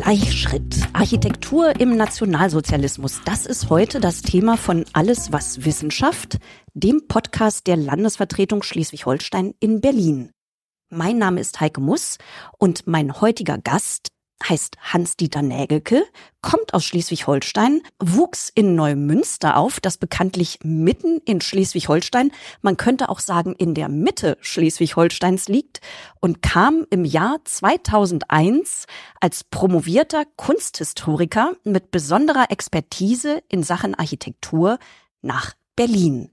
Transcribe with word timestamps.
Gleichschritt. 0.00 0.76
Architektur 0.92 1.80
im 1.80 1.96
Nationalsozialismus. 1.96 3.20
Das 3.24 3.46
ist 3.46 3.68
heute 3.68 3.98
das 3.98 4.22
Thema 4.22 4.56
von 4.56 4.84
Alles, 4.92 5.32
was 5.32 5.64
Wissenschaft, 5.64 6.38
dem 6.72 7.08
Podcast 7.08 7.66
der 7.66 7.76
Landesvertretung 7.76 8.62
Schleswig-Holstein 8.62 9.54
in 9.58 9.80
Berlin. 9.80 10.30
Mein 10.88 11.18
Name 11.18 11.40
ist 11.40 11.60
Heike 11.60 11.80
Muss 11.80 12.18
und 12.58 12.86
mein 12.86 13.20
heutiger 13.20 13.58
Gast 13.58 14.10
heißt 14.46 14.76
Hans-Dieter 14.80 15.42
Nägelke, 15.42 16.04
kommt 16.42 16.74
aus 16.74 16.84
Schleswig-Holstein, 16.84 17.82
wuchs 17.98 18.50
in 18.54 18.74
Neumünster 18.74 19.56
auf, 19.56 19.80
das 19.80 19.98
bekanntlich 19.98 20.60
mitten 20.62 21.20
in 21.24 21.40
Schleswig-Holstein, 21.40 22.30
man 22.62 22.76
könnte 22.76 23.08
auch 23.08 23.20
sagen 23.20 23.54
in 23.56 23.74
der 23.74 23.88
Mitte 23.88 24.38
Schleswig-Holsteins 24.40 25.48
liegt 25.48 25.80
und 26.20 26.42
kam 26.42 26.86
im 26.90 27.04
Jahr 27.04 27.38
2001 27.44 28.86
als 29.20 29.44
promovierter 29.44 30.24
Kunsthistoriker 30.36 31.52
mit 31.64 31.90
besonderer 31.90 32.50
Expertise 32.50 33.42
in 33.48 33.62
Sachen 33.62 33.94
Architektur 33.94 34.78
nach 35.20 35.54
Berlin. 35.76 36.30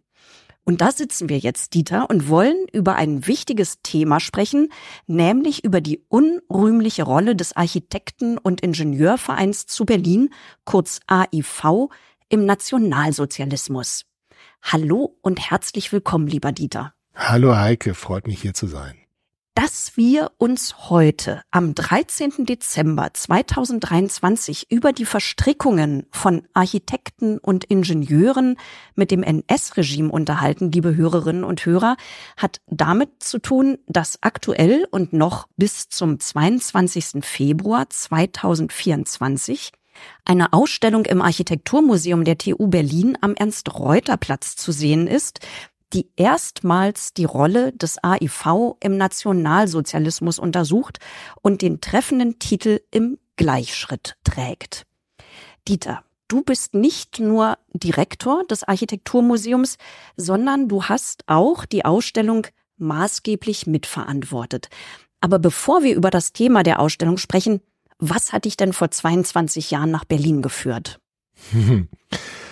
Und 0.65 0.81
da 0.81 0.91
sitzen 0.91 1.29
wir 1.29 1.37
jetzt, 1.37 1.75
Dieter, 1.75 2.09
und 2.09 2.27
wollen 2.27 2.57
über 2.73 2.95
ein 2.95 3.27
wichtiges 3.27 3.81
Thema 3.83 4.19
sprechen, 4.19 4.69
nämlich 5.05 5.63
über 5.63 5.79
die 5.79 6.03
unrühmliche 6.09 7.03
Rolle 7.03 7.35
des 7.35 7.55
Architekten- 7.55 8.39
und 8.39 8.61
Ingenieurvereins 8.61 9.67
zu 9.67 9.85
Berlin, 9.85 10.33
kurz 10.65 10.99
AIV, 11.05 11.89
im 12.29 12.45
Nationalsozialismus. 12.45 14.05
Hallo 14.63 15.15
und 15.21 15.51
herzlich 15.51 15.91
willkommen, 15.91 16.25
lieber 16.25 16.51
Dieter. 16.51 16.93
Hallo 17.13 17.55
Heike, 17.55 17.93
freut 17.93 18.25
mich 18.25 18.41
hier 18.41 18.55
zu 18.55 18.65
sein 18.65 19.04
dass 19.55 19.95
wir 19.95 20.31
uns 20.37 20.89
heute 20.89 21.41
am 21.49 21.73
13. 21.73 22.45
Dezember 22.45 23.13
2023 23.13 24.69
über 24.69 24.91
die 24.91 25.05
Verstrickungen 25.05 26.05
von 26.11 26.45
Architekten 26.53 27.37
und 27.37 27.63
Ingenieuren 27.63 28.57
mit 28.95 29.11
dem 29.11 29.23
NS-Regime 29.23 30.11
unterhalten, 30.11 30.71
liebe 30.71 30.95
Hörerinnen 30.95 31.45
und 31.45 31.65
Hörer, 31.65 31.95
hat 32.35 32.59
damit 32.67 33.23
zu 33.23 33.39
tun, 33.39 33.77
dass 33.87 34.21
aktuell 34.21 34.87
und 34.91 35.13
noch 35.13 35.47
bis 35.55 35.87
zum 35.87 36.19
22. 36.19 37.23
Februar 37.23 37.89
2024 37.89 39.71
eine 40.25 40.51
Ausstellung 40.51 41.05
im 41.05 41.21
Architekturmuseum 41.21 42.25
der 42.25 42.37
TU 42.37 42.67
Berlin 42.67 43.17
am 43.21 43.35
Ernst-Reuter-Platz 43.35 44.57
zu 44.57 44.73
sehen 44.73 45.07
ist, 45.07 45.39
die 45.95 46.11
erstmals 46.17 47.13
die 47.13 47.23
Rolle 47.23 47.71
des 47.71 48.03
AIV 48.03 48.75
im 48.81 48.97
Nationalsozialismus 48.97 50.39
untersucht 50.39 50.99
und 51.41 51.61
den 51.61 51.79
treffenden 51.79 52.37
Titel 52.37 52.81
im 52.91 53.17
Gleichschritt 53.37 54.17
trägt. 54.25 54.85
Dieter, 55.67 56.03
du 56.27 56.41
bist 56.41 56.73
nicht 56.73 57.19
nur 57.21 57.57
Direktor 57.73 58.43
des 58.45 58.63
Architekturmuseums, 58.63 59.77
sondern 60.17 60.67
du 60.67 60.83
hast 60.83 61.23
auch 61.27 61.65
die 61.65 61.85
Ausstellung 61.85 62.45
maßgeblich 62.77 63.65
mitverantwortet. 63.65 64.67
Aber 65.21 65.39
bevor 65.39 65.81
wir 65.81 65.95
über 65.95 66.09
das 66.09 66.33
Thema 66.33 66.63
der 66.63 66.81
Ausstellung 66.81 67.17
sprechen, 67.17 67.61
was 67.99 68.33
hat 68.33 68.43
dich 68.43 68.57
denn 68.57 68.73
vor 68.73 68.91
22 68.91 69.71
Jahren 69.71 69.91
nach 69.91 70.03
Berlin 70.03 70.41
geführt? 70.41 70.99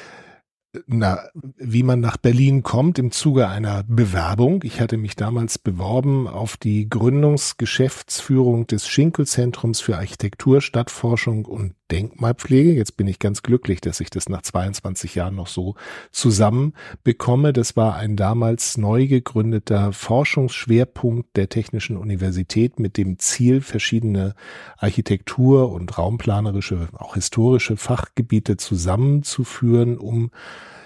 na, 0.88 1.20
wie 1.58 1.84
man 1.84 2.00
nach 2.00 2.18
Berlin 2.18 2.64
kommt 2.64 2.98
im 2.98 3.12
Zuge 3.12 3.48
einer 3.48 3.84
Bewerbung. 3.84 4.64
Ich 4.64 4.82
hatte 4.82 4.98
mich 4.98 5.16
damals 5.16 5.60
beworben 5.60 6.28
auf 6.28 6.58
die 6.58 6.90
Gründungsgeschäftsführung 6.90 8.66
des 8.66 8.88
Schinkelzentrums 8.88 9.82
für 9.82 9.98
Architektur, 9.98 10.62
Stadtforschung 10.62 11.46
und 11.46 11.76
Denkmalpflege. 11.92 12.74
Jetzt 12.74 12.98
bin 12.98 13.08
ich 13.08 13.20
ganz 13.20 13.44
glücklich, 13.44 13.82
dass 13.82 14.00
ich 14.00 14.10
das 14.10 14.30
nach 14.30 14.42
22 14.42 15.14
Jahren 15.14 15.36
noch 15.36 15.48
so 15.48 15.76
zusammen 16.12 16.74
bekomme. 17.04 17.54
Das 17.54 17.76
war 17.76 17.96
ein 17.96 18.16
damals 18.16 18.78
neu 18.78 19.06
gegründeter 19.06 19.94
Forschungsschwerpunkt 19.94 21.38
der 21.38 21.50
Technischen 21.50 21.98
Universität 21.98 22.80
mit 22.80 22.98
dem 22.98 23.20
Ziel, 23.20 23.62
verschiedene 23.62 24.34
Architektur- 24.78 25.72
und 25.72 25.96
raumplanerische, 25.96 26.88
auch 26.94 27.14
historische 27.14 27.78
Fachgebiete 27.78 28.58
zusammenzuführen, 28.58 30.00
um 30.00 30.32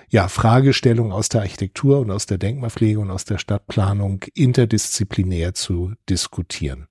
ja, 0.10 0.28
Fragestellungen 0.28 1.12
aus 1.12 1.30
der 1.30 1.42
Architektur 1.42 2.00
und 2.00 2.12
aus 2.12 2.26
der 2.26 2.38
Denkmalpflege 2.38 3.00
und 3.00 3.12
aus 3.12 3.26
der 3.26 3.38
Stadtplanung 3.38 4.24
interdisziplinär 4.34 5.54
zu 5.54 5.94
diskutieren. 6.10 6.88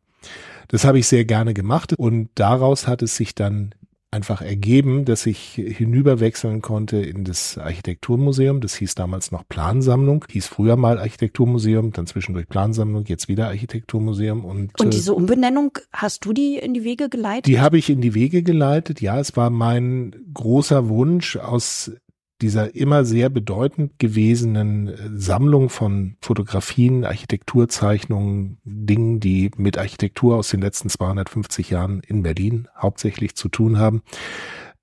Das 0.69 0.85
habe 0.85 0.99
ich 0.99 1.07
sehr 1.07 1.25
gerne 1.25 1.55
gemacht 1.55 1.93
und 1.95 2.31
daraus 2.35 2.87
hat 2.87 3.03
es 3.03 3.17
sich 3.17 3.35
dann 3.35 3.75
einfach 4.11 4.41
ergeben, 4.41 5.05
dass 5.05 5.27
ich 5.27 5.55
hinüberwechseln 5.55 6.63
konnte 6.63 6.97
in 6.97 7.25
das 7.25 7.59
Architekturmuseum. 7.59 8.61
Das 8.61 8.75
hieß 8.77 8.95
damals 8.95 9.31
noch 9.31 9.47
Plansammlung, 9.49 10.25
hieß 10.31 10.47
früher 10.47 10.77
mal 10.77 10.99
Architekturmuseum, 10.99 11.93
dann 11.93 12.07
zwischendurch 12.07 12.49
Plansammlung, 12.49 13.05
jetzt 13.07 13.29
wieder 13.29 13.49
Architekturmuseum. 13.49 14.45
Und, 14.45 14.81
und 14.81 14.95
diese 14.95 15.13
Umbenennung, 15.13 15.79
hast 15.93 16.25
du 16.25 16.33
die 16.33 16.57
in 16.57 16.73
die 16.73 16.85
Wege 16.85 17.09
geleitet? 17.09 17.47
Die 17.47 17.61
habe 17.61 17.79
ich 17.79 17.91
in 17.91 18.01
die 18.01 18.15
Wege 18.15 18.43
geleitet, 18.43 19.01
ja. 19.01 19.19
Es 19.21 19.37
war 19.37 19.51
mein 19.51 20.17
großer 20.33 20.89
Wunsch 20.89 21.37
aus 21.37 21.93
dieser 22.43 22.75
immer 22.75 23.05
sehr 23.05 23.29
bedeutend 23.29 23.99
gewesenen 23.99 24.89
äh, 24.89 24.95
Sammlung 25.15 25.71
von 25.71 26.17
Fotografien, 26.21 27.05
Architekturzeichnungen, 27.05 28.59
Dingen, 28.65 29.21
die 29.21 29.51
mit 29.57 29.79
Architektur 29.79 30.37
aus 30.37 30.49
den 30.49 30.61
letzten 30.61 30.89
250 30.89 31.71
Jahren 31.71 32.01
in 32.01 32.23
Berlin 32.23 32.69
hauptsächlich 32.77 33.37
zu 33.37 33.49
tun 33.49 33.79
haben, 33.79 34.03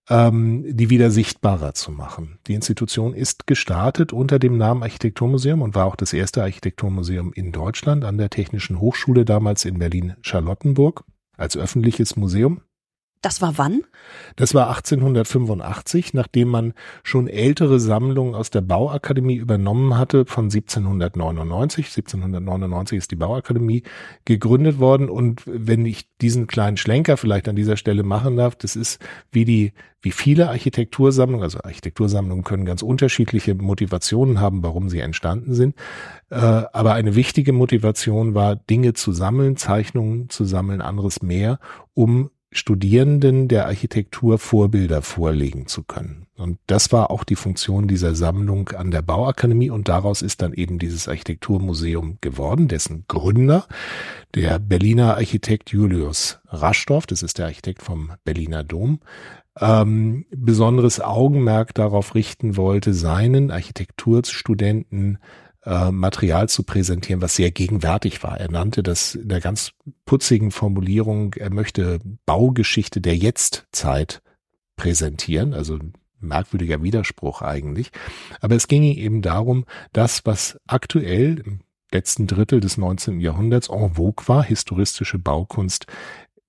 ähm, 0.10 0.66
die 0.68 0.90
wieder 0.90 1.12
sichtbarer 1.12 1.74
zu 1.74 1.92
machen. 1.92 2.40
Die 2.48 2.54
Institution 2.54 3.14
ist 3.14 3.48
gestartet 3.48 4.14
unter 4.14 4.40
dem 4.40 4.58
Namen 4.58 4.84
Architekturmuseum 4.84 5.62
und 5.62 5.76
war 5.76 5.86
auch 5.86 5.96
das 5.96 6.14
erste 6.14 6.42
Architekturmuseum 6.42 7.34
in 7.34 7.52
Deutschland 7.52 8.04
an 8.04 8.18
der 8.18 8.30
Technischen 8.30 8.80
Hochschule 8.80 9.26
damals 9.26 9.66
in 9.66 9.80
Berlin-Charlottenburg 9.80 11.06
als 11.38 11.56
öffentliches 11.56 12.16
Museum. 12.16 12.62
Das 13.24 13.42
war 13.42 13.58
wann? 13.58 13.84
Das 14.36 14.54
war 14.54 14.68
1885, 14.68 16.14
nachdem 16.14 16.50
man 16.50 16.74
schon 17.04 17.30
ältere 17.30 17.80
Sammlungen 17.80 18.36
aus 18.36 18.50
der 18.50 18.60
Bauakademie 18.60 19.36
übernommen 19.38 19.98
hatte 19.98 20.26
von 20.26 20.46
1799. 20.46 21.86
1799 21.86 22.98
ist 22.98 23.12
die 23.12 23.16
Bauakademie 23.16 23.84
gegründet 24.26 24.78
worden 24.78 25.10
und 25.10 25.42
wenn 25.46 25.86
ich 25.86 26.10
diesen 26.20 26.48
kleinen 26.48 26.76
Schlenker 26.76 27.16
vielleicht 27.16 27.48
an 27.48 27.56
dieser 27.56 27.78
Stelle 27.78 28.04
machen 28.04 28.36
darf, 28.36 28.58
das 28.58 28.76
ist 28.76 29.00
wie 29.32 29.46
die 29.46 29.72
wie 30.02 30.12
viele 30.12 30.50
Architektursammlungen, 30.50 31.44
also 31.44 31.60
Architektursammlungen 31.64 32.44
können 32.44 32.66
ganz 32.66 32.82
unterschiedliche 32.82 33.56
Motivationen 33.56 34.42
haben, 34.42 34.62
warum 34.62 34.90
sie 34.90 35.00
entstanden 35.00 35.54
sind. 35.54 35.76
Äh, 36.30 36.36
aber 36.36 36.94
eine 36.94 37.16
wichtige 37.16 37.54
Motivation 37.54 38.36
war, 38.36 38.58
Dinge 38.58 38.92
zu 38.96 39.14
sammeln, 39.14 39.56
Zeichnungen 39.56 40.30
zu 40.30 40.44
sammeln, 40.44 40.82
anderes 40.82 41.22
mehr, 41.22 41.58
um 41.94 42.32
Studierenden 42.54 43.48
der 43.48 43.66
Architektur 43.66 44.38
Vorbilder 44.38 45.02
vorlegen 45.02 45.68
zu 45.68 45.84
können. 45.84 46.28
Und 46.38 46.58
das 46.68 46.92
war 46.92 47.12
auch 47.12 47.24
die 47.24 47.36
Funktion 47.36 47.88
dieser 47.88 48.16
Sammlung 48.16 48.70
an 48.70 48.92
der 48.92 49.02
Bauakademie 49.02 49.70
und 49.70 49.88
daraus 49.88 50.22
ist 50.22 50.42
dann 50.42 50.54
eben 50.54 50.80
dieses 50.80 51.08
Architekturmuseum 51.08 52.18
geworden, 52.22 52.68
dessen 52.68 53.06
Gründer, 53.08 53.68
der 54.34 54.60
Berliner 54.60 55.16
Architekt 55.16 55.72
Julius 55.72 56.40
Raschdorf, 56.48 57.06
das 57.06 57.24
ist 57.24 57.38
der 57.38 57.46
Architekt 57.46 57.82
vom 57.82 58.12
Berliner 58.24 58.64
Dom, 58.64 59.00
ähm, 59.60 60.26
besonderes 60.32 61.00
Augenmerk 61.00 61.74
darauf 61.76 62.16
richten 62.16 62.58
wollte, 62.58 62.94
seinen 62.94 63.52
Architekturstudenten 63.52 65.20
äh, 65.66 65.92
Material 65.92 66.50
zu 66.50 66.64
präsentieren, 66.64 67.22
was 67.22 67.36
sehr 67.36 67.52
gegenwärtig 67.52 68.24
war. 68.24 68.40
Er 68.40 68.52
nannte 68.52 68.84
das 68.84 69.16
in 69.16 69.30
der 69.30 69.42
ganz 69.42 69.72
putzigen 70.06 70.52
Formulierung, 70.52 71.34
er 71.34 71.52
möchte 71.52 72.00
Baugeschichte 72.26 73.02
der 73.02 73.16
Jetztzeit 73.16 74.22
präsentieren, 74.76 75.54
also 75.54 75.80
merkwürdiger 76.20 76.82
Widerspruch 76.82 77.42
eigentlich. 77.42 77.92
Aber 78.42 78.56
es 78.56 78.68
ging 78.68 78.84
eben 78.84 79.22
darum, 79.22 79.66
das, 79.92 80.26
was 80.26 80.58
aktuell 80.68 81.40
im 81.46 81.60
letzten 81.92 82.28
Drittel 82.28 82.60
des 82.60 82.78
19. 82.78 83.20
Jahrhunderts 83.20 83.70
en 83.70 83.96
vogue 83.96 84.28
war, 84.28 84.44
historistische 84.44 85.20
Baukunst, 85.20 85.86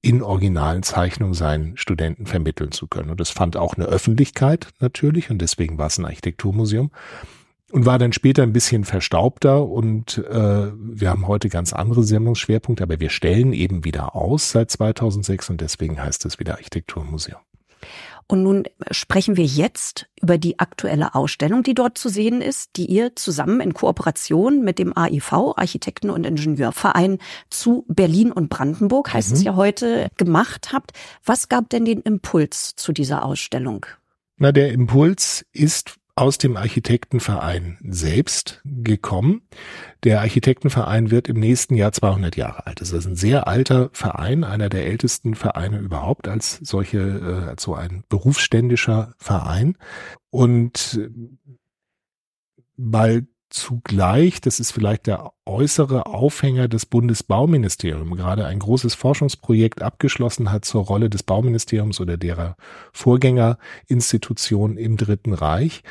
in 0.00 0.22
originalen 0.22 0.82
Zeichnungen 0.82 1.34
seinen 1.34 1.76
Studenten 1.78 2.26
vermitteln 2.26 2.72
zu 2.72 2.88
können. 2.88 3.10
Und 3.10 3.20
das 3.20 3.31
fand 3.31 3.56
auch 3.56 3.75
eine 3.75 3.87
Öffentlichkeit 3.87 4.69
natürlich 4.78 5.31
und 5.31 5.38
deswegen 5.38 5.78
war 5.78 5.87
es 5.87 5.99
ein 5.99 6.05
Architekturmuseum 6.05 6.90
und 7.75 7.87
war 7.87 7.99
dann 7.99 8.12
später 8.12 8.44
ein 8.44 8.53
bisschen 8.53 8.85
verstaubter 8.85 9.67
und 9.67 10.19
äh, 10.19 10.71
wir 10.73 11.11
haben 11.11 11.26
heute 11.26 11.49
ganz 11.49 11.73
andere 11.73 12.05
Sendungsschwerpunkte, 12.05 12.85
aber 12.85 13.00
wir 13.00 13.11
stellen 13.11 13.53
eben 13.53 13.85
wieder 13.85 14.15
aus 14.15 14.53
seit 14.53 14.71
2006 14.71 15.50
und 15.50 15.61
deswegen 15.61 16.00
heißt 16.00 16.25
es 16.25 16.38
wieder 16.38 16.53
Architekturmuseum. 16.53 17.41
Und 18.29 18.44
nun 18.44 18.62
sprechen 18.93 19.37
wir 19.37 19.44
jetzt 19.44 20.06
über 20.23 20.38
die 20.38 20.61
aktuelle 20.61 21.17
Ausstellung, 21.17 21.65
die 21.65 21.75
dort 21.75 21.99
zu 21.99 22.09
sehen 22.09 22.43
ist, 22.43 22.76
die 22.76 22.87
ihr 22.87 23.17
zusammen 23.17 23.61
in 23.61 23.75
Kooperation 23.75 24.62
mit 24.62 24.79
dem 24.79 24.97
AIV, 24.97 25.32
Architekten- 25.56 26.11
und 26.11 26.25
Ingenieurverein 26.25 27.19
zu 27.50 27.85
Berlin 27.88 28.31
und 28.31 28.50
Brandenburg, 28.50 29.12
heißt 29.12 29.31
mhm. 29.31 29.35
es 29.35 29.43
ja 29.43 29.56
heute, 29.56 30.11
gemacht 30.17 30.69
habt. 30.73 30.93
Was 31.25 31.49
gab 31.49 31.70
denn 31.70 31.85
den 31.85 32.03
Impuls 32.03 32.77
zu 32.77 32.93
dieser 32.93 33.25
Ausstellung? 33.25 33.85
Na, 34.37 34.53
der 34.53 34.73
Impuls 34.73 35.44
ist 35.53 35.97
aus 36.16 36.38
dem 36.38 36.56
Architektenverein 36.56 37.78
selbst 37.82 38.61
gekommen. 38.64 39.43
Der 40.05 40.20
Architektenverein 40.20 41.11
wird 41.11 41.28
im 41.28 41.40
nächsten 41.40 41.75
Jahr 41.75 41.93
200 41.93 42.37
Jahre 42.37 42.66
alt. 42.66 42.81
Das 42.81 42.93
ist 42.93 43.06
ein 43.06 43.16
sehr 43.16 43.49
alter 43.49 43.90
Verein, 43.93 44.44
einer 44.44 44.69
der 44.69 44.87
ältesten 44.87 45.34
Vereine 45.34 45.78
überhaupt 45.78 46.28
als 46.28 46.61
solche, 46.62 46.99
äh, 46.99 47.49
als 47.49 47.62
so 47.64 47.75
ein 47.75 48.05
berufsständischer 48.08 49.14
Verein. 49.19 49.76
Und 50.31 51.00
äh, 51.02 51.11
weil 52.76 53.26
zugleich, 53.55 54.41
das 54.41 54.59
ist 54.59 54.73
vielleicht 54.73 55.06
der 55.06 55.33
äußere 55.47 56.06
Aufhänger 56.06 56.67
des 56.67 56.87
Bundesbauministeriums, 56.87 58.17
gerade 58.17 58.47
ein 58.47 58.59
großes 58.59 58.95
Forschungsprojekt 58.95 59.81
abgeschlossen 59.81 60.51
hat 60.51 60.65
zur 60.65 60.85
Rolle 60.85 61.09
des 61.09 61.23
Bauministeriums 61.23 62.01
oder 62.01 62.17
derer 62.17 62.56
Vorgängerinstitution 62.93 64.77
im 64.77 64.97
Dritten 64.97 65.35
Reich, 65.35 65.83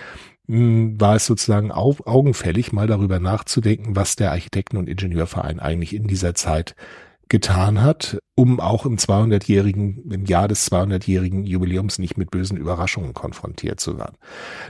hm, 0.48 1.00
war 1.00 1.15
es 1.15 1.25
sozusagen 1.25 1.71
augenfällig, 1.71 2.74
mal 2.74 2.88
darüber 2.88 3.21
nachzudenken, 3.21 3.95
was 3.95 4.18
der 4.18 4.31
Architekten- 4.31 4.77
und 4.77 4.89
Ingenieurverein 4.89 5.62
eigentlich 5.62 5.95
in 5.95 6.06
dieser 6.06 6.36
Zeit 6.36 6.75
getan 7.33 7.81
hat, 7.81 8.19
um 8.35 8.59
auch 8.59 8.85
im 8.85 8.97
200-jährigen, 8.97 10.12
im 10.12 10.25
Jahr 10.25 10.47
des 10.47 10.71
200-jährigen 10.71 11.47
Jubiläums 11.47 11.97
nicht 11.97 12.15
mit 12.15 12.30
bösen 12.30 12.57
Überraschungen 12.57 13.15
konfrontiert 13.15 13.80
zu 13.80 13.97
werden. 13.97 14.18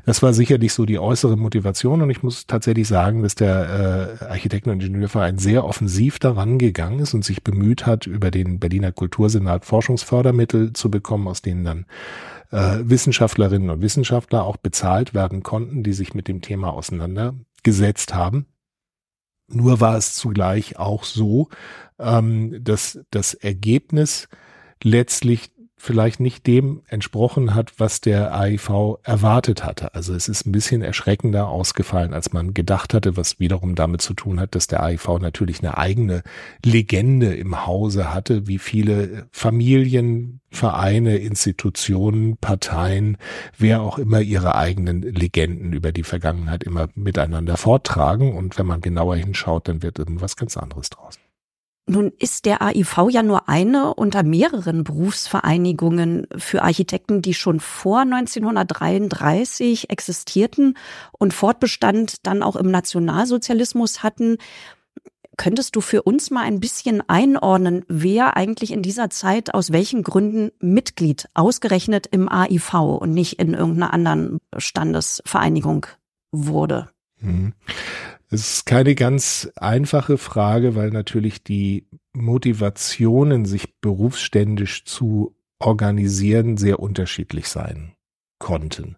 Das 0.06 0.24
war 0.24 0.34
sicherlich 0.34 0.72
so 0.72 0.86
die 0.86 0.98
äußere 0.98 1.36
Motivation 1.36 2.02
und 2.02 2.10
ich 2.10 2.24
muss 2.24 2.48
tatsächlich 2.48 2.88
sagen, 2.88 3.22
dass 3.22 3.36
der 3.36 4.18
äh, 4.22 4.24
Architekten- 4.24 4.70
und 4.70 4.82
Ingenieurverein 4.82 5.40
sehr 5.40 5.66
offensiv 5.66 6.20
daran 6.20 6.58
gegangen 6.58 7.00
ist 7.00 7.14
und 7.14 7.26
sich 7.26 7.44
bemüht 7.44 7.86
hat, 7.86 8.08
über 8.08 8.32
den 8.32 8.60
Berliner 8.60 8.94
Kultursenat 8.94 9.66
Forschungsfördermittel 9.66 10.72
zu 10.72 10.90
bekommen, 10.90 11.28
aus 11.28 11.42
denen 11.42 11.66
dann 11.66 11.86
äh, 12.52 12.80
Wissenschaftlerinnen 12.82 13.72
und 13.72 13.82
Wissenschaftler 13.82 14.46
auch 14.46 14.56
bezahlt 14.56 15.14
werden 15.14 15.44
konnten, 15.44 15.84
die 15.84 15.92
sich 15.92 16.14
mit 16.14 16.30
dem 16.30 16.40
Thema 16.40 16.72
auseinandergesetzt 16.72 18.14
haben. 18.14 18.46
Nur 19.48 19.80
war 19.80 19.98
es 19.98 20.16
zugleich 20.16 20.78
auch 20.78 21.04
so, 21.04 21.50
ähm, 22.00 22.64
dass 22.64 23.00
das 23.12 23.34
Ergebnis 23.34 24.28
letztlich 24.84 25.52
vielleicht 25.84 26.22
nicht 26.22 26.48
dem 26.48 26.82
entsprochen 26.88 27.54
hat, 27.54 27.74
was 27.78 28.00
der 28.00 28.34
AIV 28.34 29.00
erwartet 29.04 29.66
hatte. 29.66 29.94
Also 29.94 30.14
es 30.14 30.30
ist 30.30 30.46
ein 30.46 30.54
bisschen 30.54 30.82
erschreckender 30.82 31.50
ausgefallen, 31.50 32.14
als 32.14 32.32
man 32.32 32.54
gedacht 32.54 32.94
hatte, 32.94 33.18
was 33.18 33.42
wiederum 33.42 33.76
damit 33.76 34.02
zu 34.02 34.14
tun 34.14 34.40
hat, 34.40 34.56
dass 34.56 34.68
der 34.68 34.82
AIV 34.82 35.20
natürlich 35.20 35.60
eine 35.60 35.78
eigene 35.78 36.24
Legende 36.64 37.36
im 37.36 37.66
Hause 37.66 38.14
hatte, 38.14 38.48
wie 38.48 38.60
viele 38.60 39.28
Familien, 39.32 40.40
Vereine, 40.52 41.18
Institutionen, 41.18 42.38
Parteien, 42.38 43.18
wer 43.58 43.82
auch 43.82 44.00
immer 44.00 44.22
ihre 44.22 44.56
eigenen 44.56 45.02
Legenden 45.02 45.74
über 45.74 45.92
die 45.92 46.04
Vergangenheit 46.04 46.64
immer 46.64 46.88
miteinander 46.96 47.58
vortragen. 47.58 48.38
Und 48.38 48.58
wenn 48.58 48.68
man 48.68 48.80
genauer 48.80 49.18
hinschaut, 49.18 49.68
dann 49.68 49.84
wird 49.84 50.00
irgendwas 50.00 50.38
ganz 50.38 50.56
anderes 50.56 50.90
draus. 50.90 51.20
Nun 51.86 52.14
ist 52.18 52.46
der 52.46 52.62
AIV 52.62 53.10
ja 53.10 53.24
nur 53.24 53.50
eine 53.50 53.94
unter 53.94 54.24
mehreren 54.24 54.86
Berufsvereinigungen 54.86 56.28
für 56.38 56.62
Architekten, 56.62 57.22
die 57.22 57.34
schon 57.34 57.60
vor 57.60 58.00
1933 58.00 59.90
existierten 59.90 60.78
und 61.12 61.34
Fortbestand 61.34 62.26
dann 62.26 62.42
auch 62.42 62.56
im 62.56 62.72
Nationalsozialismus 62.72 64.02
hatten. 64.02 64.38
Könntest 65.36 65.76
du 65.76 65.82
für 65.82 66.04
uns 66.04 66.32
mal 66.32 66.44
ein 66.44 66.62
bisschen 66.62 67.04
einordnen, 67.10 67.84
wer 67.90 68.38
eigentlich 68.38 68.72
in 68.72 68.82
dieser 68.82 69.10
Zeit 69.10 69.54
aus 69.54 69.74
welchen 69.74 70.04
Gründen 70.04 70.52
Mitglied 70.60 71.28
ausgerechnet 71.34 72.08
im 72.12 72.30
AIV 72.30 72.76
und 73.02 73.14
nicht 73.14 73.40
in 73.40 73.54
irgendeiner 73.54 73.94
anderen 73.94 74.38
Standesvereinigung 74.56 75.88
wurde? 76.32 76.90
Es 78.34 78.52
ist 78.52 78.66
keine 78.66 78.96
ganz 78.96 79.52
einfache 79.58 80.18
Frage, 80.18 80.76
weil 80.76 80.90
natürlich 80.90 81.44
die 81.44 81.86
Motivationen, 82.14 83.46
sich 83.46 83.76
berufsständisch 83.80 84.86
zu 84.86 85.36
organisieren, 85.60 86.58
sehr 86.58 86.80
unterschiedlich 86.80 87.48
sein 87.48 87.94
konnten. 88.40 88.98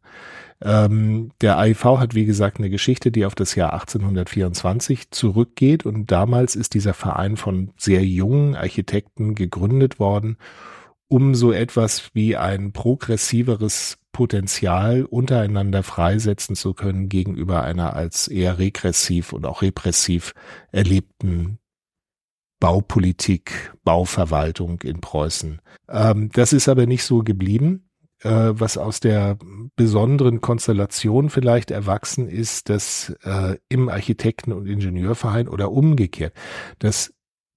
Ähm, 0.61 1.31
der 1.41 1.57
AIV 1.57 1.83
hat, 1.83 2.15
wie 2.15 2.23
gesagt, 2.23 2.59
eine 2.59 2.69
Geschichte, 2.69 3.11
die 3.11 3.25
auf 3.25 3.35
das 3.35 3.55
Jahr 3.55 3.73
1824 3.73 5.11
zurückgeht 5.11 5.85
und 5.85 6.09
damals 6.11 6.55
ist 6.55 6.73
dieser 6.73 6.93
Verein 6.93 7.35
von 7.35 7.71
sehr 7.75 8.05
jungen 8.05 8.55
Architekten 8.55 9.35
gegründet 9.35 9.99
worden, 9.99 10.37
um 11.09 11.35
so 11.35 11.51
etwas 11.51 12.09
wie 12.13 12.37
ein 12.37 12.71
progressiveres 12.71 13.97
Potenzial 14.15 15.03
untereinander 15.03 15.83
freisetzen 15.83 16.55
zu 16.55 16.73
können 16.73 17.09
gegenüber 17.09 17.63
einer 17.63 17.97
als 17.97 18.29
eher 18.29 18.59
regressiv 18.59 19.33
und 19.33 19.45
auch 19.45 19.61
repressiv 19.61 20.33
erlebten 20.71 21.59
Baupolitik, 22.61 23.73
Bauverwaltung 23.83 24.79
in 24.83 25.01
Preußen. 25.01 25.59
Ähm, 25.89 26.29
das 26.31 26.53
ist 26.53 26.69
aber 26.69 26.85
nicht 26.85 27.03
so 27.03 27.23
geblieben. 27.23 27.89
Äh, 28.21 28.53
was 28.53 28.77
aus 28.77 29.01
der 29.01 29.37
besonderen 29.75 30.39
Konstellation 30.39 31.29
vielleicht 31.29 31.69
erwachsen 31.69 32.29
ist, 32.29 32.69
dass 32.69 33.13
äh, 33.25 33.57
im 33.67 33.89
Architekten- 33.89 34.53
und 34.53 34.65
Ingenieurverein 34.65 35.49
oder 35.49 35.73
umgekehrt, 35.73 36.33
dass 36.79 37.13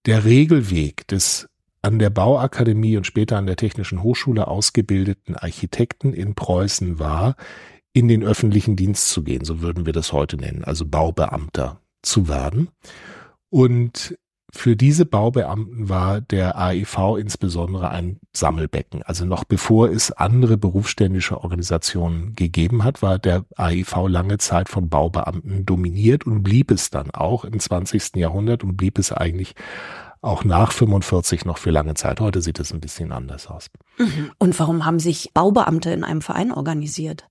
der 0.06 0.24
Regelweg 0.24 1.06
des 1.06 1.48
an 1.82 1.98
der 1.98 2.10
Bauakademie 2.10 2.96
und 2.96 3.06
später 3.06 3.36
an 3.36 3.46
der 3.46 3.56
Technischen 3.56 4.02
Hochschule 4.02 4.48
ausgebildeten 4.48 5.36
Architekten 5.36 6.12
in 6.12 6.34
Preußen 6.34 6.98
war, 6.98 7.36
in 7.92 8.08
den 8.08 8.22
öffentlichen 8.22 8.76
Dienst 8.76 9.08
zu 9.10 9.22
gehen, 9.22 9.44
so 9.44 9.60
würden 9.60 9.86
wir 9.86 9.92
das 9.92 10.12
heute 10.12 10.36
nennen, 10.36 10.64
also 10.64 10.86
Baubeamter 10.86 11.80
zu 12.02 12.28
werden. 12.28 12.68
Und 13.50 14.16
für 14.50 14.76
diese 14.76 15.04
Baubeamten 15.04 15.90
war 15.90 16.22
der 16.22 16.56
AIV 16.56 17.18
insbesondere 17.18 17.90
ein 17.90 18.18
Sammelbecken. 18.34 19.02
Also 19.02 19.26
noch 19.26 19.44
bevor 19.44 19.90
es 19.90 20.10
andere 20.10 20.56
berufsständische 20.56 21.42
Organisationen 21.42 22.34
gegeben 22.34 22.82
hat, 22.82 23.02
war 23.02 23.18
der 23.18 23.44
AIV 23.56 24.08
lange 24.08 24.38
Zeit 24.38 24.70
von 24.70 24.88
Baubeamten 24.88 25.66
dominiert 25.66 26.24
und 26.24 26.42
blieb 26.42 26.70
es 26.70 26.88
dann 26.88 27.10
auch 27.10 27.44
im 27.44 27.60
20. 27.60 28.16
Jahrhundert 28.16 28.64
und 28.64 28.76
blieb 28.76 28.98
es 28.98 29.12
eigentlich 29.12 29.54
auch 30.20 30.44
nach 30.44 30.72
45 30.72 31.44
noch 31.44 31.58
für 31.58 31.70
lange 31.70 31.94
Zeit. 31.94 32.20
Heute 32.20 32.40
sieht 32.40 32.58
es 32.58 32.72
ein 32.72 32.80
bisschen 32.80 33.12
anders 33.12 33.46
aus. 33.46 33.66
Mhm. 33.98 34.32
Und 34.38 34.58
warum 34.58 34.84
haben 34.84 34.98
sich 34.98 35.30
Baubeamte 35.34 35.90
in 35.90 36.04
einem 36.04 36.22
Verein 36.22 36.52
organisiert? 36.52 37.28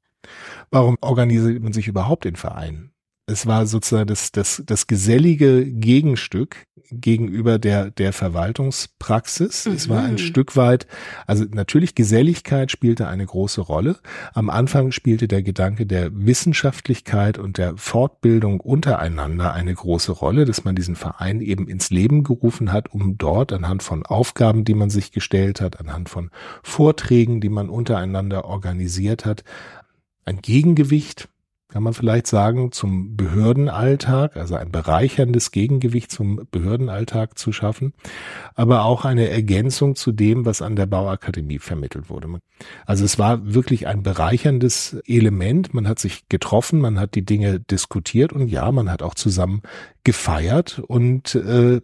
Warum 0.71 0.97
organisiert 1.01 1.61
man 1.61 1.73
sich 1.73 1.87
überhaupt 1.87 2.25
in 2.25 2.35
Vereinen? 2.35 2.91
Es 3.29 3.45
war 3.45 3.65
sozusagen 3.67 4.07
das, 4.07 4.31
das, 4.31 4.63
das 4.65 4.87
gesellige 4.87 5.65
Gegenstück 5.65 6.65
gegenüber 6.91 7.59
der, 7.59 7.91
der 7.91 8.13
Verwaltungspraxis. 8.13 9.65
Mhm. 9.65 9.73
Es 9.73 9.89
war 9.89 10.03
ein 10.03 10.13
mhm. 10.13 10.17
Stück 10.19 10.55
weit, 10.55 10.87
also 11.25 11.43
natürlich 11.51 11.93
Geselligkeit 11.93 12.71
spielte 12.71 13.09
eine 13.09 13.25
große 13.25 13.59
Rolle. 13.59 13.97
Am 14.33 14.49
Anfang 14.49 14.93
spielte 14.93 15.27
der 15.27 15.43
Gedanke 15.43 15.85
der 15.85 16.09
Wissenschaftlichkeit 16.13 17.37
und 17.37 17.57
der 17.57 17.75
Fortbildung 17.75 18.61
untereinander 18.61 19.53
eine 19.53 19.73
große 19.73 20.13
Rolle, 20.13 20.45
dass 20.45 20.63
man 20.63 20.77
diesen 20.77 20.95
Verein 20.95 21.41
eben 21.41 21.67
ins 21.67 21.89
Leben 21.89 22.23
gerufen 22.23 22.71
hat, 22.71 22.93
um 22.93 23.17
dort 23.17 23.51
anhand 23.51 23.83
von 23.83 24.05
Aufgaben, 24.05 24.63
die 24.63 24.73
man 24.73 24.89
sich 24.89 25.11
gestellt 25.11 25.59
hat, 25.59 25.81
anhand 25.81 26.07
von 26.07 26.31
Vorträgen, 26.63 27.41
die 27.41 27.49
man 27.49 27.69
untereinander 27.69 28.45
organisiert 28.45 29.25
hat, 29.25 29.43
ein 30.23 30.39
Gegengewicht 30.41 31.27
kann 31.69 31.83
man 31.83 31.93
vielleicht 31.93 32.27
sagen, 32.27 32.71
zum 32.71 33.17
Behördenalltag, 33.17 34.37
also 34.37 34.55
ein 34.55 34.71
bereicherndes 34.71 35.51
Gegengewicht 35.51 36.11
zum 36.11 36.47
Behördenalltag 36.49 37.37
zu 37.37 37.51
schaffen, 37.51 37.93
aber 38.55 38.85
auch 38.85 39.03
eine 39.03 39.29
Ergänzung 39.29 39.95
zu 39.95 40.13
dem, 40.13 40.45
was 40.45 40.61
an 40.61 40.77
der 40.77 40.85
Bauakademie 40.85 41.59
vermittelt 41.59 42.09
wurde. 42.09 42.39
Also 42.85 43.03
es 43.03 43.19
war 43.19 43.53
wirklich 43.53 43.85
ein 43.85 44.01
bereicherndes 44.01 44.97
Element. 45.05 45.73
Man 45.73 45.87
hat 45.87 45.99
sich 45.99 46.29
getroffen, 46.29 46.79
man 46.79 46.99
hat 46.99 47.15
die 47.15 47.25
Dinge 47.25 47.59
diskutiert 47.59 48.31
und 48.31 48.47
ja, 48.47 48.71
man 48.71 48.89
hat 48.89 49.03
auch 49.03 49.13
zusammen 49.13 49.61
gefeiert 50.05 50.79
und 50.87 51.35
äh, 51.35 51.81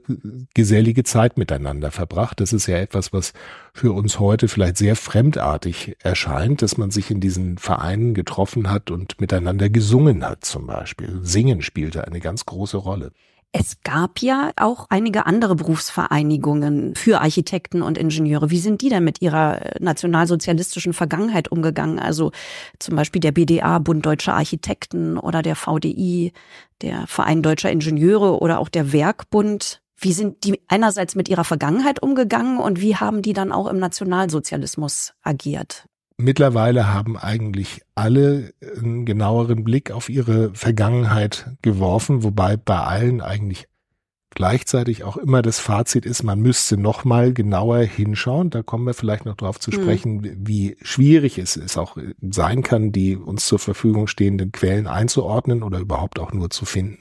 gesellige 0.53 1.03
Zeit 1.03 1.37
miteinander 1.37 1.91
verbracht. 1.91 2.39
Das 2.39 2.53
ist 2.53 2.67
ja 2.67 2.77
etwas, 2.77 3.11
was 3.11 3.33
für 3.73 3.91
uns 3.91 4.19
heute 4.19 4.47
vielleicht 4.47 4.77
sehr 4.77 4.95
fremdartig 4.95 5.95
erscheint, 5.99 6.61
dass 6.61 6.77
man 6.77 6.91
sich 6.91 7.09
in 7.09 7.19
diesen 7.19 7.57
Vereinen 7.57 8.13
getroffen 8.13 8.69
hat 8.69 8.91
und 8.91 9.19
miteinander 9.19 9.69
gesungen 9.69 10.23
hat 10.23 10.45
zum 10.45 10.67
Beispiel. 10.67 11.19
Singen 11.23 11.61
spielte 11.61 12.05
eine 12.05 12.19
ganz 12.19 12.45
große 12.45 12.77
Rolle. 12.77 13.11
Es 13.55 13.77
gab 13.83 14.19
ja 14.19 14.51
auch 14.55 14.87
einige 14.89 15.27
andere 15.27 15.55
Berufsvereinigungen 15.55 16.95
für 16.95 17.21
Architekten 17.21 17.83
und 17.83 17.99
Ingenieure. 17.99 18.49
Wie 18.49 18.57
sind 18.57 18.81
die 18.81 18.89
denn 18.89 19.03
mit 19.03 19.21
ihrer 19.21 19.73
nationalsozialistischen 19.79 20.91
Vergangenheit 20.91 21.51
umgegangen? 21.51 21.99
Also 21.99 22.31
zum 22.79 22.95
Beispiel 22.95 23.19
der 23.19 23.31
BDA, 23.31 23.77
Bund 23.77 24.03
Deutscher 24.03 24.33
Architekten 24.33 25.19
oder 25.19 25.43
der 25.43 25.55
VDI, 25.55 26.33
der 26.81 27.05
Verein 27.05 27.43
Deutscher 27.43 27.71
Ingenieure 27.71 28.39
oder 28.39 28.57
auch 28.57 28.69
der 28.69 28.91
Werkbund. 28.91 29.82
Wie 30.03 30.11
sind 30.11 30.43
die 30.43 30.59
einerseits 30.67 31.15
mit 31.15 31.29
ihrer 31.29 31.45
Vergangenheit 31.45 32.01
umgegangen 32.01 32.59
und 32.59 32.81
wie 32.81 32.97
haben 32.97 33.21
die 33.21 33.31
dann 33.31 33.53
auch 33.53 33.67
im 33.67 33.79
Nationalsozialismus 33.79 35.13
agiert? 35.23 35.85
Mittlerweile 36.17 36.93
haben 36.93 37.17
eigentlich 37.17 37.81
alle 37.95 38.53
einen 38.77 39.05
genaueren 39.05 39.63
Blick 39.63 39.91
auf 39.91 40.09
ihre 40.09 40.53
Vergangenheit 40.53 41.51
geworfen, 41.61 42.23
wobei 42.23 42.57
bei 42.57 42.79
allen 42.79 43.21
eigentlich 43.21 43.67
gleichzeitig 44.35 45.03
auch 45.05 45.15
immer 45.15 45.41
das 45.41 45.59
Fazit 45.59 46.05
ist, 46.05 46.23
man 46.23 46.39
müsste 46.39 46.75
noch 46.75 47.05
mal 47.05 47.33
genauer 47.33 47.79
hinschauen. 47.79 48.49
Da 48.49 48.61
kommen 48.61 48.85
wir 48.85 48.93
vielleicht 48.93 49.25
noch 49.25 49.35
drauf 49.35 49.59
zu 49.59 49.71
mhm. 49.71 49.75
sprechen, 49.75 50.15
mhm. 50.17 50.37
wie 50.39 50.75
schwierig 50.81 51.37
es 51.37 51.55
ist, 51.55 51.77
auch 51.77 51.97
sein 52.21 52.61
kann, 52.61 52.91
die 52.91 53.15
uns 53.15 53.45
zur 53.45 53.59
Verfügung 53.59 54.07
stehenden 54.07 54.51
Quellen 54.51 54.87
einzuordnen 54.87 55.63
oder 55.63 55.79
überhaupt 55.79 56.19
auch 56.19 56.33
nur 56.33 56.49
zu 56.49 56.65
finden 56.65 56.99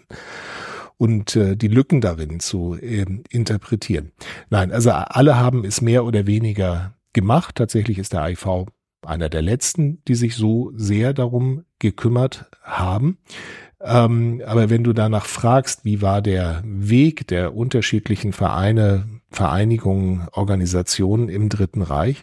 und 1.02 1.34
äh, 1.34 1.56
die 1.56 1.66
Lücken 1.66 2.00
darin 2.00 2.38
zu 2.38 2.76
äh, 2.76 3.04
interpretieren. 3.28 4.12
Nein, 4.50 4.70
also 4.70 4.92
alle 4.92 5.36
haben 5.36 5.64
es 5.64 5.80
mehr 5.80 6.04
oder 6.04 6.28
weniger 6.28 6.94
gemacht. 7.12 7.56
Tatsächlich 7.56 7.98
ist 7.98 8.12
der 8.12 8.22
AIV 8.22 8.66
einer 9.04 9.28
der 9.28 9.42
letzten, 9.42 10.00
die 10.06 10.14
sich 10.14 10.36
so 10.36 10.70
sehr 10.76 11.12
darum 11.12 11.64
gekümmert 11.80 12.48
haben. 12.62 13.18
Ähm, 13.80 14.42
aber 14.46 14.70
wenn 14.70 14.84
du 14.84 14.92
danach 14.92 15.26
fragst, 15.26 15.84
wie 15.84 16.02
war 16.02 16.22
der 16.22 16.62
Weg 16.64 17.26
der 17.26 17.56
unterschiedlichen 17.56 18.32
Vereine, 18.32 19.08
Vereinigungen, 19.28 20.28
Organisationen 20.30 21.28
im 21.28 21.48
Dritten 21.48 21.82
Reich, 21.82 22.22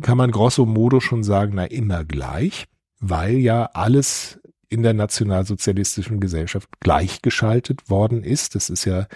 kann 0.00 0.16
man 0.16 0.30
grosso 0.30 0.64
modo 0.64 1.00
schon 1.00 1.24
sagen, 1.24 1.54
na 1.56 1.64
immer 1.64 2.04
gleich, 2.04 2.66
weil 3.00 3.38
ja 3.38 3.68
alles 3.74 4.38
in 4.72 4.82
der 4.82 4.94
nationalsozialistischen 4.94 6.18
Gesellschaft 6.18 6.68
gleichgeschaltet 6.80 7.90
worden 7.90 8.24
ist. 8.24 8.54
Das 8.54 8.70
ist 8.70 8.84
ja 8.86 9.06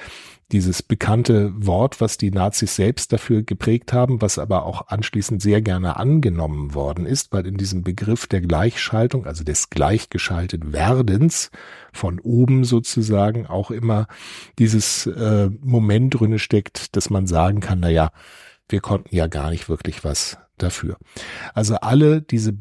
dieses 0.52 0.82
bekannte 0.82 1.52
Wort, 1.56 2.00
was 2.00 2.18
die 2.18 2.30
Nazis 2.30 2.76
selbst 2.76 3.12
dafür 3.12 3.42
geprägt 3.42 3.92
haben, 3.92 4.22
was 4.22 4.38
aber 4.38 4.64
auch 4.64 4.88
anschließend 4.88 5.42
sehr 5.42 5.60
gerne 5.60 5.96
angenommen 5.96 6.74
worden 6.74 7.04
ist, 7.04 7.32
weil 7.32 7.46
in 7.46 7.56
diesem 7.56 7.82
Begriff 7.82 8.26
der 8.26 8.42
Gleichschaltung, 8.42 9.26
also 9.26 9.42
des 9.42 9.70
gleichgeschaltet 9.70 10.72
Werdens 10.72 11.50
von 11.92 12.20
oben 12.20 12.64
sozusagen 12.64 13.46
auch 13.46 13.70
immer 13.70 14.06
dieses 14.58 15.06
äh, 15.06 15.50
Moment 15.62 16.20
drinne 16.20 16.38
steckt, 16.38 16.94
dass 16.94 17.10
man 17.10 17.26
sagen 17.26 17.60
kann, 17.60 17.80
na 17.80 17.88
ja, 17.88 18.10
wir 18.68 18.80
konnten 18.80 19.14
ja 19.16 19.26
gar 19.26 19.50
nicht 19.50 19.68
wirklich 19.68 20.04
was 20.04 20.38
dafür. 20.58 20.96
Also 21.54 21.76
alle 21.76 22.22
diese 22.22 22.52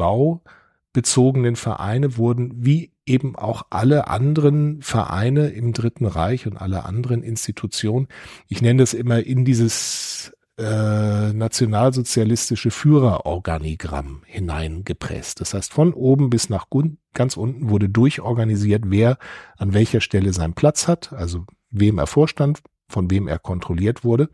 baubezogenen 0.95 1.57
Vereine 1.57 2.17
wurden 2.17 2.53
wie 2.55 2.91
eben 3.05 3.35
auch 3.35 3.63
alle 3.69 4.07
anderen 4.07 4.81
Vereine 4.81 5.49
im 5.49 5.73
Dritten 5.73 6.05
Reich 6.05 6.47
und 6.47 6.57
alle 6.57 6.85
anderen 6.85 7.21
Institutionen, 7.21 8.07
ich 8.47 8.61
nenne 8.61 8.81
das 8.81 8.93
immer 8.93 9.19
in 9.19 9.43
dieses 9.43 10.31
äh, 10.57 11.33
nationalsozialistische 11.33 12.71
Führerorganigramm 12.71 14.21
hineingepresst. 14.25 15.41
Das 15.41 15.53
heißt, 15.53 15.73
von 15.73 15.93
oben 15.93 16.29
bis 16.29 16.49
nach 16.49 16.67
ganz 17.13 17.35
unten 17.35 17.69
wurde 17.69 17.89
durchorganisiert, 17.89 18.85
wer 18.87 19.17
an 19.57 19.73
welcher 19.73 19.99
Stelle 19.99 20.31
seinen 20.31 20.53
Platz 20.53 20.87
hat, 20.87 21.11
also 21.11 21.45
wem 21.71 21.99
er 21.99 22.07
vorstand, 22.07 22.61
von 22.87 23.11
wem 23.11 23.27
er 23.27 23.39
kontrolliert 23.39 24.05
wurde, 24.05 24.29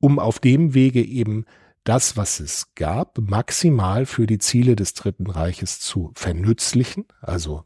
um 0.00 0.18
auf 0.18 0.38
dem 0.38 0.72
Wege 0.72 1.04
eben 1.04 1.44
das, 1.84 2.16
was 2.16 2.40
es 2.40 2.74
gab, 2.74 3.18
maximal 3.18 4.06
für 4.06 4.26
die 4.26 4.38
Ziele 4.38 4.76
des 4.76 4.94
Dritten 4.94 5.28
Reiches 5.28 5.80
zu 5.80 6.10
vernützlichen, 6.14 7.04
also 7.20 7.64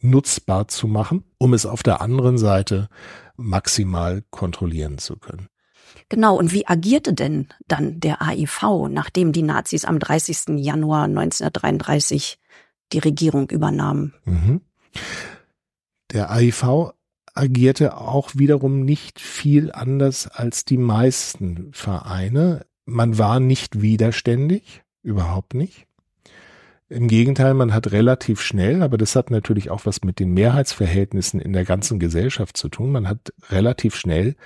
nutzbar 0.00 0.68
zu 0.68 0.86
machen, 0.86 1.24
um 1.38 1.54
es 1.54 1.66
auf 1.66 1.82
der 1.82 2.00
anderen 2.00 2.38
Seite 2.38 2.88
maximal 3.36 4.22
kontrollieren 4.30 4.98
zu 4.98 5.16
können. 5.16 5.48
Genau, 6.08 6.36
und 6.36 6.52
wie 6.52 6.66
agierte 6.66 7.12
denn 7.12 7.48
dann 7.66 8.00
der 8.00 8.22
AIV, 8.22 8.88
nachdem 8.88 9.32
die 9.32 9.42
Nazis 9.42 9.84
am 9.84 9.98
30. 9.98 10.58
Januar 10.58 11.04
1933 11.04 12.38
die 12.92 12.98
Regierung 12.98 13.50
übernahmen? 13.50 14.14
Mhm. 14.24 14.60
Der 16.12 16.30
AIV 16.30 16.92
agierte 17.34 17.98
auch 17.98 18.30
wiederum 18.34 18.84
nicht 18.84 19.20
viel 19.20 19.70
anders 19.70 20.26
als 20.26 20.64
die 20.64 20.78
meisten 20.78 21.72
Vereine. 21.72 22.66
Man 22.90 23.18
war 23.18 23.38
nicht 23.38 23.82
widerständig, 23.82 24.82
überhaupt 25.02 25.52
nicht. 25.52 25.86
Im 26.88 27.06
Gegenteil, 27.06 27.52
man 27.52 27.74
hat 27.74 27.92
relativ 27.92 28.40
schnell, 28.40 28.82
aber 28.82 28.96
das 28.96 29.14
hat 29.14 29.30
natürlich 29.30 29.68
auch 29.68 29.84
was 29.84 30.04
mit 30.04 30.18
den 30.18 30.32
Mehrheitsverhältnissen 30.32 31.38
in 31.38 31.52
der 31.52 31.66
ganzen 31.66 31.98
Gesellschaft 31.98 32.56
zu 32.56 32.70
tun. 32.70 32.90
Man 32.90 33.06
hat 33.06 33.34
relativ 33.50 33.94
schnell 33.94 34.36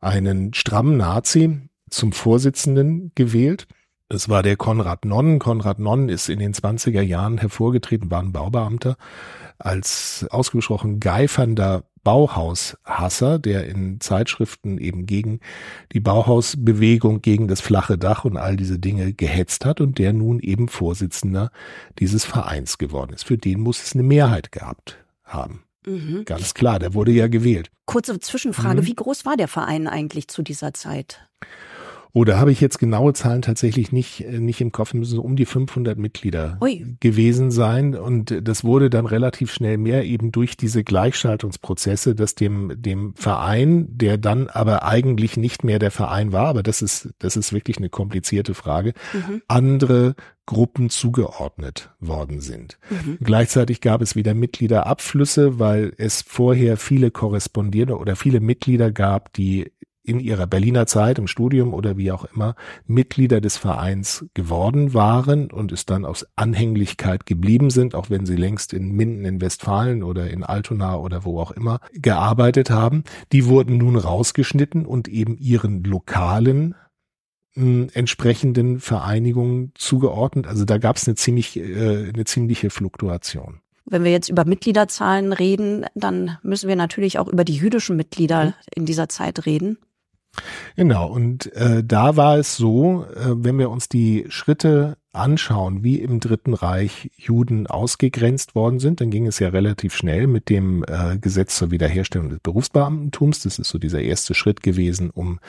einen 0.00 0.54
strammen 0.54 0.96
Nazi 0.96 1.68
zum 1.88 2.10
Vorsitzenden 2.10 3.12
gewählt. 3.14 3.68
Das 4.08 4.28
war 4.28 4.42
der 4.42 4.56
Konrad 4.56 5.04
Nonn. 5.04 5.38
Konrad 5.38 5.78
Nonn 5.78 6.08
ist 6.08 6.28
in 6.28 6.38
den 6.38 6.52
20er 6.52 7.00
Jahren 7.00 7.38
hervorgetreten, 7.38 8.10
war 8.10 8.22
ein 8.22 8.32
Baubeamter, 8.32 8.96
als 9.58 10.26
ausgesprochen 10.30 11.00
geifernder 11.00 11.84
Bauhaushasser, 12.04 13.38
der 13.38 13.66
in 13.66 13.98
Zeitschriften 13.98 14.76
eben 14.76 15.06
gegen 15.06 15.40
die 15.92 16.00
Bauhausbewegung, 16.00 17.22
gegen 17.22 17.48
das 17.48 17.62
flache 17.62 17.96
Dach 17.96 18.26
und 18.26 18.36
all 18.36 18.56
diese 18.56 18.78
Dinge 18.78 19.14
gehetzt 19.14 19.64
hat 19.64 19.80
und 19.80 19.98
der 19.98 20.12
nun 20.12 20.38
eben 20.40 20.68
Vorsitzender 20.68 21.50
dieses 21.98 22.26
Vereins 22.26 22.76
geworden 22.76 23.14
ist. 23.14 23.24
Für 23.24 23.38
den 23.38 23.60
muss 23.60 23.82
es 23.82 23.94
eine 23.94 24.02
Mehrheit 24.02 24.52
gehabt 24.52 24.98
haben. 25.24 25.64
Mhm. 25.86 26.26
Ganz 26.26 26.52
klar, 26.52 26.78
der 26.78 26.92
wurde 26.92 27.12
ja 27.12 27.28
gewählt. 27.28 27.70
Kurze 27.86 28.20
Zwischenfrage, 28.20 28.82
mhm. 28.82 28.86
wie 28.86 28.94
groß 28.94 29.24
war 29.24 29.36
der 29.36 29.48
Verein 29.48 29.88
eigentlich 29.88 30.28
zu 30.28 30.42
dieser 30.42 30.74
Zeit? 30.74 31.26
Oh, 32.16 32.22
da 32.22 32.38
habe 32.38 32.52
ich 32.52 32.60
jetzt 32.60 32.78
genaue 32.78 33.12
Zahlen 33.12 33.42
tatsächlich 33.42 33.90
nicht, 33.90 34.20
äh, 34.20 34.38
nicht 34.38 34.60
im 34.60 34.70
Kopf. 34.70 34.94
Müssen 34.94 35.16
so 35.16 35.22
um 35.22 35.34
die 35.34 35.46
500 35.46 35.98
Mitglieder 35.98 36.58
Ui. 36.60 36.96
gewesen 37.00 37.50
sein. 37.50 37.96
Und 37.96 38.40
das 38.40 38.62
wurde 38.62 38.88
dann 38.88 39.06
relativ 39.06 39.52
schnell 39.52 39.78
mehr 39.78 40.04
eben 40.04 40.30
durch 40.30 40.56
diese 40.56 40.84
Gleichschaltungsprozesse, 40.84 42.14
dass 42.14 42.36
dem, 42.36 42.72
dem 42.80 43.14
Verein, 43.16 43.88
der 43.90 44.16
dann 44.16 44.48
aber 44.48 44.84
eigentlich 44.84 45.36
nicht 45.36 45.64
mehr 45.64 45.80
der 45.80 45.90
Verein 45.90 46.30
war, 46.30 46.46
aber 46.46 46.62
das 46.62 46.82
ist, 46.82 47.08
das 47.18 47.36
ist 47.36 47.52
wirklich 47.52 47.78
eine 47.78 47.88
komplizierte 47.88 48.54
Frage, 48.54 48.92
mhm. 49.12 49.42
andere 49.48 50.14
Gruppen 50.46 50.90
zugeordnet 50.90 51.90
worden 52.00 52.40
sind. 52.40 52.78
Mhm. 52.90 53.18
Gleichzeitig 53.22 53.80
gab 53.80 54.02
es 54.02 54.14
wieder 54.14 54.34
Mitgliederabflüsse, 54.34 55.58
weil 55.58 55.94
es 55.96 56.22
vorher 56.22 56.76
viele 56.76 57.10
Korrespondierende 57.10 57.96
oder 57.96 58.14
viele 58.14 58.40
Mitglieder 58.40 58.92
gab, 58.92 59.32
die 59.32 59.72
in 60.04 60.20
ihrer 60.20 60.46
Berliner 60.46 60.86
Zeit 60.86 61.18
im 61.18 61.26
Studium 61.26 61.72
oder 61.72 61.96
wie 61.96 62.12
auch 62.12 62.26
immer 62.26 62.54
Mitglieder 62.86 63.40
des 63.40 63.56
Vereins 63.56 64.26
geworden 64.34 64.92
waren 64.92 65.50
und 65.50 65.72
es 65.72 65.86
dann 65.86 66.04
aus 66.04 66.26
Anhänglichkeit 66.36 67.24
geblieben 67.26 67.70
sind, 67.70 67.94
auch 67.94 68.10
wenn 68.10 68.26
sie 68.26 68.36
längst 68.36 68.74
in 68.74 68.92
Minden 68.92 69.24
in 69.24 69.40
Westfalen 69.40 70.02
oder 70.02 70.30
in 70.30 70.44
Altona 70.44 70.96
oder 70.98 71.24
wo 71.24 71.40
auch 71.40 71.50
immer 71.50 71.80
gearbeitet 71.94 72.70
haben. 72.70 73.04
Die 73.32 73.46
wurden 73.46 73.78
nun 73.78 73.96
rausgeschnitten 73.96 74.84
und 74.84 75.08
eben 75.08 75.38
ihren 75.38 75.82
lokalen 75.82 76.74
äh, 77.56 77.86
entsprechenden 77.94 78.80
Vereinigungen 78.80 79.72
zugeordnet. 79.74 80.46
Also 80.46 80.66
da 80.66 80.76
gab 80.76 80.96
es 80.96 81.08
eine 81.08 81.14
ziemlich 81.14 81.56
äh, 81.56 82.10
eine 82.14 82.24
ziemliche 82.26 82.68
Fluktuation. 82.68 83.60
Wenn 83.86 84.04
wir 84.04 84.12
jetzt 84.12 84.28
über 84.28 84.44
Mitgliederzahlen 84.44 85.32
reden, 85.32 85.86
dann 85.94 86.38
müssen 86.42 86.68
wir 86.68 86.76
natürlich 86.76 87.18
auch 87.18 87.28
über 87.28 87.44
die 87.44 87.56
jüdischen 87.56 87.96
Mitglieder 87.96 88.46
mhm. 88.46 88.52
in 88.74 88.86
dieser 88.86 89.08
Zeit 89.08 89.46
reden. 89.46 89.78
Genau, 90.76 91.08
und 91.08 91.52
äh, 91.54 91.82
da 91.84 92.16
war 92.16 92.38
es 92.38 92.56
so, 92.56 93.04
äh, 93.14 93.44
wenn 93.44 93.58
wir 93.58 93.70
uns 93.70 93.88
die 93.88 94.26
Schritte 94.28 94.96
anschauen, 95.14 95.82
wie 95.82 96.00
im 96.00 96.20
Dritten 96.20 96.54
Reich 96.54 97.10
Juden 97.16 97.66
ausgegrenzt 97.66 98.54
worden 98.54 98.78
sind, 98.78 99.00
dann 99.00 99.10
ging 99.10 99.26
es 99.26 99.38
ja 99.38 99.48
relativ 99.48 99.94
schnell 99.94 100.26
mit 100.26 100.48
dem 100.48 100.84
äh, 100.86 101.18
Gesetz 101.18 101.56
zur 101.56 101.70
Wiederherstellung 101.70 102.30
des 102.30 102.40
Berufsbeamtentums. 102.40 103.42
Das 103.42 103.58
ist 103.58 103.68
so 103.68 103.78
dieser 103.78 104.00
erste 104.00 104.34
Schritt 104.34 104.62
gewesen, 104.62 105.10
um 105.10 105.40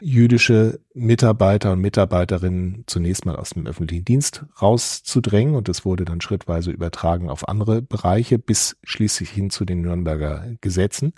jüdische 0.00 0.80
Mitarbeiter 0.94 1.72
und 1.72 1.80
Mitarbeiterinnen 1.80 2.84
zunächst 2.86 3.26
mal 3.26 3.36
aus 3.36 3.50
dem 3.50 3.66
öffentlichen 3.66 4.04
Dienst 4.04 4.44
rauszudrängen. 4.60 5.54
Und 5.54 5.68
das 5.68 5.84
wurde 5.84 6.04
dann 6.04 6.20
schrittweise 6.20 6.70
übertragen 6.70 7.30
auf 7.30 7.48
andere 7.48 7.82
Bereiche 7.82 8.38
bis 8.38 8.76
schließlich 8.82 9.30
hin 9.30 9.50
zu 9.50 9.64
den 9.64 9.82
Nürnberger 9.82 10.46
Gesetzen. 10.60 11.12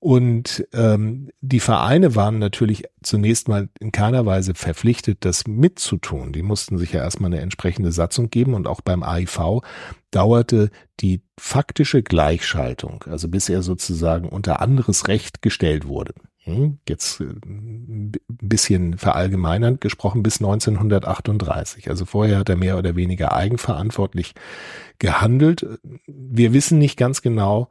Und 0.00 0.66
ähm, 0.72 1.30
die 1.40 1.60
Vereine 1.60 2.14
waren 2.14 2.38
natürlich 2.38 2.84
zunächst 3.02 3.48
mal 3.48 3.68
in 3.80 3.92
keiner 3.92 4.26
Weise 4.26 4.54
verpflichtet, 4.54 5.18
das 5.24 5.46
mitzutun. 5.46 6.32
Die 6.32 6.42
mussten 6.42 6.78
sich 6.78 6.92
ja 6.92 7.00
erstmal 7.00 7.32
eine 7.32 7.40
entsprechende 7.40 7.92
Satzung 7.92 8.30
geben 8.30 8.54
und 8.54 8.66
auch 8.66 8.80
beim 8.80 9.02
AIV 9.02 9.62
dauerte 10.10 10.70
die 11.00 11.22
faktische 11.38 12.02
Gleichschaltung, 12.02 13.04
also 13.08 13.28
bis 13.28 13.48
er 13.48 13.62
sozusagen 13.62 14.28
unter 14.28 14.60
anderes 14.60 15.08
Recht 15.08 15.42
gestellt 15.42 15.86
wurde. 15.86 16.14
Hm, 16.48 16.78
jetzt 16.88 17.20
ein 17.20 18.12
äh, 18.14 18.18
bisschen 18.28 18.96
verallgemeinernd 18.96 19.82
gesprochen 19.82 20.22
bis 20.22 20.40
1938. 20.40 21.90
Also 21.90 22.06
vorher 22.06 22.38
hat 22.38 22.48
er 22.48 22.56
mehr 22.56 22.78
oder 22.78 22.96
weniger 22.96 23.34
eigenverantwortlich 23.34 24.34
gehandelt. 24.98 25.66
Wir 26.06 26.54
wissen 26.54 26.78
nicht 26.78 26.96
ganz 26.96 27.20
genau, 27.20 27.68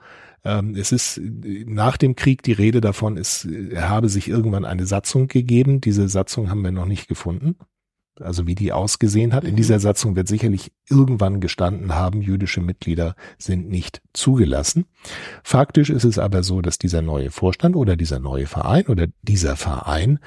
es 0.75 0.91
ist 0.91 1.21
nach 1.65 1.97
dem 1.97 2.15
Krieg 2.15 2.43
die 2.43 2.53
Rede 2.53 2.81
davon, 2.81 3.17
es, 3.17 3.47
habe 3.75 4.09
sich 4.09 4.27
irgendwann 4.27 4.65
eine 4.65 4.85
Satzung 4.85 5.27
gegeben. 5.27 5.81
Diese 5.81 6.07
Satzung 6.07 6.49
haben 6.49 6.63
wir 6.63 6.71
noch 6.71 6.85
nicht 6.85 7.07
gefunden. 7.07 7.55
Also 8.19 8.47
wie 8.47 8.55
die 8.55 8.71
ausgesehen 8.71 9.33
hat. 9.33 9.43
In 9.43 9.51
mhm. 9.51 9.57
dieser 9.57 9.79
Satzung 9.79 10.15
wird 10.15 10.27
sicherlich 10.27 10.71
irgendwann 10.89 11.39
gestanden 11.39 11.93
haben, 11.93 12.21
jüdische 12.21 12.61
Mitglieder 12.61 13.15
sind 13.37 13.69
nicht 13.69 14.01
zugelassen. 14.13 14.85
Faktisch 15.43 15.89
ist 15.89 16.03
es 16.03 16.17
aber 16.17 16.43
so, 16.43 16.61
dass 16.61 16.79
dieser 16.79 17.01
neue 17.01 17.29
Vorstand 17.29 17.75
oder 17.75 17.95
dieser 17.95 18.19
neue 18.19 18.47
Verein 18.47 18.87
oder 18.87 19.07
dieser 19.21 19.55
Verein 19.55 20.19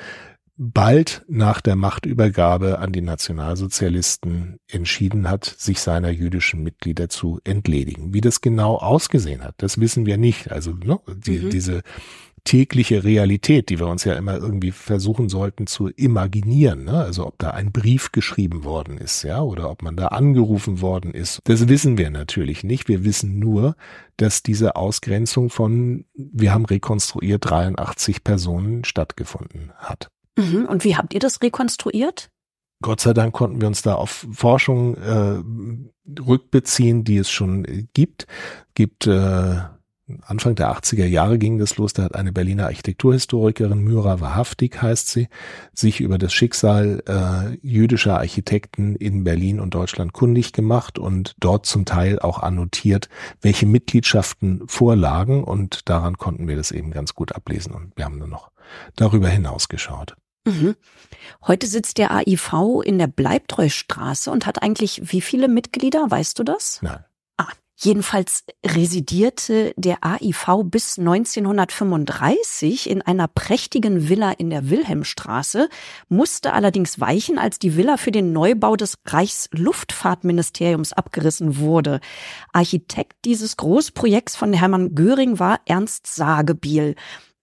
bald 0.63 1.25
nach 1.27 1.63
der 1.63 1.75
Machtübergabe 1.75 2.81
an 2.81 2.93
die 2.93 3.01
Nationalsozialisten 3.01 4.61
entschieden 4.69 5.31
hat, 5.31 5.47
sich 5.47 5.81
seiner 5.81 6.11
jüdischen 6.11 6.63
Mitglieder 6.63 7.09
zu 7.09 7.41
entledigen. 7.45 8.13
Wie 8.13 8.21
das 8.21 8.43
genau 8.43 8.77
ausgesehen 8.77 9.43
hat, 9.43 9.55
das 9.57 9.81
wissen 9.81 10.05
wir 10.05 10.19
nicht. 10.19 10.53
Also 10.53 10.73
ne, 10.73 11.01
die, 11.17 11.39
mhm. 11.39 11.51
diese 11.51 11.81
tägliche 12.45 13.05
Realität, 13.05 13.71
die 13.71 13.79
wir 13.79 13.87
uns 13.87 14.05
ja 14.05 14.13
immer 14.13 14.37
irgendwie 14.37 14.71
versuchen 14.71 15.31
sollten 15.31 15.67
zu 15.67 15.89
imaginieren, 15.89 16.85
ne? 16.85 16.93
also 16.93 17.27
ob 17.27 17.39
da 17.39 17.53
ein 17.53 17.73
Brief 17.73 18.13
geschrieben 18.13 18.63
worden 18.63 18.99
ist, 18.99 19.23
ja, 19.23 19.41
oder 19.41 19.71
ob 19.71 19.83
man 19.83 19.97
da 19.97 20.09
angerufen 20.09 20.83
worden 20.83 21.13
ist, 21.13 21.41
das 21.45 21.69
wissen 21.69 21.97
wir 21.97 22.11
natürlich 22.11 22.65
nicht. 22.65 22.87
Wir 22.87 23.03
wissen 23.03 23.39
nur, 23.39 23.77
dass 24.19 24.43
diese 24.43 24.77
Ausgrenzung 24.77 25.49
von, 25.49 26.05
wir 26.15 26.53
haben 26.53 26.67
rekonstruiert, 26.67 27.49
83 27.49 28.25
Personen 28.25 28.85
stattgefunden 28.85 29.73
hat. 29.79 30.11
Mhm. 30.37 30.67
Und 30.67 30.85
wie 30.85 30.97
habt 30.97 31.15
ihr 31.15 31.21
das 31.21 31.43
rekonstruiert? 31.43 32.31
Gott 32.83 33.01
sei 33.01 33.13
Dank 33.13 33.35
konnten 33.35 33.61
wir 33.61 33.69
uns 33.69 33.83
da 33.83 33.95
auf 33.95 34.27
Forschung 34.33 34.97
äh, 34.97 35.43
rückbeziehen, 36.19 37.05
die 37.05 37.19
es 37.19 37.31
schon 37.31 37.65
äh, 37.67 37.85
gibt. 37.93 38.27
Gibt 38.75 39.07
äh, 39.07 39.57
Anfang 40.23 40.55
der 40.55 40.73
80er 40.75 41.07
Jahre 41.07 41.39
ging 41.39 41.59
das 41.59 41.77
los, 41.77 41.93
da 41.93 42.05
hat 42.05 42.15
eine 42.15 42.33
Berliner 42.33 42.67
Architekturhistorikerin, 42.67 43.83
Myra 43.83 44.21
Wahrhaftig 44.21 44.81
heißt 44.81 45.09
sie, 45.09 45.29
sich 45.73 46.01
über 46.01 46.19
das 46.19 46.33
Schicksal 46.33 47.03
äh, 47.07 47.59
jüdischer 47.67 48.19
Architekten 48.19 48.97
in 48.97 49.25
Berlin 49.25 49.61
und 49.61 49.75
Deutschland 49.75 50.13
kundig 50.13 50.53
gemacht 50.53 50.99
und 50.99 51.37
dort 51.39 51.67
zum 51.67 51.85
Teil 51.85 52.19
auch 52.19 52.41
annotiert, 52.41 53.09
welche 53.41 53.67
Mitgliedschaften 53.67 54.63
vorlagen 54.67 55.45
und 55.45 55.89
daran 55.89 56.17
konnten 56.19 56.49
wir 56.49 56.57
das 56.57 56.71
eben 56.71 56.91
ganz 56.91 57.15
gut 57.15 57.33
ablesen 57.33 57.73
und 57.73 57.97
wir 57.97 58.05
haben 58.05 58.19
nur 58.19 58.29
noch 58.29 58.51
darüber 58.97 59.29
hinaus 59.29 59.69
geschaut. 59.69 60.15
Mhm. 60.45 60.77
Heute 61.47 61.67
sitzt 61.67 61.99
der 61.99 62.13
AIV 62.13 62.83
in 62.85 62.99
der 62.99 63.09
Bleibtreustraße 63.09 64.31
und 64.31 64.47
hat 64.47 64.63
eigentlich 64.63 65.13
wie 65.13 65.21
viele 65.21 65.49
Mitglieder, 65.49 66.11
weißt 66.11 66.39
du 66.39 66.45
das? 66.45 66.81
Nein. 66.83 67.05
Ah, 67.37 67.49
jedenfalls 67.77 68.45
residierte 68.65 69.75
der 69.77 70.03
AIV 70.03 70.63
bis 70.65 70.99
1935 70.99 72.89
in 72.89 73.03
einer 73.03 73.29
prächtigen 73.29 74.09
Villa 74.09 74.31
in 74.33 74.49
der 74.49 74.71
Wilhelmstraße, 74.71 75.69
musste 76.09 76.55
allerdings 76.55 77.01
weichen, 77.01 77.39
als 77.39 77.59
die 77.59 77.77
Villa 77.77 77.99
für 77.99 78.13
den 78.13 78.33
Neubau 78.33 78.77
des 78.77 78.97
Reichsluftfahrtministeriums 79.07 80.95
abgerissen 80.95 81.59
wurde. 81.59 82.01
Architekt 82.53 83.27
dieses 83.27 83.59
Großprojekts 83.59 84.37
von 84.37 84.55
Hermann 84.55 84.95
Göring 84.95 85.39
war 85.39 85.61
Ernst 85.67 86.07
Sagebiel 86.07 86.97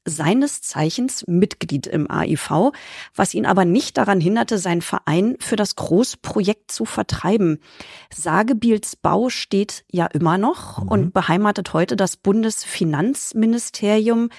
seines 0.08 0.62
Zeichens 0.62 1.26
Mitglied 1.28 1.86
im 1.86 2.10
AIV, 2.10 2.72
was 3.14 3.34
ihn 3.34 3.46
aber 3.46 3.66
nicht 3.66 3.98
daran 3.98 4.22
hinderte, 4.22 4.58
seinen 4.58 4.82
Verein 4.82 5.36
für 5.40 5.58
das 5.58 5.76
Großprojekt 5.76 6.72
zu 6.72 6.86
vertreiben. 6.86 7.60
Sagebiels 8.14 8.96
Bau 8.96 9.28
steht 9.30 9.84
ja 9.92 10.06
immer 10.08 10.38
noch 10.38 10.82
mhm. 10.82 10.88
und 10.88 11.14
beheimatet 11.14 11.74
heute 11.74 11.96
das 11.96 12.18
Bundesfinanzministerium. 12.18 14.30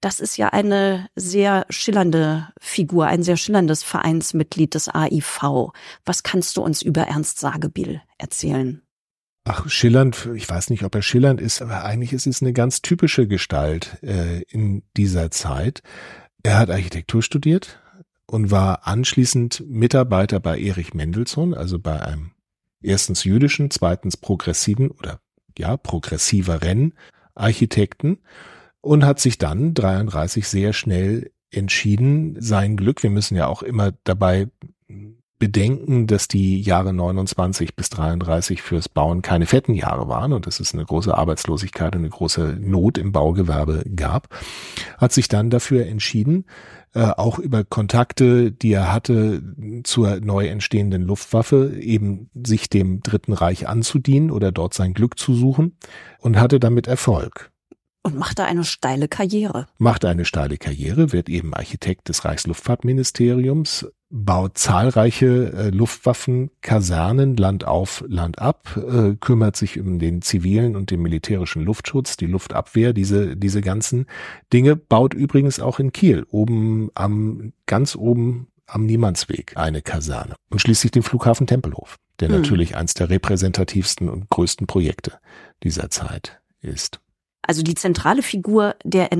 Das 0.00 0.20
ist 0.20 0.38
ja 0.38 0.48
eine 0.48 1.08
sehr 1.14 1.66
schillernde 1.68 2.48
Figur, 2.58 3.06
ein 3.06 3.22
sehr 3.22 3.36
schillerndes 3.36 3.82
Vereinsmitglied 3.82 4.74
des 4.74 4.88
AIV. 4.88 5.72
Was 6.06 6.22
kannst 6.22 6.56
du 6.56 6.62
uns 6.62 6.80
über 6.80 7.02
Ernst 7.02 7.38
Sagebiel 7.38 8.00
erzählen? 8.16 8.80
Ach, 9.44 9.68
schillernd, 9.68 10.28
ich 10.34 10.48
weiß 10.48 10.70
nicht, 10.70 10.84
ob 10.84 10.94
er 10.94 11.02
schillernd 11.02 11.40
ist, 11.40 11.62
aber 11.62 11.84
eigentlich 11.84 12.12
ist 12.12 12.26
es 12.26 12.42
eine 12.42 12.52
ganz 12.52 12.82
typische 12.82 13.26
Gestalt 13.26 13.98
äh, 14.02 14.42
in 14.42 14.82
dieser 14.96 15.30
Zeit. 15.30 15.82
Er 16.42 16.58
hat 16.58 16.70
Architektur 16.70 17.22
studiert 17.22 17.80
und 18.26 18.50
war 18.50 18.86
anschließend 18.86 19.64
Mitarbeiter 19.66 20.40
bei 20.40 20.60
Erich 20.60 20.94
Mendelssohn, 20.94 21.54
also 21.54 21.78
bei 21.78 22.00
einem 22.02 22.32
erstens 22.82 23.24
jüdischen, 23.24 23.70
zweitens 23.70 24.16
progressiven 24.16 24.90
oder 24.90 25.20
ja, 25.58 25.76
progressiveren 25.76 26.94
Architekten 27.34 28.18
und 28.80 29.04
hat 29.04 29.20
sich 29.20 29.38
dann 29.38 29.74
33 29.74 30.46
sehr 30.48 30.72
schnell 30.72 31.32
entschieden, 31.50 32.36
sein 32.40 32.76
Glück, 32.76 33.02
wir 33.02 33.10
müssen 33.10 33.36
ja 33.36 33.46
auch 33.46 33.62
immer 33.62 33.92
dabei 34.04 34.48
bedenken, 35.40 36.06
dass 36.06 36.28
die 36.28 36.60
Jahre 36.60 36.92
29 36.92 37.74
bis 37.74 37.90
33 37.90 38.62
fürs 38.62 38.88
Bauen 38.88 39.22
keine 39.22 39.46
fetten 39.46 39.74
Jahre 39.74 40.06
waren 40.06 40.32
und 40.32 40.46
dass 40.46 40.60
es 40.60 40.72
eine 40.72 40.84
große 40.84 41.16
Arbeitslosigkeit 41.16 41.96
und 41.96 42.02
eine 42.02 42.10
große 42.10 42.58
Not 42.60 42.98
im 42.98 43.10
Baugewerbe 43.10 43.82
gab, 43.96 44.28
hat 44.98 45.12
sich 45.12 45.26
dann 45.26 45.50
dafür 45.50 45.86
entschieden, 45.86 46.44
äh, 46.94 47.00
auch 47.00 47.38
über 47.38 47.64
Kontakte, 47.64 48.52
die 48.52 48.72
er 48.72 48.92
hatte 48.92 49.42
zur 49.82 50.20
neu 50.20 50.46
entstehenden 50.46 51.02
Luftwaffe, 51.02 51.76
eben 51.80 52.30
sich 52.34 52.68
dem 52.68 53.00
Dritten 53.00 53.32
Reich 53.32 53.66
anzudienen 53.66 54.30
oder 54.30 54.52
dort 54.52 54.74
sein 54.74 54.94
Glück 54.94 55.18
zu 55.18 55.34
suchen 55.34 55.76
und 56.18 56.38
hatte 56.38 56.60
damit 56.60 56.86
Erfolg. 56.86 57.50
Und 58.02 58.16
machte 58.16 58.44
eine 58.44 58.64
steile 58.64 59.08
Karriere. 59.08 59.66
Machte 59.78 60.08
eine 60.08 60.24
steile 60.24 60.58
Karriere, 60.58 61.12
wird 61.12 61.28
eben 61.28 61.54
Architekt 61.54 62.08
des 62.08 62.24
Reichsluftfahrtministeriums, 62.24 63.86
baut 64.10 64.58
zahlreiche 64.58 65.52
äh, 65.52 65.70
Luftwaffen, 65.70 66.50
Kasernen, 66.60 67.36
Land 67.36 67.64
auf, 67.64 68.04
Land 68.08 68.40
ab, 68.40 68.76
äh, 68.76 69.14
kümmert 69.14 69.56
sich 69.56 69.78
um 69.78 70.00
den 70.00 70.20
zivilen 70.20 70.74
und 70.74 70.90
den 70.90 71.00
militärischen 71.00 71.62
Luftschutz, 71.62 72.16
die 72.16 72.26
Luftabwehr, 72.26 72.92
diese, 72.92 73.36
diese 73.36 73.60
ganzen 73.60 74.06
Dinge, 74.52 74.74
baut 74.74 75.14
übrigens 75.14 75.60
auch 75.60 75.78
in 75.78 75.92
Kiel, 75.92 76.26
oben 76.28 76.90
am, 76.94 77.52
ganz 77.66 77.94
oben 77.94 78.48
am 78.66 78.84
Niemandsweg 78.84 79.56
eine 79.56 79.80
Kaserne 79.80 80.34
und 80.50 80.60
schließlich 80.60 80.90
den 80.90 81.02
Flughafen 81.02 81.46
Tempelhof, 81.46 81.96
der 82.18 82.28
hm. 82.28 82.36
natürlich 82.36 82.76
eins 82.76 82.94
der 82.94 83.10
repräsentativsten 83.10 84.08
und 84.08 84.28
größten 84.28 84.66
Projekte 84.66 85.18
dieser 85.62 85.88
Zeit 85.90 86.40
ist. 86.60 87.00
Also 87.42 87.62
die 87.62 87.74
zentrale 87.74 88.22
Figur 88.22 88.76
der 88.84 89.12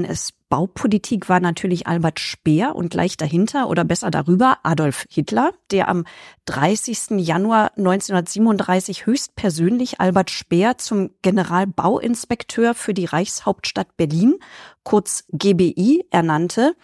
NS-Baupolitik 0.51 1.29
war 1.29 1.39
natürlich 1.39 1.87
Albert 1.87 2.19
Speer 2.19 2.75
und 2.75 2.91
gleich 2.91 3.17
dahinter 3.17 3.69
oder 3.69 3.85
besser 3.85 4.11
darüber 4.11 4.59
Adolf 4.65 5.07
Hitler, 5.09 5.53
der 5.71 5.89
am 5.89 6.05
30. 6.47 7.11
Januar 7.19 7.71
1937 7.77 9.07
höchstpersönlich 9.07 10.01
Albert 10.01 10.31
Speer 10.31 10.77
zum 10.77 11.11
Generalbauinspekteur 11.23 12.75
für 12.75 12.95
die 12.95 13.05
Reichshauptstadt 13.05 13.97
Berlin, 13.97 14.35
kurz 14.83 15.25
GBI, 15.31 16.05
ernannte. 16.11 16.75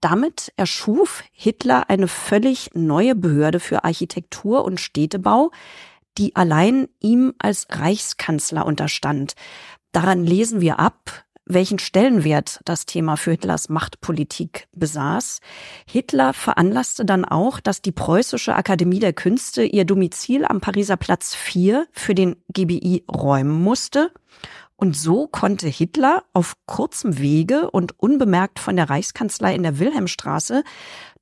Damit 0.00 0.52
erschuf 0.56 1.22
Hitler 1.32 1.88
eine 1.90 2.08
völlig 2.08 2.70
neue 2.74 3.14
Behörde 3.14 3.60
für 3.60 3.84
Architektur 3.84 4.64
und 4.64 4.80
Städtebau, 4.80 5.52
die 6.18 6.34
allein 6.34 6.88
ihm 7.00 7.34
als 7.38 7.66
Reichskanzler 7.70 8.66
unterstand. 8.66 9.34
Daran 9.92 10.24
lesen 10.24 10.60
wir 10.60 10.78
ab, 10.78 11.24
welchen 11.48 11.78
Stellenwert 11.78 12.60
das 12.64 12.86
Thema 12.86 13.16
für 13.16 13.32
Hitlers 13.32 13.68
Machtpolitik 13.68 14.68
besaß. 14.72 15.40
Hitler 15.86 16.32
veranlasste 16.34 17.04
dann 17.04 17.24
auch, 17.24 17.58
dass 17.60 17.82
die 17.82 17.92
Preußische 17.92 18.54
Akademie 18.54 19.00
der 19.00 19.14
Künste 19.14 19.64
ihr 19.64 19.84
Domizil 19.84 20.44
am 20.44 20.60
Pariser 20.60 20.96
Platz 20.96 21.34
4 21.34 21.86
für 21.92 22.14
den 22.14 22.36
GBI 22.52 23.04
räumen 23.10 23.62
musste. 23.62 24.12
Und 24.76 24.96
so 24.96 25.26
konnte 25.26 25.66
Hitler 25.66 26.22
auf 26.32 26.54
kurzem 26.66 27.18
Wege 27.18 27.70
und 27.70 27.98
unbemerkt 27.98 28.60
von 28.60 28.76
der 28.76 28.88
Reichskanzlei 28.88 29.54
in 29.54 29.64
der 29.64 29.80
Wilhelmstraße 29.80 30.62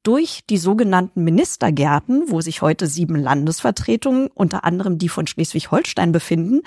durch 0.03 0.43
die 0.49 0.59
sogenannten 0.59 1.25
Ministergärten, 1.25 2.25
wo 2.29 2.41
sich 2.41 2.63
heute 2.63 2.87
sieben 2.87 3.17
Landesvertretungen, 3.17 4.29
unter 4.29 4.65
anderem 4.65 4.99
die 4.99 5.09
von 5.09 5.27
Schleswig-Holstein 5.27 6.13
befinden, 6.13 6.63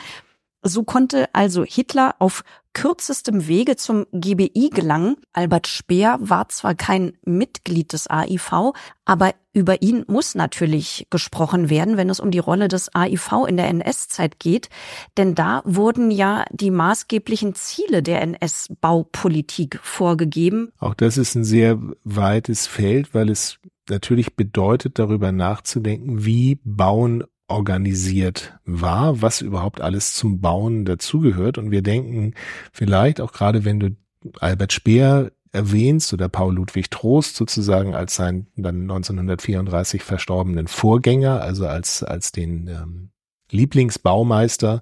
So 0.61 0.83
konnte 0.83 1.33
also 1.33 1.63
Hitler 1.63 2.15
auf 2.19 2.43
kürzestem 2.73 3.47
Wege 3.47 3.75
zum 3.75 4.05
GBI 4.11 4.69
gelangen. 4.73 5.15
Albert 5.33 5.67
Speer 5.67 6.17
war 6.21 6.49
zwar 6.49 6.75
kein 6.75 7.13
Mitglied 7.25 7.93
des 7.93 8.07
AIV, 8.07 8.73
aber 9.05 9.33
über 9.53 9.81
ihn 9.81 10.05
muss 10.07 10.35
natürlich 10.35 11.07
gesprochen 11.09 11.69
werden, 11.69 11.97
wenn 11.97 12.09
es 12.09 12.19
um 12.19 12.29
die 12.31 12.39
Rolle 12.39 12.67
des 12.67 12.93
AIV 12.93 13.47
in 13.47 13.57
der 13.57 13.67
NS-Zeit 13.69 14.39
geht. 14.39 14.69
Denn 15.17 15.33
da 15.33 15.61
wurden 15.65 16.11
ja 16.11 16.45
die 16.51 16.71
maßgeblichen 16.71 17.55
Ziele 17.55 18.03
der 18.03 18.21
NS-Baupolitik 18.21 19.79
vorgegeben. 19.81 20.71
Auch 20.77 20.93
das 20.93 21.17
ist 21.17 21.35
ein 21.35 21.43
sehr 21.43 21.79
weites 22.03 22.67
Feld, 22.67 23.13
weil 23.13 23.29
es 23.29 23.59
natürlich 23.89 24.35
bedeutet, 24.35 24.99
darüber 24.99 25.31
nachzudenken, 25.31 26.23
wie 26.25 26.59
Bauen 26.63 27.23
organisiert 27.49 28.57
war, 28.65 29.21
was 29.21 29.41
überhaupt 29.41 29.81
alles 29.81 30.13
zum 30.13 30.39
Bauen 30.39 30.85
dazugehört. 30.85 31.57
Und 31.57 31.71
wir 31.71 31.81
denken 31.81 32.33
vielleicht 32.71 33.19
auch 33.21 33.31
gerade, 33.31 33.65
wenn 33.65 33.79
du 33.79 33.95
Albert 34.39 34.73
Speer 34.73 35.31
erwähnst 35.51 36.13
oder 36.13 36.29
Paul 36.29 36.55
Ludwig 36.55 36.89
Trost 36.91 37.35
sozusagen 37.35 37.95
als 37.95 38.15
seinen 38.15 38.47
dann 38.55 38.81
1934 38.81 40.03
verstorbenen 40.03 40.67
Vorgänger, 40.67 41.41
also 41.41 41.67
als, 41.67 42.03
als 42.03 42.31
den 42.31 42.67
ähm, 42.67 43.09
Lieblingsbaumeister 43.51 44.81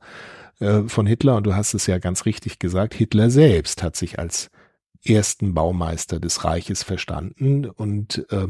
äh, 0.60 0.82
von 0.88 1.06
Hitler. 1.06 1.38
Und 1.38 1.46
du 1.46 1.56
hast 1.56 1.74
es 1.74 1.88
ja 1.88 2.00
ganz 2.00 2.26
richtig 2.26 2.60
gesagt, 2.60 2.94
Hitler 2.94 3.30
selbst 3.30 3.82
hat 3.82 3.96
sich 3.96 4.20
als 4.20 4.50
ersten 5.10 5.54
Baumeister 5.54 6.20
des 6.20 6.44
Reiches 6.44 6.84
verstanden. 6.84 7.66
Und 7.66 8.26
äh, 8.30 8.48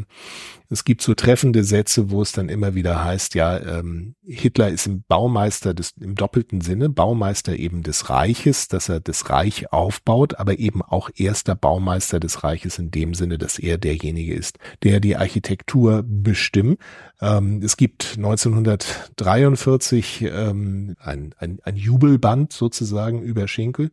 es 0.70 0.84
gibt 0.84 1.02
so 1.02 1.14
treffende 1.14 1.64
Sätze, 1.64 2.12
wo 2.12 2.22
es 2.22 2.34
dann 2.34 2.50
immer 2.50 2.76
wieder 2.76 3.02
heißt, 3.04 3.34
ja, 3.36 3.58
ähm, 3.60 4.16
Hitler 4.26 4.70
ist 4.70 4.88
ein 4.88 5.04
Baumeister 5.08 5.74
des, 5.74 5.94
im 6.00 6.16
doppelten 6.16 6.60
Sinne, 6.62 6.90
Baumeister 6.90 7.56
eben 7.56 7.84
des 7.84 8.10
Reiches, 8.10 8.68
dass 8.68 8.90
er 8.90 9.00
das 9.00 9.30
Reich 9.30 9.72
aufbaut, 9.72 10.40
aber 10.40 10.60
eben 10.60 10.82
auch 10.82 11.10
erster 11.16 11.56
Baumeister 11.56 12.20
des 12.20 12.44
Reiches 12.44 12.80
in 12.80 12.92
dem 12.92 13.14
Sinne, 13.14 13.38
dass 13.38 13.60
er 13.60 13.78
derjenige 13.78 14.34
ist, 14.34 14.60
der 14.84 15.00
die 15.00 15.16
Architektur 15.16 16.04
bestimmt. 16.06 16.80
Ähm, 17.22 17.62
es 17.64 17.78
gibt 17.78 18.16
1943 18.18 20.24
ähm, 20.24 20.98
ein, 21.00 21.34
ein, 21.38 21.60
ein 21.64 21.78
Jubelband 21.78 22.52
sozusagen 22.52 23.22
über 23.22 23.48
Schinkel, 23.48 23.90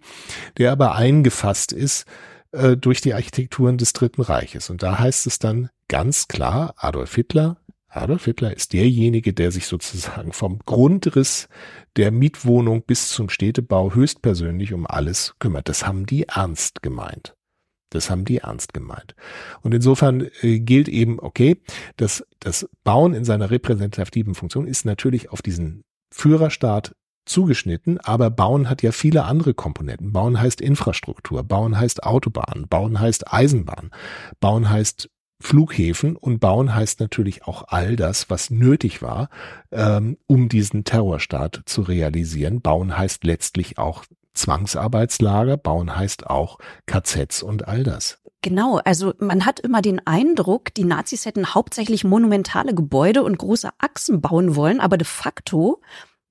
der 0.59 0.73
aber 0.73 0.97
eingefasst 0.97 1.73
ist 1.73 2.05
äh, 2.55 2.77
durch 2.77 3.01
die 3.01 3.15
Architekturen 3.15 3.79
des 3.79 3.93
Dritten 3.93 4.23
Reiches. 4.23 4.71
Und 4.71 4.83
da 4.83 4.99
heißt 4.99 5.27
es 5.27 5.39
dann 5.39 5.71
ganz 5.89 6.29
klar, 6.29 6.75
Adolf 6.77 7.15
Hitler, 7.15 7.59
Adolf 7.89 8.25
Hitler 8.25 8.57
ist 8.57 8.73
derjenige, 8.73 9.33
der 9.33 9.53
sich 9.53 9.67
sozusagen 9.67 10.33
vom 10.33 10.59
Grundriss 10.65 11.49
der 11.97 12.11
Mietwohnung 12.11 12.83
bis 12.83 13.11
zum 13.11 13.29
Städtebau 13.29 13.95
höchstpersönlich 13.95 14.73
um 14.73 14.87
alles 14.87 15.35
kümmert. 15.39 15.69
Das 15.69 15.87
haben 15.87 16.07
die 16.07 16.25
ernst 16.25 16.83
gemeint. 16.83 17.37
Das 17.91 18.11
haben 18.11 18.25
die 18.25 18.39
ernst 18.39 18.75
gemeint. 18.75 19.15
Und 19.63 19.73
insofern 19.73 20.29
äh, 20.41 20.59
gilt 20.59 20.89
eben, 20.89 21.21
okay, 21.21 21.63
dass 21.97 22.27
das 22.41 22.69
Bauen 22.83 23.15
in 23.15 23.25
seiner 23.25 23.51
repräsentativen 23.51 24.35
Funktion 24.35 24.67
ist 24.67 24.85
natürlich 24.85 25.31
auf 25.31 25.43
diesen 25.43 25.85
Führerstaat 26.13 26.97
zugeschnitten, 27.27 27.99
aber 28.01 28.31
Bauen 28.31 28.69
hat 28.69 28.83
ja 28.83 28.93
viele 28.93 29.25
andere 29.25 29.55
Komponenten. 29.55 30.13
Bauen 30.13 30.41
heißt 30.41 30.61
Infrastruktur, 30.61 31.43
Bauen 31.43 31.79
heißt 31.79 32.05
Autobahn, 32.05 32.67
Bauen 32.69 33.01
heißt 33.01 33.33
Eisenbahn, 33.33 33.91
Bauen 34.41 34.71
heißt 34.71 35.11
Flughäfen 35.41 36.17
und 36.17 36.39
Bauen 36.39 36.75
heißt 36.75 37.01
natürlich 37.01 37.45
auch 37.45 37.65
all 37.69 37.97
das, 37.97 38.31
was 38.31 38.51
nötig 38.51 39.03
war, 39.03 39.29
ähm, 39.73 40.17
um 40.27 40.49
diesen 40.49 40.85
Terrorstaat 40.85 41.63
zu 41.67 41.83
realisieren. 41.83 42.61
Bauen 42.63 42.97
heißt 42.97 43.25
letztlich 43.25 43.79
auch 43.79 44.05
Zwangsarbeitslager, 44.33 45.57
Bauen 45.57 45.97
heißt 45.97 46.27
auch 46.27 46.59
KZs 46.87 47.43
und 47.43 47.69
all 47.69 47.83
das. 47.83 48.19
Genau, 48.43 48.79
also 48.85 49.15
man 49.19 49.47
hat 49.47 49.61
immer 49.61 49.81
den 49.81 50.07
Eindruck, 50.07 50.75
die 50.75 50.85
Nazis 50.85 51.25
hätten 51.25 51.55
hauptsächlich 51.55 52.05
monumentale 52.05 52.75
Gebäude 52.75 53.23
und 53.23 53.39
große 53.39 53.71
Achsen 53.79 54.21
bauen 54.21 54.55
wollen, 54.55 54.81
aber 54.81 54.99
de 54.99 55.07
facto 55.07 55.81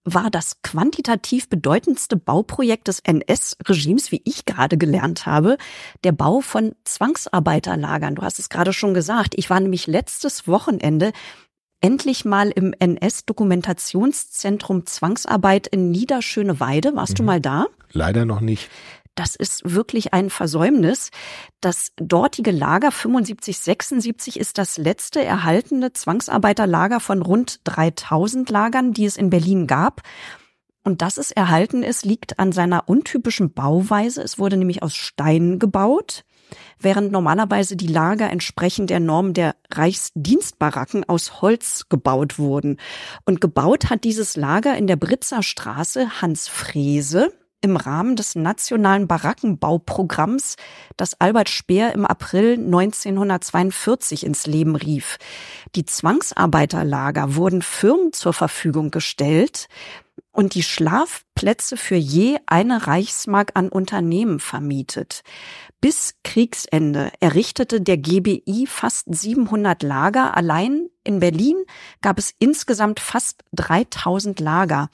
war 0.05 0.29
das 0.29 0.61
quantitativ 0.61 1.49
bedeutendste 1.49 2.17
Bauprojekt 2.17 2.87
des 2.87 2.99
NS-Regimes, 2.99 4.11
wie 4.11 4.21
ich 4.25 4.45
gerade 4.45 4.77
gelernt 4.77 5.25
habe, 5.25 5.57
der 6.03 6.11
Bau 6.11 6.41
von 6.41 6.75
Zwangsarbeiterlagern. 6.83 8.13
Du 8.15 8.21
hast 8.21 8.37
es 8.39 8.49
gerade 8.49 8.73
schon 8.73 8.93
gesagt. 8.93 9.33
Ich 9.37 9.49
war 9.49 9.59
nämlich 9.59 9.87
letztes 9.87 10.47
Wochenende 10.47 11.11
endlich 11.81 12.25
mal 12.25 12.49
im 12.49 12.73
NS-Dokumentationszentrum 12.77 14.85
Zwangsarbeit 14.85 15.67
in 15.67 15.91
Niederschöneweide. 15.91 16.95
Warst 16.95 17.13
mhm. 17.13 17.17
du 17.17 17.23
mal 17.23 17.41
da? 17.41 17.65
Leider 17.91 18.25
noch 18.25 18.41
nicht. 18.41 18.69
Das 19.15 19.35
ist 19.35 19.75
wirklich 19.75 20.13
ein 20.13 20.31
Versäumnis. 20.31 21.11
Das 21.61 21.91
dortige 21.97 22.51
Lager 22.51 22.91
75, 22.91 23.59
76 23.59 24.39
ist 24.39 24.57
das 24.57 24.77
letzte 24.77 25.23
erhaltene 25.23 25.93
Zwangsarbeiterlager 25.93 26.99
von 26.99 27.21
rund 27.21 27.59
3000 27.65 28.49
Lagern, 28.49 28.93
die 28.93 29.05
es 29.05 29.17
in 29.17 29.29
Berlin 29.29 29.67
gab. 29.67 30.01
Und 30.83 31.01
dass 31.01 31.17
es 31.17 31.31
erhalten 31.31 31.83
ist, 31.83 32.05
liegt 32.05 32.39
an 32.39 32.51
seiner 32.51 32.89
untypischen 32.89 33.53
Bauweise. 33.53 34.21
Es 34.21 34.39
wurde 34.39 34.57
nämlich 34.57 34.83
aus 34.83 34.95
Stein 34.95 35.59
gebaut, 35.59 36.25
während 36.79 37.11
normalerweise 37.11 37.77
die 37.77 37.87
Lager 37.87 38.29
entsprechend 38.29 38.89
der 38.89 38.99
Norm 38.99 39.33
der 39.33 39.55
Reichsdienstbaracken 39.71 41.07
aus 41.07 41.41
Holz 41.41 41.85
gebaut 41.87 42.39
wurden. 42.39 42.79
Und 43.25 43.41
gebaut 43.41 43.91
hat 43.91 44.03
dieses 44.03 44.35
Lager 44.35 44.75
in 44.75 44.87
der 44.87 44.97
Britzer 44.97 45.43
Straße 45.43 46.21
Hans 46.21 46.47
Frese 46.47 47.31
im 47.63 47.77
Rahmen 47.77 48.17
des 48.17 48.35
nationalen 48.35 49.07
Barackenbauprogramms, 49.07 50.57
das 50.97 51.19
Albert 51.19 51.49
Speer 51.49 51.93
im 51.93 52.05
April 52.05 52.55
1942 52.55 54.25
ins 54.25 54.45
Leben 54.45 54.75
rief. 54.75 55.17
Die 55.75 55.85
Zwangsarbeiterlager 55.85 57.35
wurden 57.35 57.61
Firmen 57.61 58.11
zur 58.11 58.33
Verfügung 58.33 58.91
gestellt 58.91 59.67
und 60.33 60.55
die 60.55 60.63
Schlafplätze 60.63 61.77
für 61.77 61.95
je 61.95 62.37
eine 62.47 62.85
Reichsmark 62.87 63.51
an 63.53 63.69
Unternehmen 63.69 64.39
vermietet. 64.39 65.23
Bis 65.79 66.15
Kriegsende 66.23 67.11
errichtete 67.19 67.79
der 67.79 67.97
GBI 67.97 68.65
fast 68.67 69.13
700 69.13 69.83
Lager. 69.83 70.35
Allein 70.35 70.89
in 71.03 71.19
Berlin 71.19 71.57
gab 72.01 72.17
es 72.17 72.33
insgesamt 72.39 72.99
fast 72.99 73.43
3000 73.53 74.39
Lager. 74.39 74.89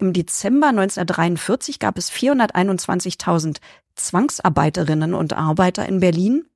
Im 0.00 0.12
Dezember 0.12 0.68
1943 0.68 1.78
gab 1.78 1.98
es 1.98 2.10
421.000 2.10 3.58
Zwangsarbeiterinnen 3.96 5.14
und 5.14 5.32
Arbeiter 5.32 5.86
in 5.86 6.00
Berlin 6.00 6.46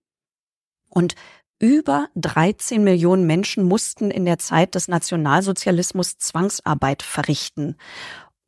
und 0.89 1.17
über 1.59 2.09
13 2.17 2.83
Millionen 2.83 3.27
Menschen 3.27 3.65
mussten 3.65 4.11
in 4.11 4.25
der 4.25 4.39
Zeit 4.39 4.75
des 4.75 4.89
Nationalsozialismus 4.89 6.19
Zwangsarbeit 6.19 7.03
verrichten. 7.03 7.77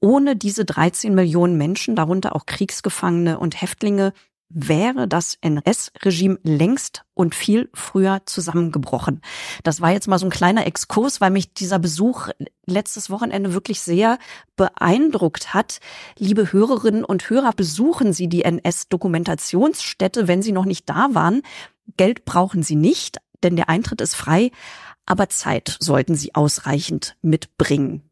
Ohne 0.01 0.37
diese 0.37 0.65
13 0.65 1.15
Millionen 1.15 1.57
Menschen, 1.57 1.97
darunter 1.97 2.35
auch 2.35 2.45
Kriegsgefangene 2.45 3.39
und 3.39 3.61
Häftlinge, 3.61 4.13
wäre 4.55 5.09
das 5.09 5.37
NS-Regime 5.41 6.39
längst 6.45 7.05
und 7.13 7.35
viel 7.35 7.69
früher 7.75 8.23
zusammengebrochen. 8.25 9.21
Das 9.65 9.81
war 9.81 9.91
jetzt 9.91 10.07
mal 10.07 10.19
so 10.19 10.27
ein 10.27 10.31
kleiner 10.31 10.67
Exkurs, 10.67 11.21
weil 11.21 11.31
mich 11.31 11.53
dieser 11.53 11.81
Besuch 11.81 12.29
letztes 12.65 13.11
Wochenende 13.11 13.53
wirklich 13.53 13.81
sehr 13.81 14.19
beeindruckt 14.57 15.53
hat. 15.55 15.81
Liebe 16.17 16.53
Hörerinnen 16.53 17.05
und 17.05 17.29
Hörer, 17.29 17.53
besuchen 17.53 18.13
Sie 18.13 18.29
die 18.29 18.45
NS-Dokumentationsstätte, 18.45 20.29
wenn 20.29 20.41
Sie 20.41 20.53
noch 20.53 20.67
nicht 20.67 20.89
da 20.89 21.09
waren. 21.13 21.43
Geld 21.97 22.25
brauchen 22.25 22.63
Sie 22.63 22.77
nicht, 22.77 23.19
denn 23.43 23.57
der 23.57 23.69
Eintritt 23.69 24.01
ist 24.01 24.15
frei, 24.15 24.53
aber 25.05 25.29
Zeit 25.29 25.77
sollten 25.81 26.15
Sie 26.15 26.35
ausreichend 26.35 27.17
mitbringen. 27.23 28.09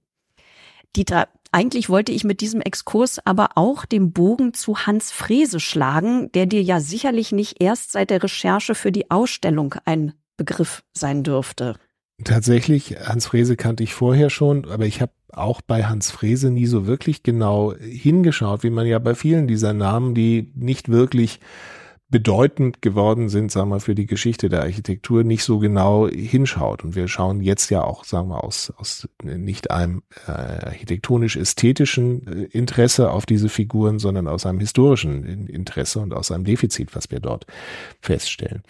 Dieter, 0.96 1.28
eigentlich 1.52 1.88
wollte 1.88 2.12
ich 2.12 2.24
mit 2.24 2.40
diesem 2.40 2.60
Exkurs 2.60 3.18
aber 3.24 3.50
auch 3.56 3.84
den 3.84 4.12
Bogen 4.12 4.54
zu 4.54 4.78
Hans 4.78 5.12
Frese 5.12 5.60
schlagen, 5.60 6.32
der 6.32 6.46
dir 6.46 6.62
ja 6.62 6.80
sicherlich 6.80 7.30
nicht 7.30 7.62
erst 7.62 7.92
seit 7.92 8.10
der 8.10 8.22
Recherche 8.22 8.74
für 8.74 8.90
die 8.90 9.10
Ausstellung 9.10 9.74
ein 9.84 10.14
Begriff 10.36 10.82
sein 10.92 11.22
dürfte. 11.22 11.76
Tatsächlich, 12.24 12.96
Hans 13.04 13.26
Frese 13.26 13.56
kannte 13.56 13.82
ich 13.82 13.94
vorher 13.94 14.30
schon, 14.30 14.68
aber 14.68 14.86
ich 14.86 15.00
habe 15.00 15.12
auch 15.32 15.60
bei 15.60 15.84
Hans 15.84 16.10
Frese 16.10 16.50
nie 16.50 16.66
so 16.66 16.86
wirklich 16.86 17.22
genau 17.22 17.74
hingeschaut, 17.74 18.62
wie 18.62 18.70
man 18.70 18.86
ja 18.86 18.98
bei 18.98 19.14
vielen 19.14 19.46
dieser 19.46 19.72
Namen, 19.72 20.14
die 20.14 20.52
nicht 20.54 20.88
wirklich 20.88 21.40
bedeutend 22.12 22.82
geworden 22.82 23.28
sind, 23.28 23.50
sagen 23.50 23.70
wir, 23.70 23.80
für 23.80 23.96
die 23.96 24.06
Geschichte 24.06 24.48
der 24.48 24.60
Architektur 24.60 25.24
nicht 25.24 25.42
so 25.42 25.58
genau 25.58 26.06
hinschaut. 26.06 26.84
Und 26.84 26.94
wir 26.94 27.08
schauen 27.08 27.40
jetzt 27.40 27.70
ja 27.70 27.82
auch, 27.82 28.04
sagen 28.04 28.28
wir, 28.28 28.44
aus, 28.44 28.72
aus 28.76 29.08
nicht 29.24 29.72
einem 29.72 30.02
äh, 30.28 30.30
architektonisch-ästhetischen 30.30 32.26
äh, 32.26 32.44
Interesse 32.56 33.10
auf 33.10 33.26
diese 33.26 33.48
Figuren, 33.48 33.98
sondern 33.98 34.28
aus 34.28 34.46
einem 34.46 34.60
historischen 34.60 35.48
Interesse 35.48 35.98
und 36.00 36.12
aus 36.12 36.30
einem 36.30 36.44
Defizit, 36.44 36.94
was 36.94 37.10
wir 37.10 37.18
dort 37.18 37.46
feststellen. 38.00 38.62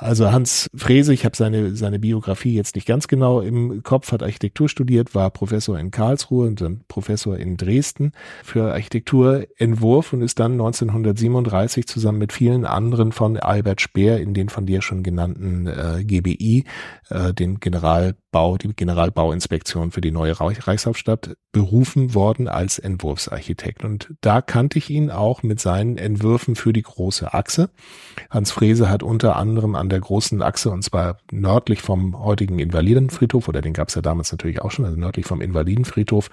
Also 0.00 0.30
Hans 0.30 0.70
Frese, 0.76 1.12
ich 1.12 1.24
habe 1.24 1.36
seine, 1.36 1.74
seine 1.74 1.98
Biografie 1.98 2.54
jetzt 2.54 2.76
nicht 2.76 2.86
ganz 2.86 3.08
genau 3.08 3.40
im 3.40 3.82
Kopf, 3.82 4.12
hat 4.12 4.22
Architektur 4.22 4.68
studiert, 4.68 5.16
war 5.16 5.28
Professor 5.30 5.76
in 5.76 5.90
Karlsruhe 5.90 6.46
und 6.46 6.60
dann 6.60 6.82
Professor 6.86 7.36
in 7.36 7.56
Dresden 7.56 8.12
für 8.44 8.72
Architekturentwurf 8.72 10.12
und 10.12 10.22
ist 10.22 10.38
dann 10.38 10.52
1937 10.52 11.88
zusammen 11.88 12.18
mit 12.18 12.32
vielen 12.32 12.64
anderen 12.72 13.12
von 13.12 13.36
Albert 13.36 13.80
Speer 13.80 14.20
in 14.20 14.34
den 14.34 14.48
von 14.48 14.66
dir 14.66 14.82
schon 14.82 15.02
genannten 15.02 15.66
äh, 15.66 16.04
GBI, 16.04 16.64
äh, 17.10 17.34
den 17.34 17.60
Generalbau, 17.60 18.56
die 18.56 18.74
Generalbauinspektion 18.74 19.90
für 19.90 20.00
die 20.00 20.10
neue 20.10 20.34
Reichshauptstadt, 20.38 21.36
berufen 21.52 22.14
worden 22.14 22.46
als 22.48 22.78
Entwurfsarchitekt. 22.78 23.84
Und 23.84 24.14
da 24.20 24.42
kannte 24.42 24.78
ich 24.78 24.90
ihn 24.90 25.10
auch 25.10 25.42
mit 25.42 25.60
seinen 25.60 25.98
Entwürfen 25.98 26.54
für 26.54 26.72
die 26.72 26.82
große 26.82 27.32
Achse. 27.32 27.70
Hans 28.30 28.50
Frese 28.50 28.88
hat 28.88 29.02
unter 29.02 29.36
anderem 29.36 29.74
an 29.74 29.88
der 29.88 30.00
großen 30.00 30.42
Achse, 30.42 30.70
und 30.70 30.82
zwar 30.82 31.18
nördlich 31.32 31.80
vom 31.80 32.22
heutigen 32.22 32.58
Invalidenfriedhof, 32.58 33.48
oder 33.48 33.60
den 33.60 33.72
gab 33.72 33.88
es 33.88 33.94
ja 33.94 34.02
damals 34.02 34.30
natürlich 34.30 34.60
auch 34.62 34.70
schon, 34.70 34.84
also 34.84 34.96
nördlich 34.96 35.26
vom 35.26 35.40
Invalidenfriedhof, 35.40 36.30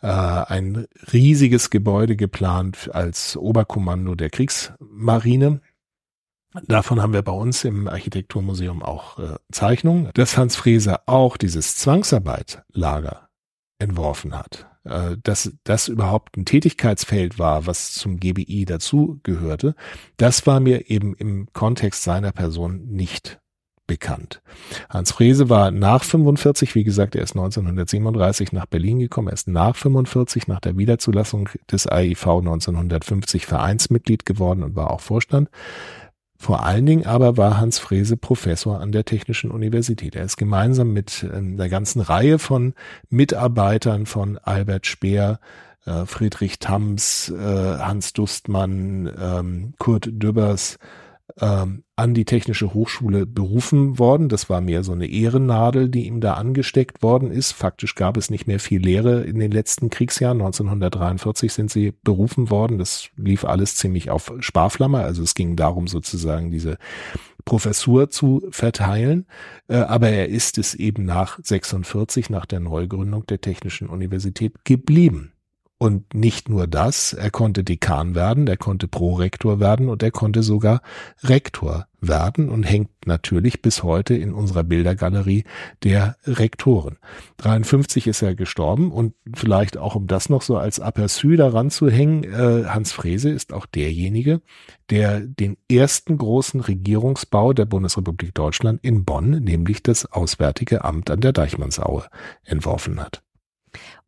äh, 0.00 0.06
ein 0.06 0.86
riesiges 1.12 1.70
Gebäude 1.70 2.16
geplant 2.16 2.90
als 2.92 3.36
Oberkommando 3.36 4.14
der 4.14 4.30
Kriegsmarine. 4.30 5.60
Davon 6.66 7.00
haben 7.00 7.12
wir 7.12 7.22
bei 7.22 7.32
uns 7.32 7.64
im 7.64 7.88
Architekturmuseum 7.88 8.82
auch 8.82 9.18
äh, 9.18 9.36
Zeichnungen, 9.50 10.10
dass 10.14 10.36
Hans 10.36 10.56
Frese 10.56 11.08
auch 11.08 11.36
dieses 11.36 11.76
Zwangsarbeitlager 11.76 13.28
entworfen 13.78 14.36
hat. 14.36 14.66
Äh, 14.84 15.16
dass 15.22 15.52
das 15.64 15.88
überhaupt 15.88 16.36
ein 16.36 16.44
Tätigkeitsfeld 16.44 17.38
war, 17.38 17.66
was 17.66 17.92
zum 17.94 18.18
GBI 18.18 18.64
dazu 18.64 19.20
gehörte, 19.22 19.74
das 20.16 20.46
war 20.46 20.60
mir 20.60 20.90
eben 20.90 21.14
im 21.14 21.48
Kontext 21.52 22.02
seiner 22.02 22.32
Person 22.32 22.86
nicht 22.86 23.40
bekannt. 23.86 24.42
Hans 24.88 25.12
Frese 25.12 25.48
war 25.48 25.70
nach 25.70 26.02
45, 26.02 26.74
wie 26.74 26.84
gesagt, 26.84 27.14
er 27.14 27.22
ist 27.22 27.32
1937 27.32 28.52
nach 28.52 28.66
Berlin 28.66 28.98
gekommen, 28.98 29.28
er 29.28 29.34
ist 29.34 29.48
nach 29.48 29.76
45 29.76 30.48
nach 30.48 30.60
der 30.60 30.76
Wiederzulassung 30.76 31.48
des 31.70 31.86
AIV 31.86 32.26
1950 32.26 33.46
Vereinsmitglied 33.46 34.24
geworden 34.26 34.62
und 34.62 34.76
war 34.76 34.90
auch 34.90 35.00
Vorstand. 35.00 35.48
Vor 36.42 36.66
allen 36.66 36.86
Dingen 36.86 37.06
aber 37.06 37.36
war 37.36 37.60
Hans 37.60 37.78
Frese 37.78 38.16
Professor 38.16 38.80
an 38.80 38.90
der 38.90 39.04
Technischen 39.04 39.52
Universität. 39.52 40.16
Er 40.16 40.24
ist 40.24 40.36
gemeinsam 40.36 40.92
mit 40.92 41.24
ähm, 41.32 41.56
der 41.56 41.68
ganzen 41.68 42.00
Reihe 42.00 42.40
von 42.40 42.74
Mitarbeitern 43.10 44.06
von 44.06 44.38
Albert 44.38 44.88
Speer, 44.88 45.38
äh, 45.86 46.04
Friedrich 46.04 46.58
Thams, 46.58 47.28
äh, 47.28 47.78
Hans 47.78 48.12
Dustmann, 48.12 49.08
ähm, 49.16 49.74
Kurt 49.78 50.08
Dübbers, 50.10 50.80
ähm, 51.40 51.84
an 51.96 52.14
die 52.14 52.24
Technische 52.24 52.74
Hochschule 52.74 53.26
berufen 53.26 53.98
worden. 53.98 54.28
Das 54.28 54.50
war 54.50 54.60
mehr 54.60 54.82
so 54.84 54.92
eine 54.92 55.06
Ehrennadel, 55.06 55.88
die 55.88 56.06
ihm 56.06 56.20
da 56.20 56.34
angesteckt 56.34 57.02
worden 57.02 57.30
ist. 57.30 57.52
Faktisch 57.52 57.94
gab 57.94 58.16
es 58.16 58.30
nicht 58.30 58.46
mehr 58.46 58.60
viel 58.60 58.80
Lehre 58.82 59.22
in 59.22 59.38
den 59.38 59.50
letzten 59.50 59.88
Kriegsjahren. 59.90 60.40
1943 60.40 61.52
sind 61.52 61.70
sie 61.70 61.92
berufen 62.02 62.50
worden. 62.50 62.78
Das 62.78 63.08
lief 63.16 63.44
alles 63.44 63.76
ziemlich 63.76 64.10
auf 64.10 64.32
Sparflamme. 64.40 65.00
Also 65.00 65.22
es 65.22 65.34
ging 65.34 65.56
darum, 65.56 65.86
sozusagen 65.86 66.50
diese 66.50 66.76
Professur 67.44 68.10
zu 68.10 68.42
verteilen. 68.50 69.26
Äh, 69.68 69.76
aber 69.76 70.08
er 70.08 70.28
ist 70.28 70.58
es 70.58 70.74
eben 70.74 71.04
nach 71.04 71.38
46, 71.42 72.30
nach 72.30 72.46
der 72.46 72.60
Neugründung 72.60 73.26
der 73.26 73.40
Technischen 73.40 73.88
Universität 73.88 74.64
geblieben. 74.64 75.32
Und 75.82 76.14
nicht 76.14 76.48
nur 76.48 76.68
das, 76.68 77.12
er 77.12 77.32
konnte 77.32 77.64
Dekan 77.64 78.14
werden, 78.14 78.46
er 78.46 78.56
konnte 78.56 78.86
Prorektor 78.86 79.58
werden 79.58 79.88
und 79.88 80.00
er 80.04 80.12
konnte 80.12 80.44
sogar 80.44 80.80
Rektor 81.24 81.88
werden 82.00 82.50
und 82.50 82.62
hängt 82.62 82.90
natürlich 83.04 83.62
bis 83.62 83.82
heute 83.82 84.14
in 84.14 84.32
unserer 84.32 84.62
Bildergalerie 84.62 85.42
der 85.82 86.14
Rektoren. 86.24 86.98
53 87.38 88.06
ist 88.06 88.22
er 88.22 88.36
gestorben 88.36 88.92
und 88.92 89.14
vielleicht 89.34 89.76
auch 89.76 89.96
um 89.96 90.06
das 90.06 90.28
noch 90.28 90.42
so 90.42 90.56
als 90.56 90.80
Aperçu 90.80 91.36
daran 91.36 91.68
zu 91.68 91.90
hängen, 91.90 92.22
äh, 92.22 92.66
Hans 92.68 92.92
Frese 92.92 93.30
ist 93.30 93.52
auch 93.52 93.66
derjenige, 93.66 94.40
der 94.88 95.18
den 95.18 95.56
ersten 95.68 96.16
großen 96.16 96.60
Regierungsbau 96.60 97.54
der 97.54 97.64
Bundesrepublik 97.64 98.36
Deutschland 98.36 98.78
in 98.84 99.04
Bonn, 99.04 99.30
nämlich 99.30 99.82
das 99.82 100.06
Auswärtige 100.12 100.84
Amt 100.84 101.10
an 101.10 101.20
der 101.20 101.32
Deichmannsaue, 101.32 102.04
entworfen 102.44 103.00
hat 103.00 103.20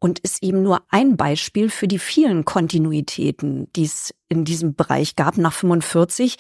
und 0.05 0.19
ist 0.19 0.43
eben 0.43 0.63
nur 0.63 0.83
ein 0.91 1.17
Beispiel 1.17 1.71
für 1.71 1.89
die 1.89 1.99
vielen 1.99 2.45
Kontinuitäten, 2.45 3.73
die 3.75 3.85
es 3.85 4.15
in 4.29 4.45
diesem 4.45 4.75
Bereich 4.75 5.17
gab 5.17 5.39
nach 5.39 5.55
45. 5.55 6.37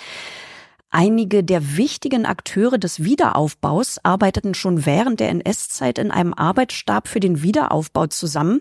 Einige 0.97 1.43
der 1.43 1.77
wichtigen 1.77 2.25
Akteure 2.25 2.79
des 2.79 3.03
Wiederaufbaus 3.03 3.99
arbeiteten 4.05 4.55
schon 4.55 4.87
während 4.87 5.19
der 5.19 5.31
NS-Zeit 5.31 5.99
in 5.99 6.13
einem 6.13 6.33
Arbeitsstab 6.33 7.09
für 7.09 7.19
den 7.19 7.43
Wiederaufbau 7.43 8.07
zusammen. 8.07 8.61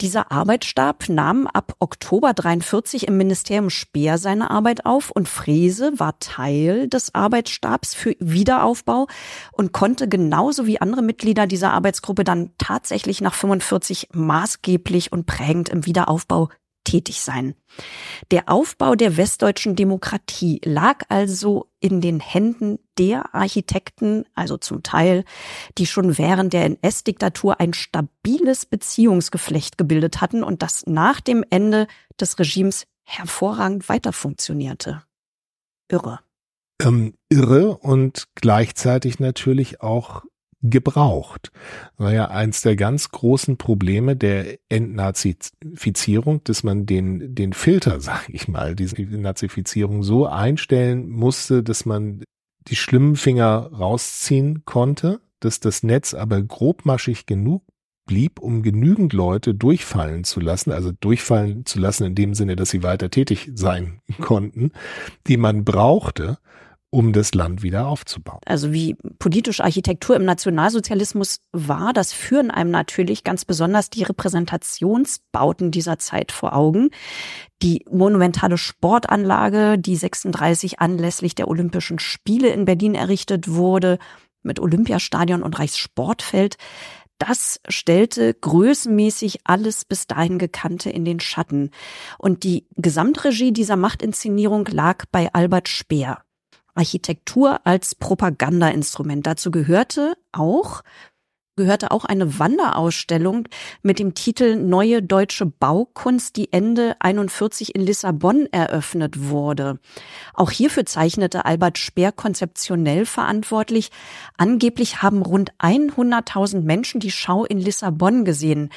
Dieser 0.00 0.32
Arbeitsstab 0.32 1.10
nahm 1.10 1.46
ab 1.46 1.74
Oktober 1.80 2.32
43 2.32 3.06
im 3.06 3.18
Ministerium 3.18 3.68
Speer 3.68 4.16
seine 4.16 4.50
Arbeit 4.50 4.86
auf 4.86 5.10
und 5.10 5.28
Frese 5.28 5.92
war 5.98 6.18
Teil 6.20 6.88
des 6.88 7.14
Arbeitsstabs 7.14 7.94
für 7.94 8.16
Wiederaufbau 8.18 9.06
und 9.52 9.72
konnte 9.72 10.08
genauso 10.08 10.66
wie 10.66 10.80
andere 10.80 11.02
Mitglieder 11.02 11.46
dieser 11.46 11.74
Arbeitsgruppe 11.74 12.24
dann 12.24 12.52
tatsächlich 12.56 13.20
nach 13.20 13.34
45 13.34 14.08
maßgeblich 14.14 15.12
und 15.12 15.26
prägend 15.26 15.68
im 15.68 15.84
Wiederaufbau 15.84 16.48
tätig 16.84 17.20
sein. 17.22 17.54
Der 18.30 18.48
Aufbau 18.48 18.94
der 18.94 19.16
westdeutschen 19.16 19.74
Demokratie 19.74 20.60
lag 20.64 21.02
also 21.08 21.70
in 21.80 22.00
den 22.00 22.20
Händen 22.20 22.78
der 22.98 23.34
Architekten, 23.34 24.24
also 24.34 24.56
zum 24.56 24.82
Teil, 24.82 25.24
die 25.78 25.86
schon 25.86 26.16
während 26.16 26.52
der 26.52 26.64
NS-Diktatur 26.64 27.60
ein 27.60 27.72
stabiles 27.72 28.66
Beziehungsgeflecht 28.66 29.76
gebildet 29.78 30.20
hatten 30.20 30.44
und 30.44 30.62
das 30.62 30.86
nach 30.86 31.20
dem 31.20 31.44
Ende 31.50 31.86
des 32.20 32.38
Regimes 32.38 32.86
hervorragend 33.04 33.88
weiter 33.88 34.12
funktionierte. 34.12 35.02
Irre. 35.88 36.20
Ähm, 36.82 37.14
irre 37.28 37.76
und 37.76 38.28
gleichzeitig 38.34 39.20
natürlich 39.20 39.80
auch 39.80 40.24
gebraucht. 40.64 41.52
War 41.98 42.12
ja 42.12 42.28
eins 42.28 42.62
der 42.62 42.74
ganz 42.74 43.10
großen 43.10 43.58
Probleme 43.58 44.16
der 44.16 44.58
Entnazifizierung, 44.68 46.42
dass 46.44 46.64
man 46.64 46.86
den, 46.86 47.34
den 47.34 47.52
Filter, 47.52 48.00
sag 48.00 48.28
ich 48.30 48.48
mal, 48.48 48.74
diese 48.74 49.00
Nazifizierung 49.02 50.02
so 50.02 50.26
einstellen 50.26 51.08
musste, 51.08 51.62
dass 51.62 51.84
man 51.84 52.24
die 52.66 52.76
schlimmen 52.76 53.16
Finger 53.16 53.70
rausziehen 53.72 54.64
konnte, 54.64 55.20
dass 55.40 55.60
das 55.60 55.82
Netz 55.82 56.14
aber 56.14 56.42
grobmaschig 56.42 57.26
genug 57.26 57.62
blieb, 58.06 58.38
um 58.38 58.62
genügend 58.62 59.12
Leute 59.12 59.54
durchfallen 59.54 60.24
zu 60.24 60.40
lassen, 60.40 60.72
also 60.72 60.92
durchfallen 60.92 61.66
zu 61.66 61.78
lassen 61.78 62.04
in 62.04 62.14
dem 62.14 62.34
Sinne, 62.34 62.56
dass 62.56 62.70
sie 62.70 62.82
weiter 62.82 63.10
tätig 63.10 63.50
sein 63.54 64.00
konnten, 64.20 64.72
die 65.26 65.36
man 65.36 65.64
brauchte, 65.64 66.38
um 66.94 67.12
das 67.12 67.34
Land 67.34 67.64
wieder 67.64 67.88
aufzubauen. 67.88 68.38
Also 68.46 68.72
wie 68.72 68.94
politische 69.18 69.64
Architektur 69.64 70.14
im 70.14 70.24
Nationalsozialismus 70.24 71.40
war, 71.50 71.92
das 71.92 72.12
führen 72.12 72.52
einem 72.52 72.70
natürlich 72.70 73.24
ganz 73.24 73.44
besonders 73.44 73.90
die 73.90 74.04
Repräsentationsbauten 74.04 75.72
dieser 75.72 75.98
Zeit 75.98 76.30
vor 76.30 76.54
Augen. 76.54 76.90
Die 77.62 77.84
monumentale 77.90 78.56
Sportanlage, 78.56 79.76
die 79.76 79.96
36 79.96 80.78
anlässlich 80.78 81.34
der 81.34 81.48
Olympischen 81.48 81.98
Spiele 81.98 82.50
in 82.50 82.64
Berlin 82.64 82.94
errichtet 82.94 83.50
wurde, 83.50 83.98
mit 84.44 84.60
Olympiastadion 84.60 85.42
und 85.42 85.58
Reichssportfeld, 85.58 86.58
das 87.18 87.60
stellte 87.68 88.34
größenmäßig 88.34 89.40
alles 89.44 89.84
bis 89.84 90.06
dahin 90.06 90.38
Gekannte 90.38 90.90
in 90.90 91.04
den 91.04 91.18
Schatten. 91.18 91.70
Und 92.18 92.44
die 92.44 92.68
Gesamtregie 92.76 93.52
dieser 93.52 93.76
Machtinszenierung 93.76 94.66
lag 94.66 95.04
bei 95.10 95.32
Albert 95.32 95.68
Speer. 95.68 96.23
Architektur 96.74 97.60
als 97.64 97.94
Propagandainstrument. 97.94 99.26
Dazu 99.26 99.50
gehörte 99.50 100.14
auch 100.32 100.82
gehörte 101.56 101.90
auch 101.92 102.04
eine 102.04 102.38
Wanderausstellung 102.38 103.48
mit 103.82 103.98
dem 103.98 104.14
Titel 104.14 104.56
Neue 104.56 105.02
deutsche 105.02 105.46
Baukunst, 105.46 106.36
die 106.36 106.52
Ende 106.52 106.96
41 106.98 107.74
in 107.74 107.82
Lissabon 107.82 108.48
eröffnet 108.50 109.28
wurde. 109.28 109.78
Auch 110.32 110.50
hierfür 110.50 110.84
zeichnete 110.84 111.44
Albert 111.44 111.78
Speer 111.78 112.12
konzeptionell 112.12 113.06
verantwortlich. 113.06 113.90
Angeblich 114.36 115.02
haben 115.02 115.22
rund 115.22 115.52
100.000 115.60 116.62
Menschen 116.62 117.00
die 117.00 117.12
Schau 117.12 117.44
in 117.44 117.58
Lissabon 117.58 118.24
gesehen. 118.24 118.70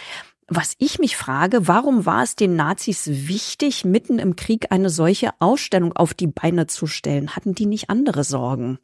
Was 0.50 0.76
ich 0.78 0.98
mich 1.00 1.18
frage, 1.18 1.68
warum 1.68 2.06
war 2.06 2.24
es 2.24 2.36
den 2.36 2.56
Nazis 2.56 3.10
wichtig, 3.28 3.84
mitten 3.84 4.18
im 4.18 4.38
Krieg 4.38 4.72
eine 4.72 4.90
solche 4.90 5.32
Ausstellung 5.40 5.94
auf 5.94 6.14
die 6.14 6.28
Beine 6.28 6.68
zu 6.68 6.88
stellen? 6.88 7.36
Hatten 7.36 7.54
die 7.54 7.66
nicht 7.66 7.90
andere 7.90 8.24
Sorgen? 8.24 8.80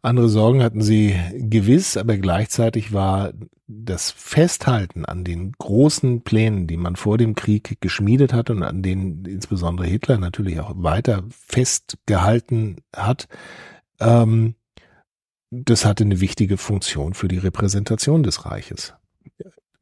Andere 0.00 0.28
Sorgen 0.28 0.62
hatten 0.62 0.80
sie 0.80 1.18
gewiss, 1.34 1.96
aber 1.96 2.16
gleichzeitig 2.16 2.92
war 2.92 3.32
das 3.66 4.10
Festhalten 4.10 5.04
an 5.04 5.24
den 5.24 5.52
großen 5.52 6.22
Plänen, 6.22 6.66
die 6.66 6.76
man 6.76 6.96
vor 6.96 7.18
dem 7.18 7.34
Krieg 7.34 7.78
geschmiedet 7.80 8.32
hat 8.32 8.48
und 8.48 8.62
an 8.62 8.82
denen 8.82 9.24
insbesondere 9.24 9.86
Hitler 9.86 10.18
natürlich 10.18 10.60
auch 10.60 10.72
weiter 10.76 11.24
festgehalten 11.30 12.76
hat, 12.94 13.28
ähm, 14.00 14.54
das 15.50 15.84
hatte 15.84 16.04
eine 16.04 16.20
wichtige 16.20 16.56
Funktion 16.56 17.14
für 17.14 17.28
die 17.28 17.38
Repräsentation 17.38 18.22
des 18.22 18.46
Reiches. 18.46 18.94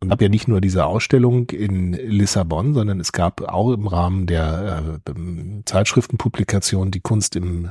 Und 0.04 0.10
gab 0.10 0.22
ja 0.22 0.28
nicht 0.28 0.48
nur 0.48 0.60
diese 0.60 0.86
Ausstellung 0.86 1.50
in 1.50 1.92
Lissabon, 1.92 2.74
sondern 2.74 3.00
es 3.00 3.12
gab 3.12 3.42
auch 3.42 3.72
im 3.72 3.86
Rahmen 3.86 4.26
der 4.26 5.00
äh, 5.06 5.12
Zeitschriftenpublikation 5.64 6.90
die 6.90 7.00
Kunst 7.00 7.36
im 7.36 7.70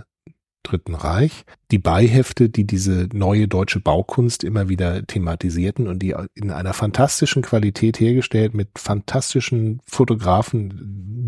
Dritten 0.64 0.96
Reich, 0.96 1.44
die 1.72 1.78
Beihefte, 1.78 2.50
die 2.50 2.66
diese 2.66 3.10
neue 3.12 3.50
deutsche 3.50 3.82
Baukunst 3.82 4.46
immer 4.46 4.70
wieder 4.70 5.06
thematisierten 5.06 5.90
und 5.90 6.00
die 6.00 6.16
in 6.36 6.52
einer 6.52 6.74
fantastischen 6.74 7.42
Qualität 7.42 8.00
hergestellt 8.00 8.54
mit 8.54 8.70
fantastischen 8.78 9.82
Fotografen 9.86 10.72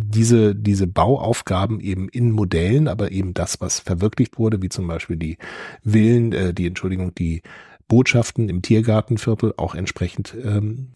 diese, 0.07 0.55
diese 0.55 0.87
Bauaufgaben 0.87 1.81
eben 1.81 2.07
in 2.07 2.31
Modellen, 2.31 2.87
aber 2.87 3.11
eben 3.11 3.33
das, 3.33 3.59
was 3.59 3.81
verwirklicht 3.81 4.39
wurde, 4.39 4.61
wie 4.61 4.69
zum 4.69 4.87
Beispiel 4.87 5.17
die 5.17 5.37
Villen, 5.83 6.31
äh, 6.31 6.53
die 6.53 6.67
Entschuldigung, 6.67 7.13
die 7.13 7.41
Botschaften 7.87 8.49
im 8.49 8.61
Tiergartenviertel 8.61 9.53
auch 9.57 9.75
entsprechend 9.75 10.33
ähm, 10.43 10.91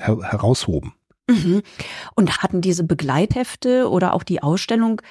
her 0.00 0.18
heraushoben. 0.22 0.94
Mhm. 1.28 1.62
Und 2.14 2.42
hatten 2.42 2.60
diese 2.60 2.84
Begleithefte 2.84 3.88
oder 3.88 4.14
auch 4.14 4.22
die 4.22 4.42
Ausstellung 4.42 5.02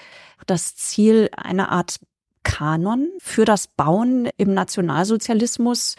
das 0.45 0.75
Ziel, 0.75 1.29
eine 1.35 1.69
Art 1.69 1.99
Kanon 2.43 3.09
für 3.19 3.45
das 3.45 3.67
Bauen 3.67 4.29
im 4.37 4.53
Nationalsozialismus 4.53 5.95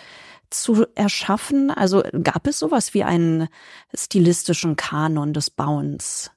zu 0.50 0.86
erschaffen? 0.94 1.70
Also 1.70 2.02
gab 2.22 2.46
es 2.46 2.58
sowas 2.58 2.94
wie 2.94 3.04
einen 3.04 3.48
stilistischen 3.94 4.76
Kanon 4.76 5.32
des 5.32 5.50
Bauens? 5.50 6.30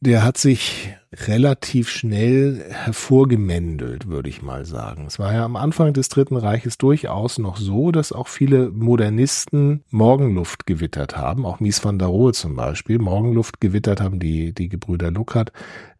Der 0.00 0.22
hat 0.22 0.38
sich 0.38 0.94
relativ 1.12 1.88
schnell 1.88 2.64
hervorgemändelt, 2.68 4.08
würde 4.08 4.28
ich 4.28 4.42
mal 4.42 4.66
sagen. 4.66 5.06
Es 5.06 5.18
war 5.18 5.32
ja 5.32 5.44
am 5.44 5.56
Anfang 5.56 5.94
des 5.94 6.10
Dritten 6.10 6.36
Reiches 6.36 6.76
durchaus 6.76 7.38
noch 7.38 7.56
so, 7.56 7.92
dass 7.92 8.12
auch 8.12 8.28
viele 8.28 8.70
Modernisten 8.70 9.84
Morgenluft 9.90 10.66
gewittert 10.66 11.16
haben, 11.16 11.46
auch 11.46 11.60
Mies 11.60 11.82
van 11.82 11.98
der 11.98 12.08
Rohe 12.08 12.32
zum 12.32 12.56
Beispiel, 12.56 12.98
Morgenluft 12.98 13.60
gewittert 13.60 14.00
haben, 14.02 14.20
die, 14.20 14.52
die 14.52 14.68
Gebrüder 14.68 15.10
Luckert, 15.10 15.52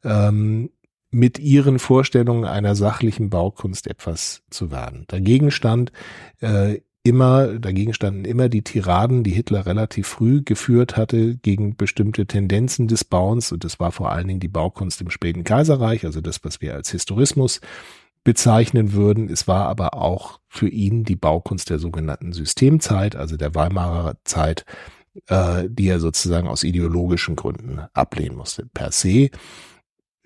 ähm, 0.04 0.70
mit 1.10 1.38
ihren 1.38 1.78
Vorstellungen 1.78 2.44
einer 2.44 2.74
sachlichen 2.74 3.30
Baukunst 3.30 3.86
etwas 3.86 4.42
zu 4.50 4.70
werden. 4.70 5.04
Dagegen 5.08 5.50
stand 5.50 5.90
äh, 6.40 6.80
immer, 7.08 7.58
dagegen 7.58 7.94
standen 7.94 8.24
immer 8.24 8.48
die 8.48 8.62
Tiraden, 8.62 9.24
die 9.24 9.30
Hitler 9.30 9.66
relativ 9.66 10.06
früh 10.06 10.42
geführt 10.42 10.96
hatte 10.96 11.36
gegen 11.36 11.76
bestimmte 11.76 12.26
Tendenzen 12.26 12.88
des 12.88 13.04
Bauens 13.04 13.50
und 13.52 13.64
das 13.64 13.80
war 13.80 13.92
vor 13.92 14.12
allen 14.12 14.28
Dingen 14.28 14.40
die 14.40 14.48
Baukunst 14.48 15.00
im 15.00 15.10
späten 15.10 15.44
Kaiserreich, 15.44 16.04
also 16.04 16.20
das, 16.20 16.44
was 16.44 16.60
wir 16.60 16.74
als 16.74 16.90
Historismus 16.90 17.60
bezeichnen 18.24 18.92
würden. 18.92 19.28
Es 19.30 19.48
war 19.48 19.66
aber 19.66 19.94
auch 19.94 20.40
für 20.48 20.68
ihn 20.68 21.04
die 21.04 21.16
Baukunst 21.16 21.70
der 21.70 21.78
sogenannten 21.78 22.32
Systemzeit, 22.32 23.16
also 23.16 23.36
der 23.36 23.54
Weimarer 23.54 24.16
Zeit, 24.24 24.64
äh, 25.26 25.64
die 25.68 25.88
er 25.88 26.00
sozusagen 26.00 26.48
aus 26.48 26.62
ideologischen 26.62 27.36
Gründen 27.36 27.80
ablehnen 27.94 28.36
musste. 28.36 28.66
Per 28.74 28.92
se 28.92 29.30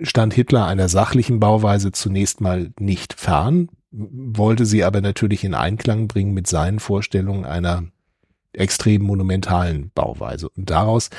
stand 0.01 0.35
Hitler 0.35 0.67
einer 0.67 0.89
sachlichen 0.89 1.39
Bauweise 1.39 1.93
zunächst 1.93 2.41
mal 2.41 2.73
nicht 2.79 3.15
fern, 3.15 3.69
wollte 3.93 4.67
sie 4.67 4.85
aber 4.85 5.01
natürlich 5.01 5.45
in 5.45 5.55
Einklang 5.55 6.09
bringen 6.09 6.35
mit 6.35 6.47
seinen 6.47 6.81
Vorstellungen 6.81 7.45
einer 7.45 7.85
extrem 8.53 9.03
monumentalen 9.03 9.91
Bauweise. 9.95 10.49
Und 10.51 10.71
daraus 10.71 11.11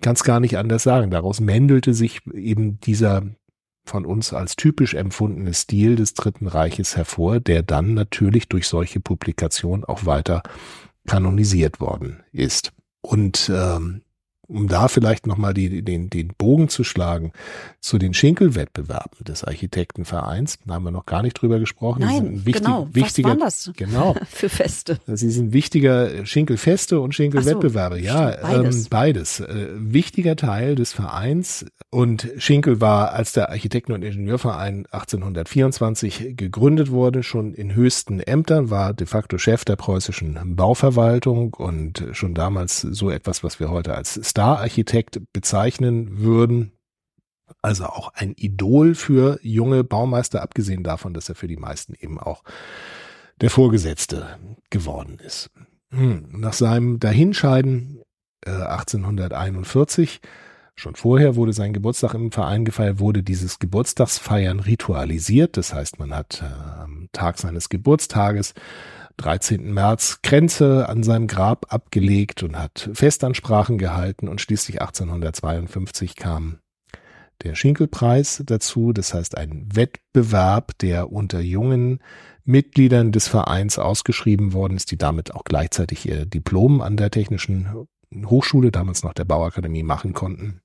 kann 0.00 0.14
es 0.14 0.24
gar 0.24 0.40
nicht 0.40 0.56
anders 0.56 0.82
sagen. 0.82 1.10
Daraus 1.10 1.40
mändelte 1.40 1.94
sich 1.94 2.20
eben 2.32 2.80
dieser 2.80 3.22
von 3.84 4.04
uns 4.04 4.34
als 4.34 4.56
typisch 4.56 4.94
empfundene 4.94 5.54
Stil 5.54 5.96
des 5.96 6.12
Dritten 6.14 6.46
Reiches 6.46 6.96
hervor, 6.96 7.40
der 7.40 7.62
dann 7.62 7.94
natürlich 7.94 8.48
durch 8.48 8.68
solche 8.68 9.00
Publikationen 9.00 9.84
auch 9.84 10.04
weiter 10.04 10.42
kanonisiert 11.06 11.80
worden 11.80 12.22
ist. 12.32 12.72
Und 13.00 13.50
ähm, 13.52 14.02
um 14.48 14.66
da 14.66 14.88
vielleicht 14.88 15.26
nochmal 15.26 15.52
die, 15.52 15.82
den, 15.82 16.08
den 16.08 16.28
Bogen 16.36 16.68
zu 16.68 16.82
schlagen 16.82 17.32
zu 17.80 17.98
den 17.98 18.14
Schinkelwettbewerben 18.14 19.24
des 19.24 19.44
Architektenvereins, 19.44 20.58
da 20.66 20.74
haben 20.74 20.84
wir 20.84 20.90
noch 20.90 21.06
gar 21.06 21.22
nicht 21.22 21.34
drüber 21.34 21.58
gesprochen. 21.58 22.00
Nein, 22.00 22.46
wichtig, 22.46 22.64
genau. 22.64 22.88
Wichtiger, 22.92 23.28
Was 23.28 23.36
waren 23.36 23.40
das 23.40 23.70
genau. 23.76 24.14
für 24.28 24.48
Feste? 24.48 24.98
Sie 25.06 25.30
sind 25.30 25.52
wichtiger 25.52 26.24
Schinkelfeste 26.24 26.98
und 27.00 27.14
Schinkelwettbewerbe. 27.14 27.96
So, 27.96 28.02
ja, 28.02 28.36
beides. 28.42 28.76
Ähm, 28.76 28.86
beides. 28.90 29.40
Äh, 29.40 29.68
wichtiger 29.74 30.36
Teil 30.36 30.74
des 30.74 30.92
Vereins. 30.92 31.66
Und 31.90 32.28
Schinkel 32.38 32.80
war, 32.80 33.12
als 33.12 33.32
der 33.32 33.50
Architekten- 33.50 33.92
und 33.92 34.02
Ingenieurverein 34.02 34.86
1824 34.90 36.36
gegründet 36.36 36.90
wurde, 36.90 37.22
schon 37.22 37.54
in 37.54 37.74
höchsten 37.74 38.20
Ämtern, 38.20 38.70
war 38.70 38.94
de 38.94 39.06
facto 39.06 39.38
Chef 39.38 39.64
der 39.64 39.76
preußischen 39.76 40.56
Bauverwaltung 40.56 41.54
und 41.54 42.04
schon 42.12 42.34
damals 42.34 42.80
so 42.80 43.10
etwas, 43.10 43.44
was 43.44 43.60
wir 43.60 43.70
heute 43.70 43.94
als 43.94 44.14
Star-Architekt 44.38 45.20
bezeichnen 45.32 46.20
würden. 46.20 46.70
Also 47.60 47.86
auch 47.86 48.12
ein 48.14 48.34
Idol 48.36 48.94
für 48.94 49.40
junge 49.42 49.82
Baumeister, 49.82 50.42
abgesehen 50.42 50.84
davon, 50.84 51.12
dass 51.12 51.28
er 51.28 51.34
für 51.34 51.48
die 51.48 51.56
meisten 51.56 51.94
eben 51.98 52.20
auch 52.20 52.44
der 53.40 53.50
Vorgesetzte 53.50 54.38
geworden 54.70 55.18
ist. 55.18 55.50
Hm, 55.90 56.28
nach 56.30 56.52
seinem 56.52 57.00
Dahinscheiden 57.00 58.04
äh, 58.46 58.50
1841, 58.50 60.20
schon 60.76 60.94
vorher 60.94 61.34
wurde 61.34 61.52
sein 61.52 61.72
Geburtstag 61.72 62.14
im 62.14 62.30
Verein 62.30 62.64
gefeiert, 62.64 63.00
wurde 63.00 63.24
dieses 63.24 63.58
Geburtstagsfeiern 63.58 64.60
ritualisiert. 64.60 65.56
Das 65.56 65.74
heißt, 65.74 65.98
man 65.98 66.14
hat 66.14 66.44
äh, 66.44 66.80
am 66.80 67.08
Tag 67.10 67.38
seines 67.38 67.70
Geburtstages 67.70 68.54
13. 69.18 69.72
März 69.72 70.20
Grenze 70.22 70.88
an 70.88 71.02
seinem 71.02 71.26
Grab 71.26 71.72
abgelegt 71.72 72.42
und 72.42 72.58
hat 72.58 72.90
Festansprachen 72.92 73.78
gehalten 73.78 74.28
und 74.28 74.40
schließlich 74.40 74.80
1852 74.80 76.16
kam 76.16 76.58
der 77.42 77.54
Schinkelpreis 77.54 78.42
dazu, 78.46 78.92
das 78.92 79.14
heißt 79.14 79.36
ein 79.36 79.68
Wettbewerb, 79.72 80.76
der 80.78 81.12
unter 81.12 81.40
jungen 81.40 82.00
Mitgliedern 82.44 83.12
des 83.12 83.28
Vereins 83.28 83.78
ausgeschrieben 83.78 84.52
worden 84.52 84.76
ist, 84.76 84.90
die 84.90 84.98
damit 84.98 85.34
auch 85.34 85.44
gleichzeitig 85.44 86.08
ihr 86.08 86.26
Diplom 86.26 86.80
an 86.80 86.96
der 86.96 87.10
Technischen 87.10 87.86
Hochschule, 88.24 88.72
damals 88.72 89.04
noch 89.04 89.12
der 89.12 89.24
Bauakademie, 89.24 89.82
machen 89.82 90.14
konnten. 90.14 90.62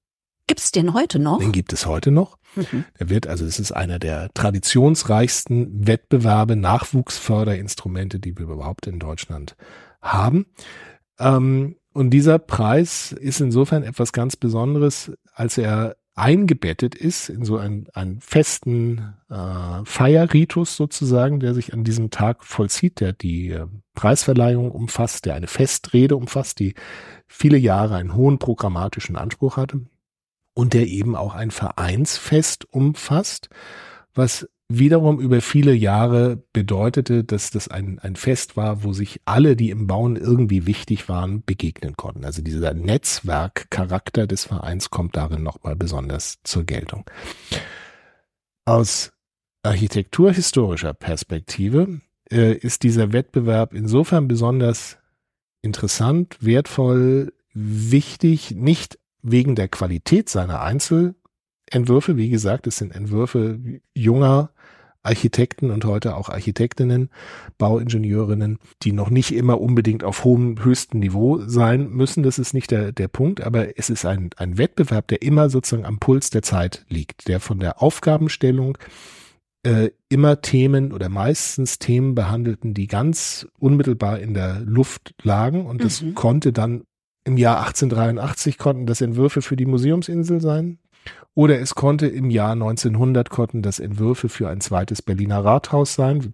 Gibt's 0.48 0.72
den 0.72 0.94
heute 0.94 1.20
noch? 1.20 1.40
Den 1.40 1.52
gibt 1.52 1.72
es 1.72 1.86
heute 1.86 2.12
noch. 2.12 2.38
Mhm. 2.56 2.86
Der 3.00 3.10
wird, 3.10 3.28
also 3.28 3.46
es 3.46 3.60
ist 3.60 3.72
einer 3.72 3.98
der 3.98 4.30
traditionsreichsten 4.34 5.88
Wettbewerbe, 5.88 6.56
Nachwuchsförderinstrumente, 6.56 8.20
die 8.20 8.38
wir 8.38 8.46
überhaupt 8.46 8.88
in 8.88 9.00
Deutschland 9.00 9.56
haben. 10.02 10.46
Ähm, 11.18 11.78
und 11.94 12.10
dieser 12.10 12.40
Preis 12.40 13.12
ist 13.12 13.40
insofern 13.40 13.84
etwas 13.84 14.12
ganz 14.12 14.36
Besonderes, 14.36 15.12
als 15.34 15.58
er 15.58 15.96
eingebettet 16.16 16.94
ist 16.94 17.30
in 17.30 17.44
so 17.44 17.58
einen, 17.58 17.88
einen 17.94 18.20
festen 18.20 19.16
äh, 19.30 19.84
Feierritus 19.84 20.76
sozusagen, 20.76 21.40
der 21.40 21.56
sich 21.56 21.74
an 21.74 21.84
diesem 21.84 22.12
Tag 22.12 22.44
vollzieht, 22.44 23.00
der 23.00 23.14
die 23.14 23.50
äh, 23.50 23.66
Preisverleihung 23.96 24.70
umfasst, 24.72 25.26
der 25.26 25.36
eine 25.36 25.48
Festrede 25.48 26.16
umfasst, 26.16 26.60
die 26.60 26.76
viele 27.28 27.58
Jahre 27.58 27.96
einen 27.96 28.14
hohen 28.14 28.38
programmatischen 28.38 29.16
Anspruch 29.16 29.58
hatte 29.58 29.82
und 30.54 30.74
der 30.74 30.88
eben 30.88 31.16
auch 31.16 31.36
ein 31.36 31.52
Vereinsfest 31.52 32.72
umfasst, 32.72 33.50
was 34.14 34.48
wiederum 34.70 35.20
über 35.20 35.42
viele 35.42 35.74
Jahre 35.74 36.42
bedeutete, 36.54 37.24
dass 37.24 37.52
das 37.52 37.68
ein, 37.68 38.00
ein 38.00 38.16
Fest 38.16 38.58
war, 38.58 38.84
wo 38.84 38.94
sich 38.94 39.22
alle, 39.26 39.56
die 39.56 39.70
im 39.70 39.88
Bauen 39.88 40.16
irgendwie 40.16 40.66
wichtig 40.66 41.10
waren, 41.10 41.44
begegnen 41.44 41.96
konnten. 41.96 42.26
Also 42.26 42.42
dieser 42.42 42.74
Netzwerkcharakter 42.74 44.26
des 44.28 44.46
Vereins 44.46 44.90
kommt 44.90 45.16
darin 45.16 45.44
nochmal 45.44 45.76
besonders 45.76 46.40
zur 46.44 46.64
Geltung. 46.64 47.06
Aus 48.66 49.12
architekturhistorischer 49.64 50.94
Perspektive 50.94 52.02
äh, 52.32 52.54
ist 52.54 52.84
dieser 52.84 53.14
Wettbewerb 53.14 53.74
insofern 53.74 54.28
besonders 54.28 54.98
interessant, 55.62 56.38
wertvoll, 56.42 57.34
wichtig, 57.54 58.52
nicht 58.52 59.00
wegen 59.24 59.56
der 59.56 59.68
Qualität 59.70 60.30
seiner 60.30 60.62
Einzelentwürfe. 60.62 62.18
Wie 62.18 62.30
gesagt, 62.30 62.68
es 62.68 62.78
sind 62.78 62.94
Entwürfe 62.94 63.60
junger 63.96 64.52
Architekten 65.04 65.70
und 65.70 65.84
heute 65.84 66.16
auch 66.16 66.30
Architektinnen, 66.30 67.10
Bauingenieurinnen, 67.58 68.58
die 68.84 68.94
noch 68.94 69.10
nicht 69.10 69.34
immer 69.34 69.60
unbedingt 69.60 70.04
auf 70.04 70.24
hohem, 70.24 70.64
höchstem 70.64 71.02
Niveau 71.02 71.40
sein 71.46 71.90
müssen. 71.90 72.24
Das 72.24 72.40
ist 72.40 72.54
nicht 72.54 72.72
der, 72.72 72.94
der 72.94 73.10
Punkt, 73.10 73.42
aber 73.42 73.78
es 73.78 73.90
ist 73.90 74.06
ein, 74.06 74.30
ein 74.38 74.58
Wettbewerb, 74.58 75.08
der 75.08 75.22
immer 75.22 75.50
sozusagen 75.50 75.86
am 75.86 76.00
Puls 76.00 76.30
der 76.30 76.42
Zeit 76.42 76.86
liegt, 76.88 77.28
der 77.28 77.42
von 77.42 77.60
der 77.60 77.82
Aufgabenstellung 77.82 78.78
äh, 79.64 79.90
immer 80.10 80.42
Themen 80.42 80.94
oder 80.94 81.10
meistens 81.10 81.80
Themen 81.80 82.16
behandelten, 82.16 82.74
die 82.74 82.88
ganz 82.88 83.48
unmittelbar 83.60 84.20
in 84.20 84.34
der 84.34 84.62
Luft 84.62 85.16
lagen 85.22 85.66
und 85.66 85.84
das 85.84 86.02
mhm. 86.02 86.16
konnte 86.16 86.54
dann 86.54 86.84
im 87.26 87.38
Jahr 87.38 87.66
1883 87.66 88.58
konnten 88.58 88.86
das 88.86 89.02
Entwürfe 89.02 89.42
für 89.42 89.56
die 89.56 89.66
Museumsinsel 89.66 90.42
sein, 90.42 90.80
oder 91.36 91.60
es 91.60 91.76
konnte 91.76 92.08
im 92.08 92.30
Jahr 92.30 92.52
1900 92.52 93.30
konnten 93.30 93.62
das 93.62 93.80
Entwürfe 93.80 94.30
für 94.30 94.50
ein 94.50 94.62
zweites 94.62 95.02
Berliner 95.02 95.44
Rathaus 95.44 95.96
sein. 95.96 96.34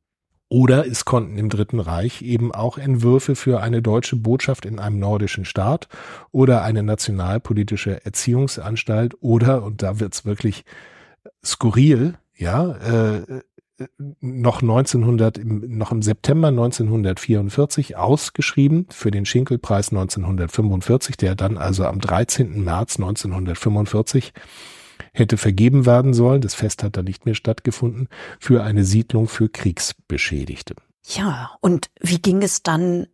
Oder 0.52 0.88
es 0.88 1.06
konnten 1.06 1.38
im 1.38 1.50
Dritten 1.50 1.80
Reich 1.80 2.24
eben 2.24 2.52
auch 2.52 2.80
Entwürfe 2.80 3.36
für 3.36 3.62
eine 3.62 3.84
deutsche 3.84 4.16
Botschaft 4.16 4.66
in 4.66 4.80
einem 4.80 4.98
nordischen 4.98 5.46
Staat 5.46 5.88
oder 6.32 6.64
eine 6.64 6.82
nationalpolitische 6.82 8.04
Erziehungsanstalt 8.04 9.16
oder, 9.22 9.64
und 9.64 9.84
da 9.84 10.00
wird's 10.00 10.26
wirklich 10.26 10.66
skurril, 11.46 12.16
ja, 12.36 12.72
äh, 12.72 13.42
noch 14.20 14.62
1900, 14.62 15.38
im, 15.38 15.78
noch 15.78 15.92
im 15.92 16.02
September 16.02 16.50
1944 16.50 17.98
ausgeschrieben 17.98 18.88
für 18.90 19.12
den 19.12 19.26
Schinkelpreis 19.26 19.90
1945, 19.90 21.18
der 21.18 21.36
dann 21.36 21.58
also 21.58 21.86
am 21.86 22.00
13. 22.00 22.64
März 22.64 22.98
1945 22.98 24.34
hätte 25.14 25.38
vergeben 25.38 25.86
werden 25.86 26.14
sollen. 26.14 26.42
Das 26.42 26.56
Fest 26.56 26.84
hat 26.84 26.98
dann 26.98 27.06
nicht 27.06 27.26
mehr 27.26 27.36
stattgefunden 27.36 28.08
für 28.40 28.64
eine 28.64 28.84
Siedlung 28.84 29.28
für 29.28 29.50
Kriegsbeschädigte. 29.50 30.76
Ja, 31.04 31.52
und 31.62 31.90
wie 32.00 32.22
ging 32.22 32.44
es 32.44 32.64
dann 32.64 33.08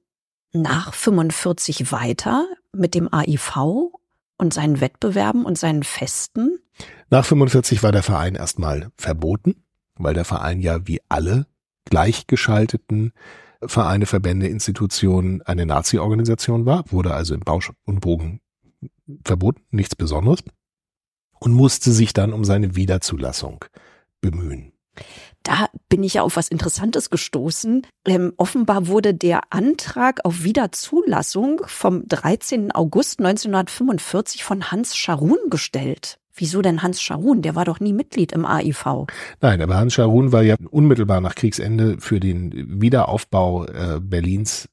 nach 0.51 0.93
45 0.93 1.91
weiter 1.91 2.47
mit 2.73 2.95
dem 2.95 3.13
AIV 3.13 3.91
und 4.37 4.53
seinen 4.53 4.81
Wettbewerben 4.81 5.45
und 5.45 5.57
seinen 5.57 5.83
Festen? 5.83 6.59
Nach 7.09 7.25
45 7.25 7.83
war 7.83 7.91
der 7.91 8.03
Verein 8.03 8.35
erstmal 8.35 8.89
verboten, 8.97 9.55
weil 9.97 10.13
der 10.13 10.25
Verein 10.25 10.59
ja 10.59 10.87
wie 10.87 11.01
alle 11.09 11.47
gleichgeschalteten 11.85 13.13
Vereine, 13.63 14.05
Verbände, 14.05 14.47
Institutionen 14.47 15.41
eine 15.41 15.65
Nazi-Organisation 15.65 16.65
war, 16.65 16.91
wurde 16.91 17.13
also 17.13 17.33
im 17.33 17.41
Bausch 17.41 17.71
und 17.85 18.01
Bogen 18.01 18.41
verboten, 19.23 19.61
nichts 19.71 19.95
Besonderes 19.95 20.43
und 21.39 21.53
musste 21.53 21.91
sich 21.91 22.13
dann 22.13 22.33
um 22.33 22.43
seine 22.43 22.75
Wiederzulassung 22.75 23.65
bemühen. 24.21 24.73
Da 25.43 25.67
bin 25.89 26.03
ich 26.03 26.15
ja 26.15 26.23
auf 26.23 26.37
was 26.37 26.47
Interessantes 26.47 27.09
gestoßen. 27.09 27.85
Ähm, 28.05 28.33
offenbar 28.37 28.87
wurde 28.87 29.13
der 29.13 29.41
Antrag 29.51 30.25
auf 30.25 30.43
Wiederzulassung 30.43 31.61
vom 31.67 32.07
13. 32.07 32.71
August 32.71 33.19
1945 33.19 34.43
von 34.43 34.71
Hans 34.71 34.95
Scharun 34.95 35.37
gestellt. 35.49 36.17
Wieso 36.35 36.61
denn 36.61 36.83
Hans 36.83 37.01
Scharun? 37.01 37.41
Der 37.41 37.55
war 37.55 37.65
doch 37.65 37.79
nie 37.79 37.93
Mitglied 37.93 38.31
im 38.31 38.45
AIV. 38.45 39.07
Nein, 39.41 39.61
aber 39.61 39.75
Hans 39.75 39.93
Scharun 39.93 40.31
war 40.31 40.43
ja 40.43 40.55
unmittelbar 40.69 41.21
nach 41.21 41.35
Kriegsende 41.35 41.97
für 41.99 42.19
den 42.19 42.81
Wiederaufbau 42.81 43.65
äh, 43.65 43.99
Berlins 44.01 44.69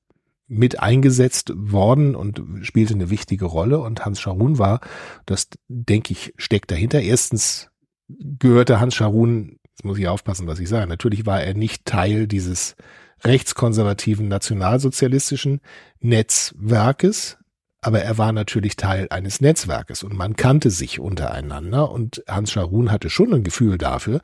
mit 0.49 0.81
eingesetzt 0.81 1.53
worden 1.55 2.15
und 2.15 2.43
spielte 2.63 2.95
eine 2.95 3.11
wichtige 3.11 3.47
Rolle. 3.47 3.79
Und 3.79 4.05
Hans 4.05 4.21
Scharun 4.21 4.59
war, 4.59 4.81
das 5.25 5.49
denke 5.69 6.13
ich, 6.13 6.35
steckt 6.37 6.71
dahinter. 6.71 7.01
Erstens 7.01 7.71
gehörte 8.09 8.81
Hans 8.81 8.95
Scharun, 8.95 9.59
jetzt 9.71 9.85
muss 9.85 9.99
ich 9.99 10.09
aufpassen, 10.09 10.47
was 10.47 10.59
ich 10.59 10.69
sage, 10.69 10.89
natürlich 10.89 11.27
war 11.27 11.43
er 11.43 11.55
nicht 11.55 11.87
Teil 11.87 12.27
dieses 12.27 12.77
rechtskonservativen 13.25 14.29
nationalsozialistischen 14.29 15.61
Netzwerkes, 16.01 17.39
aber 17.83 18.01
er 18.01 18.17
war 18.17 18.33
natürlich 18.33 18.77
Teil 18.77 19.09
eines 19.11 19.41
Netzwerkes 19.41 20.03
und 20.05 20.17
man 20.17 20.37
kannte 20.37 20.71
sich 20.71 21.01
untereinander 21.01 21.91
und 21.91 22.23
Hans 22.29 22.53
Scharun 22.53 22.91
hatte 22.91 23.11
schon 23.11 23.35
ein 23.35 23.43
Gefühl 23.43 23.77
dafür, 23.77 24.21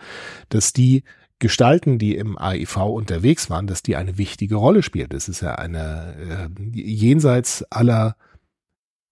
dass 0.49 0.73
die 0.73 1.03
Gestalten, 1.41 1.99
die 1.99 2.17
im 2.17 2.39
AIV 2.39 2.77
unterwegs 2.77 3.51
waren, 3.51 3.67
dass 3.67 3.83
die 3.83 3.97
eine 3.97 4.17
wichtige 4.17 4.57
Rolle 4.57 4.83
spielt. 4.83 5.13
Das 5.13 5.29
ist 5.29 5.41
ja 5.41 5.57
eine 5.57 6.49
äh, 6.57 6.81
jenseits 6.81 7.65
aller 7.71 8.17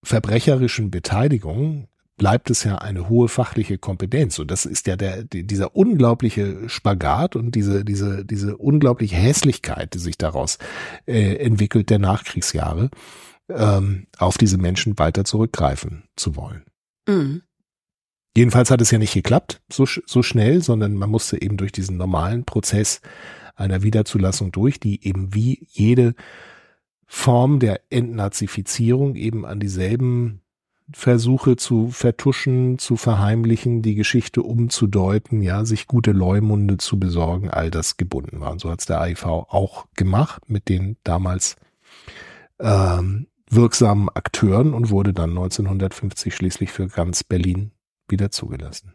verbrecherischen 0.02 0.90
Beteiligung 0.90 1.88
bleibt 2.16 2.48
es 2.48 2.64
ja 2.64 2.76
eine 2.76 3.08
hohe 3.08 3.28
fachliche 3.28 3.78
Kompetenz. 3.78 4.38
Und 4.38 4.50
das 4.50 4.64
ist 4.64 4.86
ja 4.86 4.96
der, 4.96 5.24
dieser 5.24 5.76
unglaubliche 5.76 6.68
Spagat 6.68 7.36
und 7.36 7.54
diese, 7.54 7.84
diese, 7.84 8.24
diese 8.24 8.56
unglaubliche 8.56 9.16
Hässlichkeit, 9.16 9.92
die 9.94 9.98
sich 9.98 10.16
daraus 10.16 10.58
äh, 11.06 11.34
entwickelt 11.36 11.90
der 11.90 11.98
Nachkriegsjahre, 11.98 12.90
ähm, 13.48 14.06
auf 14.18 14.38
diese 14.38 14.58
Menschen 14.58 14.98
weiter 14.98 15.24
zurückgreifen 15.24 16.04
zu 16.16 16.36
wollen. 16.36 16.64
Mhm. 17.08 17.42
Jedenfalls 18.36 18.70
hat 18.70 18.82
es 18.82 18.90
ja 18.90 18.98
nicht 18.98 19.14
geklappt, 19.14 19.62
so, 19.72 19.86
so 19.86 20.22
schnell, 20.22 20.62
sondern 20.62 20.94
man 20.94 21.10
musste 21.10 21.40
eben 21.40 21.56
durch 21.56 21.72
diesen 21.72 21.96
normalen 21.96 22.44
Prozess 22.44 23.00
einer 23.54 23.82
Wiederzulassung 23.82 24.52
durch, 24.52 24.78
die 24.78 25.06
eben 25.06 25.34
wie 25.34 25.66
jede 25.70 26.14
Form 27.06 27.60
der 27.60 27.80
Entnazifizierung 27.88 29.14
eben 29.14 29.46
an 29.46 29.58
dieselben 29.60 30.42
Versuche 30.92 31.56
zu 31.56 31.88
vertuschen, 31.88 32.78
zu 32.78 32.96
verheimlichen, 32.96 33.82
die 33.82 33.94
Geschichte 33.94 34.42
umzudeuten, 34.42 35.42
ja, 35.42 35.64
sich 35.64 35.86
gute 35.86 36.12
Leumunde 36.12 36.76
zu 36.76 36.98
besorgen, 36.98 37.50
all 37.50 37.70
das 37.70 37.96
gebunden 37.96 38.40
war. 38.40 38.52
Und 38.52 38.60
so 38.60 38.70
hat 38.70 38.80
es 38.80 38.86
der 38.86 39.00
AIV 39.00 39.24
auch 39.24 39.86
gemacht 39.94 40.48
mit 40.48 40.68
den 40.68 40.96
damals 41.02 41.56
ähm, 42.60 43.26
wirksamen 43.50 44.08
Akteuren 44.08 44.74
und 44.74 44.90
wurde 44.90 45.12
dann 45.12 45.30
1950 45.30 46.34
schließlich 46.34 46.72
für 46.72 46.88
ganz 46.88 47.24
Berlin 47.24 47.72
wieder 48.08 48.30
zugelassen. 48.30 48.94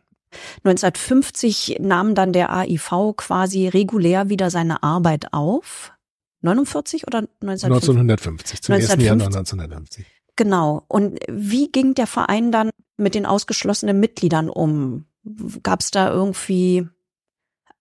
1950 0.63 1.77
nahm 1.79 2.15
dann 2.15 2.33
der 2.33 2.51
AIV 2.51 3.15
quasi 3.17 3.67
regulär 3.67 4.29
wieder 4.29 4.49
seine 4.49 4.83
Arbeit 4.83 5.33
auf. 5.33 5.93
49 6.41 7.05
oder 7.07 7.19
1950? 7.41 7.65
1950, 7.65 8.61
zum 8.61 8.73
1950. 8.73 8.99
1. 8.99 9.05
Januar 9.05 9.27
1950. 9.27 10.05
Genau. 10.35 10.83
Und 10.87 11.19
wie 11.29 11.71
ging 11.71 11.93
der 11.93 12.07
Verein 12.07 12.51
dann 12.51 12.71
mit 12.97 13.15
den 13.15 13.25
ausgeschlossenen 13.25 13.99
Mitgliedern 13.99 14.49
um? 14.49 15.05
Gab 15.61 15.81
es 15.81 15.91
da 15.91 16.09
irgendwie 16.09 16.87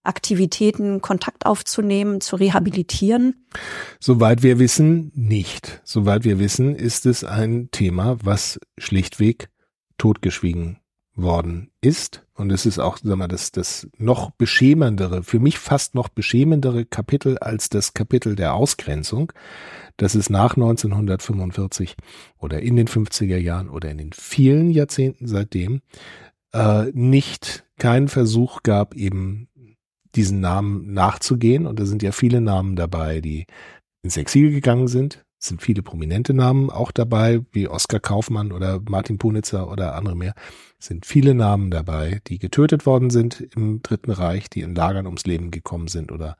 Aktivitäten, 0.03 1.01
Kontakt 1.01 1.47
aufzunehmen, 1.47 2.21
zu 2.21 2.37
rehabilitieren? 2.37 3.47
Soweit 3.99 4.43
wir 4.43 4.59
wissen, 4.59 5.13
nicht. 5.15 5.81
Soweit 5.85 6.25
wir 6.25 6.39
wissen, 6.39 6.75
ist 6.75 7.07
es 7.07 7.25
ein 7.25 7.69
Thema, 7.71 8.17
was 8.23 8.59
schlichtweg 8.79 9.51
totgeschwiegen 9.99 10.79
worden 11.15 11.71
ist. 11.81 12.25
Und 12.35 12.51
es 12.51 12.65
ist 12.65 12.79
auch, 12.79 12.99
sag 13.03 13.17
mal, 13.17 13.29
das, 13.29 13.53
das 13.53 13.89
noch 13.99 14.31
beschämendere, 14.31 15.23
für 15.23 15.39
mich 15.39 15.59
fast 15.59 15.95
noch 15.95 16.09
beschämendere 16.09 16.87
Kapitel 16.87 17.37
als 17.39 17.69
das 17.69 17.93
Kapitel 17.93 18.37
der 18.37 18.55
Ausgrenzung, 18.55 19.33
dass 19.99 20.15
es 20.15 20.31
nach 20.31 20.57
1945 20.57 21.97
oder 22.39 22.63
in 22.63 22.77
den 22.77 22.89
50er 22.89 23.37
Jahren 23.37 23.69
oder 23.69 23.91
in 23.91 23.99
den 23.99 24.13
vielen 24.13 24.71
Jahrzehnten 24.71 25.27
seitdem 25.27 25.83
äh, 26.53 26.87
nicht 26.93 27.65
keinen 27.79 28.09
Versuch 28.09 28.63
gab, 28.63 28.95
eben 28.95 29.49
diesen 30.15 30.41
Namen 30.41 30.93
nachzugehen. 30.93 31.67
Und 31.67 31.79
da 31.79 31.87
sind 31.87 32.03
ja 32.03 32.13
viele 32.13 32.41
Namen 32.41 32.77
dabei, 32.77 33.21
die 33.21 33.47
ins 34.03 34.17
Exil 34.17 34.51
gegangen 34.51 34.89
sind, 34.89 35.25
es 35.41 35.49
sind 35.49 35.63
viele 35.63 35.83
prominente 35.83 36.35
Namen 36.35 36.69
auch 36.69 36.93
dabei, 36.93 37.41
wie 37.53 37.67
Oskar 37.67 37.99
Kaufmann 37.99 38.53
oder 38.53 38.79
Martin 38.87 39.17
Punitzer 39.17 39.71
oder 39.71 39.95
andere 39.95 40.15
mehr. 40.15 40.35
Es 40.79 40.87
sind 40.87 41.07
viele 41.07 41.35
Namen 41.35 41.71
dabei, 41.71 42.21
die 42.27 42.39
getötet 42.39 42.85
worden 42.85 43.09
sind 43.09 43.41
im 43.57 43.81
Dritten 43.83 44.11
Reich, 44.11 44.51
die 44.51 44.61
in 44.61 44.75
Lagern 44.75 45.07
ums 45.07 45.25
Leben 45.25 45.51
gekommen 45.51 45.89
sind 45.89 46.13
oder 46.13 46.37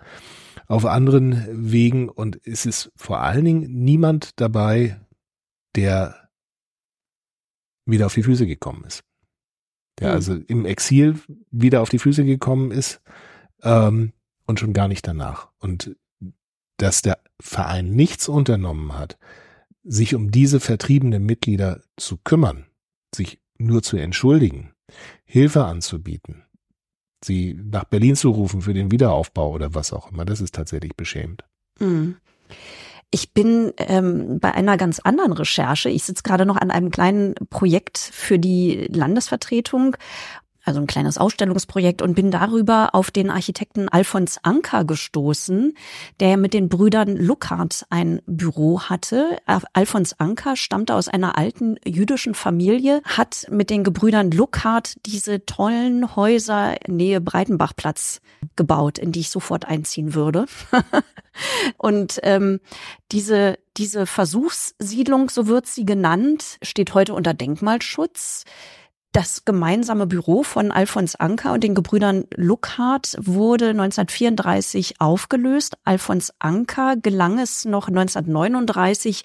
auf 0.67 0.85
anderen 0.85 1.47
Wegen. 1.51 2.11
Und 2.11 2.41
es 2.45 2.67
ist 2.67 2.93
vor 2.95 3.21
allen 3.21 3.47
Dingen 3.47 3.73
niemand 3.73 4.39
dabei, 4.39 5.01
der 5.77 6.29
wieder 7.87 8.05
auf 8.05 8.15
die 8.15 8.23
Füße 8.23 8.47
gekommen 8.47 8.85
ist. 8.85 9.03
Der 9.99 10.09
mhm. 10.09 10.15
also 10.15 10.35
im 10.35 10.67
Exil 10.67 11.19
wieder 11.51 11.81
auf 11.81 11.89
die 11.89 11.99
Füße 11.99 12.27
gekommen 12.27 12.71
ist 12.71 13.01
ähm, 13.63 14.13
und 14.47 14.61
schon 14.61 14.73
gar 14.73 14.89
nicht 14.89 15.07
danach. 15.07 15.49
Und 15.59 15.97
dass 16.77 17.03
der 17.03 17.19
Verein 17.41 17.91
nichts 17.91 18.29
unternommen 18.29 18.99
hat, 18.99 19.19
sich 19.85 20.15
um 20.15 20.31
diese 20.31 20.61
vertriebenen 20.61 21.25
Mitglieder 21.25 21.81
zu 21.97 22.17
kümmern, 22.19 22.67
sich 23.15 23.41
nur 23.59 23.83
zu 23.83 23.97
entschuldigen, 23.97 24.73
Hilfe 25.25 25.65
anzubieten, 25.65 26.45
sie 27.25 27.55
nach 27.55 27.85
Berlin 27.85 28.17
zu 28.17 28.31
rufen 28.31 28.63
für 28.63 28.75
den 28.75 28.91
Wiederaufbau 28.91 29.53
oder 29.53 29.75
was 29.75 29.93
auch 29.93 30.11
immer, 30.11 30.25
das 30.25 30.41
ist 30.41 30.55
tatsächlich 30.55 30.97
beschämend. 30.97 31.45
Mhm. 31.79 32.17
Ich 33.13 33.33
bin 33.33 33.73
ähm, 33.79 34.39
bei 34.39 34.55
einer 34.55 34.77
ganz 34.77 35.01
anderen 35.01 35.33
Recherche. 35.33 35.89
Ich 35.89 36.05
sitze 36.05 36.23
gerade 36.23 36.47
noch 36.47 36.57
an 36.57 36.71
einem 36.71 36.93
kleinen 36.93 37.35
Projekt 37.51 37.99
für 37.99 38.39
die 38.39 38.87
Landesvertretung 38.89 39.97
also 40.65 40.81
ein 40.81 40.87
kleines 40.87 41.19
Ausstellungsprojekt 41.19 42.03
und 42.03 42.15
bin 42.15 42.31
darüber 42.31 42.95
auf 42.95 43.11
den 43.11 43.31
Architekten 43.31 43.89
Alfons 43.89 44.39
Anker 44.43 44.85
gestoßen, 44.85 45.75
der 46.21 46.37
mit 46.37 46.55
den 46.55 46.69
Brüdern 46.69 47.17
Luckhard 47.17 47.87
ein 47.91 48.21
Büro 48.27 48.81
hatte. 48.83 49.39
Alfons 49.73 50.19
Anker 50.19 50.57
stammte 50.57 50.95
aus 50.95 51.09
einer 51.09 51.39
alten 51.39 51.77
jüdischen 51.85 52.35
Familie, 52.35 53.01
hat 53.05 53.47
mit 53.51 53.71
den 53.71 53.85
Gebrüdern 53.85 54.31
Luckhard 54.31 54.95
diese 55.07 55.45
tollen 55.47 56.15
Häuser 56.17 56.77
Nähe 56.87 57.21
Breitenbachplatz 57.21 58.21
gebaut, 58.57 58.99
in 58.99 59.13
die 59.13 59.21
ich 59.21 59.31
sofort 59.31 59.67
einziehen 59.67 60.15
würde. 60.15 60.47
und 61.79 62.21
ähm, 62.23 62.61
diese 63.13 63.59
diese 63.77 64.05
Versuchssiedlung, 64.05 65.31
so 65.31 65.47
wird 65.47 65.67
sie 65.67 65.87
genannt, 65.87 66.59
steht 66.63 66.93
heute 66.93 67.15
unter 67.15 67.33
Denkmalschutz. 67.33 68.45
Das 69.13 69.45
gemeinsame 69.45 70.07
Büro 70.07 70.45
von 70.45 70.71
Alfons 70.71 71.17
Anker 71.17 71.53
und 71.53 71.65
den 71.65 71.75
Gebrüdern 71.75 72.27
Luckhard 72.37 73.17
wurde 73.21 73.71
1934 73.71 75.01
aufgelöst. 75.01 75.77
Alfons 75.85 76.33
Anker 76.39 76.95
gelang 76.97 77.41
es 77.41 77.65
noch 77.65 77.89
1939 77.89 79.25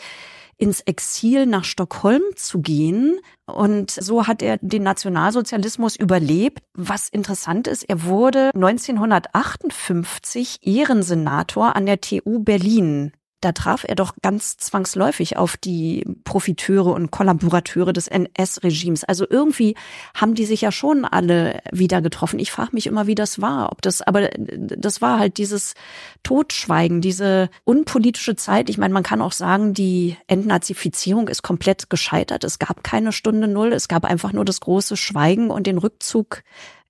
ins 0.58 0.82
Exil 0.82 1.46
nach 1.46 1.66
Stockholm 1.66 2.24
zu 2.36 2.62
gehen. 2.62 3.20
Und 3.46 3.92
so 3.92 4.26
hat 4.26 4.42
er 4.42 4.58
den 4.60 4.82
Nationalsozialismus 4.82 5.96
überlebt. 5.96 6.64
Was 6.74 7.08
interessant 7.10 7.68
ist, 7.68 7.84
er 7.84 8.06
wurde 8.06 8.50
1958 8.56 10.62
Ehrensenator 10.64 11.76
an 11.76 11.86
der 11.86 12.02
TU 12.02 12.40
Berlin 12.40 13.12
da 13.46 13.52
traf 13.52 13.86
er 13.88 13.94
doch 13.94 14.16
ganz 14.24 14.58
zwangsläufig 14.58 15.38
auf 15.38 15.56
die 15.56 16.04
Profiteure 16.24 16.88
und 16.88 17.12
Kollaborateure 17.12 17.94
des 17.94 18.08
NS-Regimes. 18.08 19.04
Also 19.04 19.28
irgendwie 19.30 19.76
haben 20.16 20.34
die 20.34 20.46
sich 20.46 20.62
ja 20.62 20.72
schon 20.72 21.06
alle 21.06 21.62
wieder 21.72 22.02
getroffen. 22.02 22.40
Ich 22.40 22.52
frage 22.52 22.72
mich 22.74 22.88
immer, 22.88 23.06
wie 23.06 23.14
das 23.14 23.40
war. 23.42 23.72
Ob 23.72 23.84
das, 23.84 24.02
aber 24.02 24.32
das 24.32 25.00
war 25.00 25.20
halt 25.20 25.38
dieses 25.38 25.76
Totschweigen, 26.24 27.02
diese 27.02 27.52
unpolitische 27.66 28.36
Zeit. 28.36 28.68
Ich 28.72 28.80
meine, 28.80 28.96
man 28.96 29.04
kann 29.04 29.22
auch 29.22 29.32
sagen, 29.32 29.76
die 29.76 30.18
Entnazifizierung 30.26 31.28
ist 31.28 31.44
komplett 31.44 31.92
gescheitert. 31.92 32.44
Es 32.44 32.58
gab 32.58 32.84
keine 32.84 33.12
Stunde 33.12 33.48
Null. 33.48 33.74
Es 33.74 33.88
gab 33.88 34.06
einfach 34.06 34.34
nur 34.34 34.46
das 34.46 34.60
große 34.60 34.98
Schweigen 34.98 35.52
und 35.52 35.68
den 35.68 35.78
Rückzug 35.78 36.42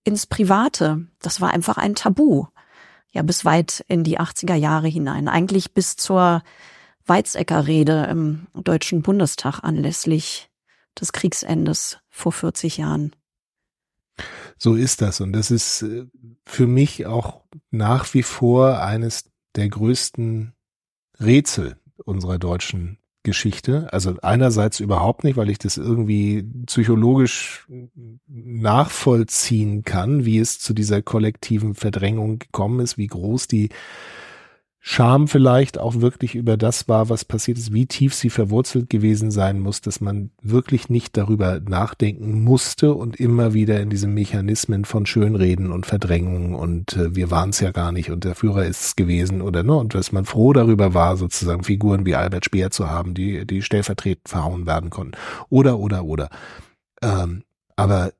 ins 0.06 0.26
Private. 0.26 1.06
Das 1.22 1.41
war 1.41 1.51
einfach 1.51 1.78
ein 1.78 1.95
Tabu 1.95 2.45
ja 3.16 3.24
bis 3.24 3.45
weit 3.45 3.84
in 3.88 4.03
die 4.03 4.20
80er 4.20 4.55
Jahre 4.55 4.88
hinein, 4.88 5.28
eigentlich 5.28 5.74
bis 5.74 5.95
zur 5.95 6.43
Weizsäcker-Rede 7.07 8.07
im 8.11 8.47
Deutschen 8.53 9.01
Bundestag 9.01 9.61
anlässlich 9.63 10.49
des 10.99 11.13
Kriegsendes 11.13 11.99
vor 12.09 12.32
40 12.32 12.78
Jahren. 12.78 13.16
So 14.57 14.76
ist 14.76 15.01
das 15.01 15.22
und 15.22 15.34
das 15.34 15.51
ist 15.51 15.82
äh, 15.82 16.05
für 16.45 16.68
mich 16.68 17.05
auch 17.05 17.41
nach 17.72 18.13
wie 18.13 18.24
vor 18.24 18.82
eines 18.82 19.30
der 19.55 19.70
größten 19.70 20.53
Rätsel 21.20 21.78
unserer 22.05 22.38
deutschen 22.39 22.97
Geschichte. 23.26 23.91
Also 23.91 24.15
einerseits 24.21 24.80
überhaupt 24.80 25.26
nicht, 25.26 25.36
weil 25.36 25.49
ich 25.49 25.57
das 25.57 25.76
irgendwie 25.76 26.43
psychologisch 26.65 27.67
nachvollziehen 28.28 29.84
kann, 29.84 30.23
wie 30.23 30.39
es 30.39 30.59
zu 30.59 30.73
dieser 30.73 31.01
kollektiven 31.01 31.76
Verdrängung 31.76 32.39
gekommen 32.39 32.80
ist, 32.80 32.97
wie 32.97 33.07
groß 33.07 33.47
die 33.47 33.69
Scham 34.88 35.28
vielleicht 35.28 35.80
auch 35.80 36.02
wirklich 36.02 36.36
über 36.36 36.58
das 36.58 36.88
war, 36.88 37.10
was 37.10 37.26
passiert 37.26 37.58
ist, 37.58 37.74
wie 37.74 37.88
tief 37.88 38.14
sie 38.14 38.30
verwurzelt 38.30 38.88
gewesen 38.88 39.32
sein 39.32 39.60
muss, 39.60 39.82
dass 39.82 40.00
man 40.00 40.30
wirklich 40.44 40.90
nicht 40.90 41.18
darüber 41.18 41.60
nachdenken 41.60 42.44
musste 42.44 42.94
und 42.94 43.20
immer 43.20 43.56
wieder 43.56 43.82
in 43.82 43.90
diese 43.90 44.06
Mechanismen 44.06 44.86
von 44.86 45.08
Schönreden 45.08 45.72
und 45.72 45.88
Verdrängung 45.88 46.54
und 46.54 46.96
äh, 46.98 47.16
wir 47.16 47.32
waren 47.32 47.50
es 47.50 47.62
ja 47.62 47.72
gar 47.72 47.92
nicht 47.92 48.12
und 48.12 48.26
der 48.26 48.36
Führer 48.36 48.66
ist 48.66 48.86
es 48.86 48.96
gewesen 48.96 49.42
oder 49.42 49.64
ne 49.64 49.74
und 49.74 49.96
dass 49.96 50.12
man 50.12 50.26
froh 50.26 50.54
darüber 50.54 50.94
war, 50.94 51.18
sozusagen 51.18 51.64
Figuren 51.64 52.06
wie 52.06 52.14
Albert 52.14 52.46
Speer 52.46 52.70
zu 52.70 52.88
haben, 52.88 53.16
die 53.16 53.48
die 53.48 53.64
stellvertretend 53.64 54.30
verhauen 54.30 54.68
werden 54.68 54.92
konnten 54.92 55.18
oder 55.50 55.80
oder 55.80 56.06
oder. 56.06 56.30
Ähm, 57.02 57.42
aber 57.76 58.14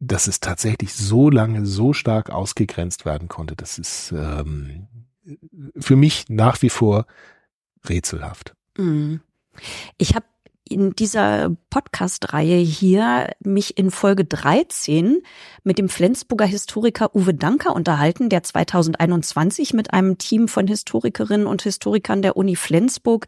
dass 0.00 0.28
es 0.28 0.40
tatsächlich 0.40 0.94
so 0.94 1.28
lange 1.28 1.66
so 1.66 1.92
stark 1.92 2.30
ausgegrenzt 2.30 3.04
werden 3.04 3.28
konnte, 3.28 3.54
das 3.54 3.78
ist 3.78 4.14
ähm, 4.16 4.86
für 5.76 5.96
mich 5.96 6.24
nach 6.28 6.62
wie 6.62 6.70
vor 6.70 7.06
rätselhaft. 7.88 8.54
Mhm. 8.76 9.20
Ich 9.98 10.14
habe 10.14 10.26
in 10.68 10.90
dieser 10.96 11.56
Podcast-Reihe 11.70 12.56
hier 12.56 13.30
mich 13.40 13.78
in 13.78 13.90
Folge 13.90 14.24
13 14.24 15.22
mit 15.62 15.78
dem 15.78 15.88
Flensburger 15.88 16.44
Historiker 16.44 17.14
Uwe 17.14 17.34
Danker 17.34 17.74
unterhalten, 17.74 18.28
der 18.28 18.42
2021 18.42 19.74
mit 19.74 19.92
einem 19.92 20.18
Team 20.18 20.48
von 20.48 20.66
Historikerinnen 20.66 21.46
und 21.46 21.62
Historikern 21.62 22.20
der 22.20 22.36
Uni 22.36 22.56
Flensburg 22.56 23.26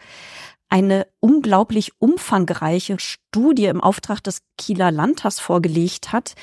eine 0.68 1.06
unglaublich 1.20 1.92
umfangreiche 1.98 2.98
Studie 2.98 3.66
im 3.66 3.80
Auftrag 3.80 4.22
des 4.22 4.42
Kieler 4.58 4.90
Landtags 4.90 5.40
vorgelegt 5.40 6.12
hat, 6.12 6.34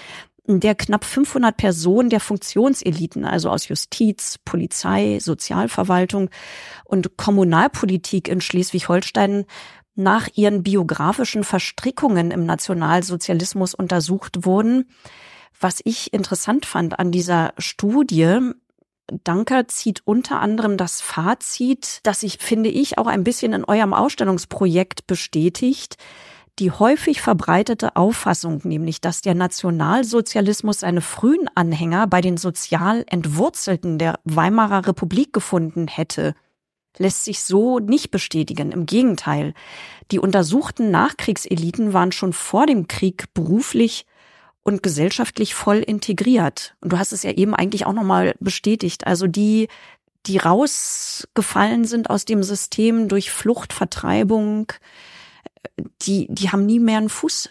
der 0.47 0.75
knapp 0.75 1.05
500 1.05 1.57
Personen 1.57 2.09
der 2.09 2.19
Funktionseliten, 2.19 3.25
also 3.25 3.49
aus 3.49 3.67
Justiz, 3.67 4.37
Polizei, 4.45 5.19
Sozialverwaltung 5.19 6.29
und 6.83 7.17
Kommunalpolitik 7.17 8.27
in 8.27 8.41
Schleswig-Holstein 8.41 9.45
nach 9.95 10.27
ihren 10.35 10.61
biografischen 10.61 11.43
Verstrickungen 11.43 12.31
im 12.31 12.45
Nationalsozialismus 12.45 13.73
untersucht 13.73 14.45
wurden. 14.45 14.89
Was 15.59 15.79
ich 15.83 16.13
interessant 16.13 16.65
fand 16.65 16.99
an 16.99 17.11
dieser 17.11 17.53
Studie, 17.57 18.39
Danker 19.23 19.67
zieht 19.67 20.01
unter 20.05 20.39
anderem 20.41 20.77
das 20.77 20.99
Fazit, 20.99 21.99
das 22.03 22.21
sich, 22.21 22.39
finde 22.39 22.69
ich, 22.69 22.97
auch 22.97 23.07
ein 23.07 23.23
bisschen 23.23 23.53
in 23.53 23.63
eurem 23.63 23.93
Ausstellungsprojekt 23.93 25.07
bestätigt, 25.07 25.97
die 26.59 26.71
häufig 26.71 27.21
verbreitete 27.21 27.95
Auffassung, 27.95 28.61
nämlich 28.63 29.01
dass 29.01 29.21
der 29.21 29.35
Nationalsozialismus 29.35 30.79
seine 30.79 31.01
frühen 31.01 31.49
Anhänger 31.53 32.07
bei 32.07 32.21
den 32.21 32.37
sozial 32.37 33.03
Entwurzelten 33.09 33.97
der 33.97 34.19
Weimarer 34.23 34.87
Republik 34.87 35.33
gefunden 35.33 35.87
hätte, 35.87 36.33
lässt 36.97 37.25
sich 37.25 37.41
so 37.41 37.79
nicht 37.79 38.09
bestätigen. 38.09 38.71
Im 38.71 38.85
Gegenteil, 38.85 39.53
die 40.11 40.19
untersuchten 40.19 40.91
Nachkriegseliten 40.91 41.91
waren 41.91 42.13
schon 42.13 42.31
vor 42.31 42.65
dem 42.65 42.87
Krieg 42.87 43.33
beruflich 43.33 44.05
und 44.63 44.81
gesellschaftlich 44.81 45.53
voll 45.53 45.77
integriert. 45.77 46.75
Und 46.79 46.93
du 46.93 46.97
hast 46.97 47.11
es 47.11 47.23
ja 47.23 47.31
eben 47.31 47.53
eigentlich 47.53 47.85
auch 47.85 47.93
nochmal 47.93 48.33
bestätigt. 48.39 49.05
Also 49.05 49.27
die, 49.27 49.67
die 50.25 50.37
rausgefallen 50.37 51.85
sind 51.85 52.09
aus 52.09 52.23
dem 52.23 52.43
System 52.43 53.09
durch 53.09 53.29
Flucht, 53.29 53.73
Vertreibung, 53.73 54.71
die, 56.01 56.27
die 56.29 56.49
haben 56.49 56.65
nie 56.65 56.79
mehr 56.79 56.97
einen 56.97 57.09
Fuß 57.09 57.49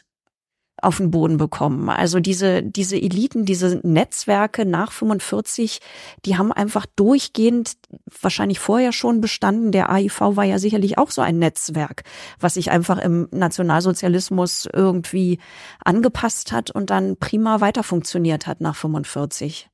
auf 0.82 0.98
den 0.98 1.10
Boden 1.10 1.36
bekommen. 1.36 1.88
Also 1.88 2.20
diese, 2.20 2.62
diese 2.62 2.96
Eliten, 2.96 3.44
diese 3.44 3.80
Netzwerke 3.82 4.66
nach 4.66 4.92
45, 4.92 5.80
die 6.24 6.36
haben 6.36 6.52
einfach 6.52 6.86
durchgehend 6.96 7.74
wahrscheinlich 8.20 8.58
vorher 8.58 8.92
schon 8.92 9.20
bestanden. 9.20 9.72
Der 9.72 9.90
AIV 9.90 10.20
war 10.20 10.44
ja 10.44 10.58
sicherlich 10.58 10.98
auch 10.98 11.10
so 11.10 11.22
ein 11.22 11.38
Netzwerk, 11.38 12.02
was 12.38 12.54
sich 12.54 12.70
einfach 12.70 12.98
im 12.98 13.28
Nationalsozialismus 13.30 14.68
irgendwie 14.72 15.38
angepasst 15.84 16.52
hat 16.52 16.70
und 16.70 16.90
dann 16.90 17.16
prima 17.16 17.60
weiter 17.60 17.82
funktioniert 17.82 18.46
hat 18.46 18.60
nach 18.60 18.76
45. 18.76 19.68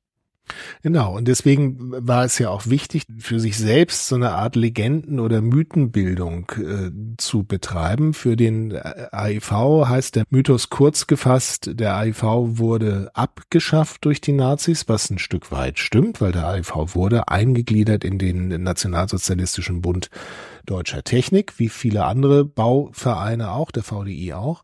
Genau, 0.83 1.15
und 1.15 1.27
deswegen 1.27 1.77
war 2.07 2.25
es 2.25 2.39
ja 2.39 2.49
auch 2.49 2.67
wichtig, 2.67 3.03
für 3.19 3.39
sich 3.39 3.57
selbst 3.57 4.07
so 4.07 4.15
eine 4.15 4.31
Art 4.31 4.55
Legenden- 4.55 5.19
oder 5.19 5.41
Mythenbildung 5.41 6.51
äh, 6.57 6.91
zu 7.17 7.43
betreiben. 7.43 8.13
Für 8.13 8.35
den 8.35 8.75
AIV 8.75 9.51
heißt 9.87 10.15
der 10.15 10.23
Mythos 10.29 10.69
kurz 10.69 11.07
gefasst, 11.07 11.71
der 11.73 11.95
AIV 11.95 12.23
wurde 12.23 13.11
abgeschafft 13.13 14.03
durch 14.05 14.21
die 14.21 14.33
Nazis, 14.33 14.89
was 14.89 15.09
ein 15.09 15.19
Stück 15.19 15.51
weit 15.51 15.79
stimmt, 15.79 16.21
weil 16.21 16.31
der 16.31 16.47
AIV 16.47 16.95
wurde 16.95 17.27
eingegliedert 17.27 18.03
in 18.03 18.17
den 18.17 18.63
Nationalsozialistischen 18.63 19.81
Bund 19.81 20.09
Deutscher 20.65 21.03
Technik, 21.03 21.57
wie 21.57 21.69
viele 21.69 22.05
andere 22.05 22.45
Bauvereine 22.45 23.51
auch, 23.51 23.71
der 23.71 23.83
VDI 23.83 24.33
auch 24.33 24.63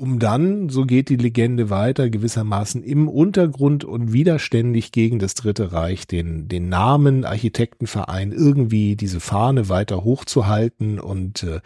um 0.00 0.18
dann, 0.18 0.70
so 0.70 0.86
geht 0.86 1.10
die 1.10 1.16
Legende 1.16 1.68
weiter, 1.68 2.08
gewissermaßen 2.08 2.82
im 2.82 3.06
Untergrund 3.06 3.84
und 3.84 4.12
widerständig 4.12 4.92
gegen 4.92 5.18
das 5.18 5.34
Dritte 5.34 5.72
Reich 5.72 6.06
den, 6.06 6.48
den 6.48 6.70
Namen 6.70 7.24
Architektenverein 7.24 8.32
irgendwie 8.32 8.96
diese 8.96 9.20
Fahne 9.20 9.68
weiter 9.68 10.02
hochzuhalten 10.02 10.98
und 10.98 11.42
äh, 11.42 11.60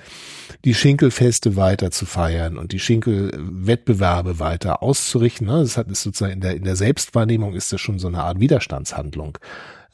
die 0.64 0.74
Schinkelfeste 0.74 1.54
weiter 1.54 1.92
zu 1.92 2.06
feiern 2.06 2.58
und 2.58 2.72
die 2.72 2.80
Schinkelwettbewerbe 2.80 4.40
weiter 4.40 4.82
auszurichten. 4.82 5.46
Ne? 5.46 5.60
Das 5.60 5.76
hat 5.76 5.90
es 5.90 6.02
sozusagen 6.02 6.32
in 6.34 6.40
der, 6.40 6.56
in 6.56 6.64
der 6.64 6.76
Selbstwahrnehmung 6.76 7.54
ist 7.54 7.72
das 7.72 7.80
schon 7.80 8.00
so 8.00 8.08
eine 8.08 8.22
Art 8.22 8.40
Widerstandshandlung 8.40 9.38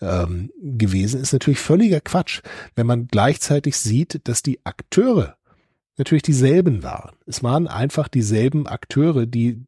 ähm, 0.00 0.50
gewesen, 0.62 1.20
ist 1.20 1.32
natürlich 1.32 1.60
völliger 1.60 2.00
Quatsch, 2.00 2.40
wenn 2.74 2.86
man 2.86 3.06
gleichzeitig 3.06 3.76
sieht, 3.76 4.20
dass 4.24 4.42
die 4.42 4.60
Akteure 4.64 5.36
natürlich 5.96 6.22
dieselben 6.22 6.82
waren. 6.82 7.16
Es 7.26 7.42
waren 7.42 7.68
einfach 7.68 8.08
dieselben 8.08 8.66
Akteure, 8.66 9.26
die 9.26 9.64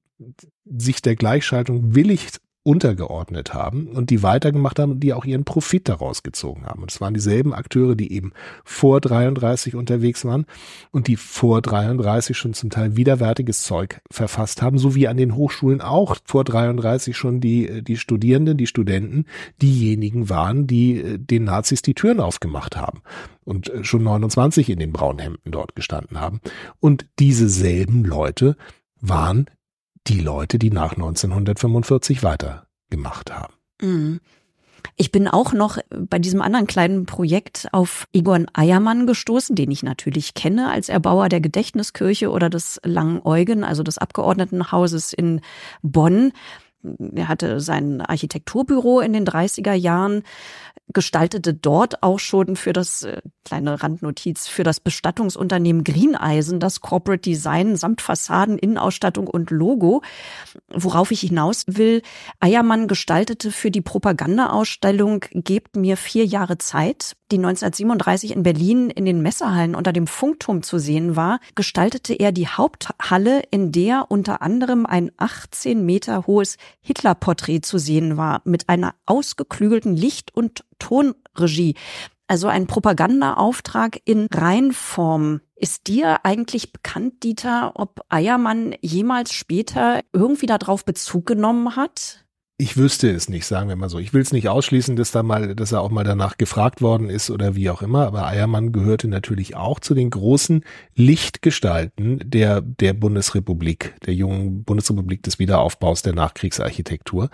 sich 0.65 1.03
der 1.03 1.17
Gleichschaltung 1.17 1.95
willig 1.95 2.29
untergeordnet 2.65 3.55
haben 3.55 3.89
und 3.89 4.11
die 4.11 4.23
weitergemacht 4.23 4.79
haben 4.79 4.93
und 4.93 5.01
die 5.01 5.13
auch 5.15 5.25
ihren 5.25 5.45
Profit 5.45 5.89
daraus 5.89 6.23
gezogen 6.23 6.65
haben. 6.65 6.83
Und 6.83 6.93
es 6.93 7.01
waren 7.01 7.13
dieselben 7.13 7.53
Akteure, 7.53 7.97
die 7.97 8.13
eben 8.13 8.33
vor 8.65 9.01
33 9.01 9.75
unterwegs 9.75 10.25
waren 10.25 10.47
und 10.93 11.09
die 11.09 11.17
vor 11.17 11.61
33 11.61 12.37
schon 12.37 12.55
zum 12.55 12.71
Teil 12.71 12.97
widerwärtiges 12.97 13.63
Zeug 13.63 14.01
verfasst 14.11 14.63
haben, 14.63 14.79
so 14.79 14.95
wie 14.95 15.09
an 15.09 15.17
den 15.17 15.35
Hochschulen 15.35 15.81
auch 15.81 16.17
vor 16.25 16.45
33 16.45 17.17
schon 17.17 17.41
die, 17.41 17.83
die 17.83 17.97
Studierenden, 17.97 18.57
die 18.57 18.69
Studenten 18.69 19.25
diejenigen 19.61 20.29
waren, 20.29 20.69
die 20.69 21.01
äh, 21.01 21.19
den 21.19 21.45
Nazis 21.45 21.83
die 21.83 21.95
Türen 21.95 22.21
aufgemacht 22.21 22.77
haben 22.77 23.03
und 23.45 23.69
äh, 23.71 23.85
schon 23.85 24.03
29 24.03 24.71
in 24.71 24.79
den 24.79 24.93
braunen 24.93 25.19
Hemden 25.19 25.51
dort 25.53 25.75
gestanden 25.75 26.21
haben. 26.21 26.41
Und 26.81 27.07
diese 27.19 27.49
selben 27.49 28.05
Leute 28.05 28.57
waren 29.01 29.47
die 30.07 30.21
Leute, 30.21 30.59
die 30.59 30.71
nach 30.71 30.93
1945 30.93 32.23
weitergemacht 32.23 33.33
haben. 33.33 33.55
Mhm. 33.81 34.21
Ich 34.97 35.13
bin 35.13 35.29
auch 35.29 35.53
noch 35.53 35.79
bei 35.91 36.19
diesem 36.19 36.43
anderen 36.43 36.67
kleinen 36.67 37.07
Projekt 37.07 37.69
auf 37.73 38.07
Egon 38.13 38.47
Eiermann 38.53 39.07
gestoßen, 39.07 39.57
den 39.57 39.71
ich 39.71 39.83
natürlich 39.83 40.35
kenne 40.35 40.71
als 40.71 40.89
Erbauer 40.89 41.29
der 41.29 41.41
Gedächtniskirche 41.41 42.31
oder 42.31 42.51
des 42.51 42.81
Langen 42.85 43.21
Eugen, 43.25 43.65
also 43.65 43.83
des 43.83 43.99
Abgeordnetenhauses 43.99 45.13
in 45.13 45.41
Bonn. 45.83 46.33
Er 47.15 47.29
hatte 47.29 47.61
sein 47.61 48.01
Architekturbüro 48.01 49.01
in 49.01 49.13
den 49.13 49.25
30er 49.25 49.73
Jahren, 49.73 50.25
gestaltete 50.93 51.55
dort 51.55 52.03
auch 52.03 52.19
schon 52.19 52.57
für 52.57 52.73
das, 52.73 53.03
äh, 53.03 53.21
kleine 53.45 53.83
Randnotiz, 53.83 54.47
für 54.49 54.63
das 54.63 54.81
Bestattungsunternehmen 54.81 55.85
Greeneisen 55.85 56.61
das 56.61 56.81
Corporate 56.81 57.23
Design 57.23 57.77
samt 57.77 58.01
Fassaden, 58.01 58.59
Innenausstattung 58.59 59.27
und 59.27 59.51
Logo. 59.51 60.03
Worauf 60.69 61.11
ich 61.11 61.21
hinaus 61.21 61.65
will, 61.67 62.03
Eiermann 62.41 62.89
gestaltete 62.89 63.51
für 63.51 63.71
die 63.71 63.81
Propagandaausstellung 63.81 65.25
Gebt 65.33 65.77
mir 65.77 65.97
vier 65.97 66.25
Jahre 66.25 66.59
Zeit, 66.59 67.17
die 67.31 67.39
1937 67.39 68.33
in 68.33 68.43
Berlin 68.43 68.91
in 68.91 69.05
den 69.05 69.23
Messehallen 69.23 69.75
unter 69.75 69.93
dem 69.93 70.07
Funkturm 70.07 70.63
zu 70.63 70.79
sehen 70.79 71.17
war, 71.17 71.41
gestaltete 71.55 72.15
er 72.15 72.31
die 72.31 72.47
Haupthalle, 72.47 73.43
in 73.51 73.73
der 73.73 74.07
unter 74.11 74.43
anderem 74.43 74.85
ein 74.87 75.11
18 75.17 75.85
Meter 75.85 76.27
hohes 76.27 76.59
Hitlerporträt 76.81 77.61
zu 77.63 77.79
sehen 77.79 78.17
war, 78.17 78.43
mit 78.45 78.69
einer 78.69 78.95
ausgeklügelten 79.07 79.97
Licht- 79.97 80.35
und 80.35 80.65
Tonregie. 80.83 81.75
Also 82.27 82.49
ein 82.49 82.67
Propagandaauftrag 82.67 84.01
in 84.05 84.27
Reinform. 84.33 85.41
Ist 85.55 85.87
dir 85.87 86.25
eigentlich 86.25 86.73
bekannt, 86.73 87.23
Dieter, 87.23 87.73
ob 87.75 88.01
Eiermann 88.09 88.75
jemals 88.81 89.33
später 89.33 90.01
irgendwie 90.13 90.47
darauf 90.47 90.85
Bezug 90.85 91.27
genommen 91.27 91.77
hat? 91.77 92.25
Ich 92.59 92.77
wüsste 92.77 93.11
es 93.11 93.29
nicht, 93.29 93.45
sagen 93.45 93.69
wir 93.69 93.77
mal 93.77 93.89
so. 93.89 93.99
Ich 93.99 94.15
will 94.15 94.23
es 94.23 94.33
nicht 94.33 94.49
ausschließen, 94.49 94.95
dass 94.95 95.11
da 95.11 95.23
mal, 95.23 95.55
dass 95.55 95.73
er 95.73 95.81
auch 95.81 95.91
mal 95.91 96.05
danach 96.05 96.39
gefragt 96.39 96.81
worden 96.81 97.11
ist 97.11 97.29
oder 97.31 97.55
wie 97.55 97.69
auch 97.71 97.83
immer. 97.83 98.07
Aber 98.07 98.27
Eiermann 98.27 98.73
gehörte 98.73 99.09
natürlich 99.09 99.57
auch 99.57 99.81
zu 99.81 99.95
den 99.95 100.11
großen 100.11 100.65
Lichtgestalten 100.95 102.21
der 102.25 102.61
der 102.61 102.93
Bundesrepublik, 102.93 103.95
der 104.07 104.15
jungen 104.15 104.65
Bundesrepublik 104.65 105.23
des 105.23 105.39
Wiederaufbaus 105.39 106.03
der 106.03 106.15
Nachkriegsarchitektur. 106.15 107.31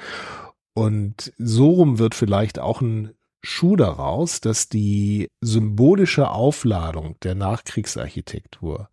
Und 0.74 1.32
so 1.38 1.72
rum 1.72 1.99
wird 1.99 2.14
vielleicht 2.14 2.59
auch 2.59 2.80
ein 2.80 3.11
Schuh 3.43 3.76
daraus, 3.76 4.41
dass 4.41 4.68
die 4.68 5.30
symbolische 5.41 6.30
Aufladung 6.30 7.16
der 7.22 7.34
Nachkriegsarchitektur 7.34 8.89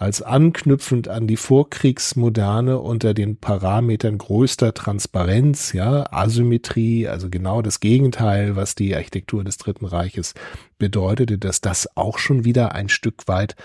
als 0.00 0.22
anknüpfend 0.22 1.08
an 1.08 1.26
die 1.26 1.36
Vorkriegsmoderne 1.36 2.78
unter 2.78 3.12
den 3.12 3.36
Parametern 3.36 4.16
größter 4.16 4.72
Transparenz, 4.72 5.74
ja, 5.74 6.10
Asymmetrie, 6.10 7.06
also 7.06 7.28
genau 7.28 7.60
das 7.60 7.80
Gegenteil, 7.80 8.56
was 8.56 8.74
die 8.74 8.96
Architektur 8.96 9.44
des 9.44 9.58
Dritten 9.58 9.84
Reiches 9.84 10.32
bedeutete, 10.78 11.36
dass 11.36 11.60
das 11.60 11.98
auch 11.98 12.16
schon 12.16 12.46
wieder 12.46 12.74
ein 12.74 12.88
Stück 12.88 13.28
weit 13.28 13.56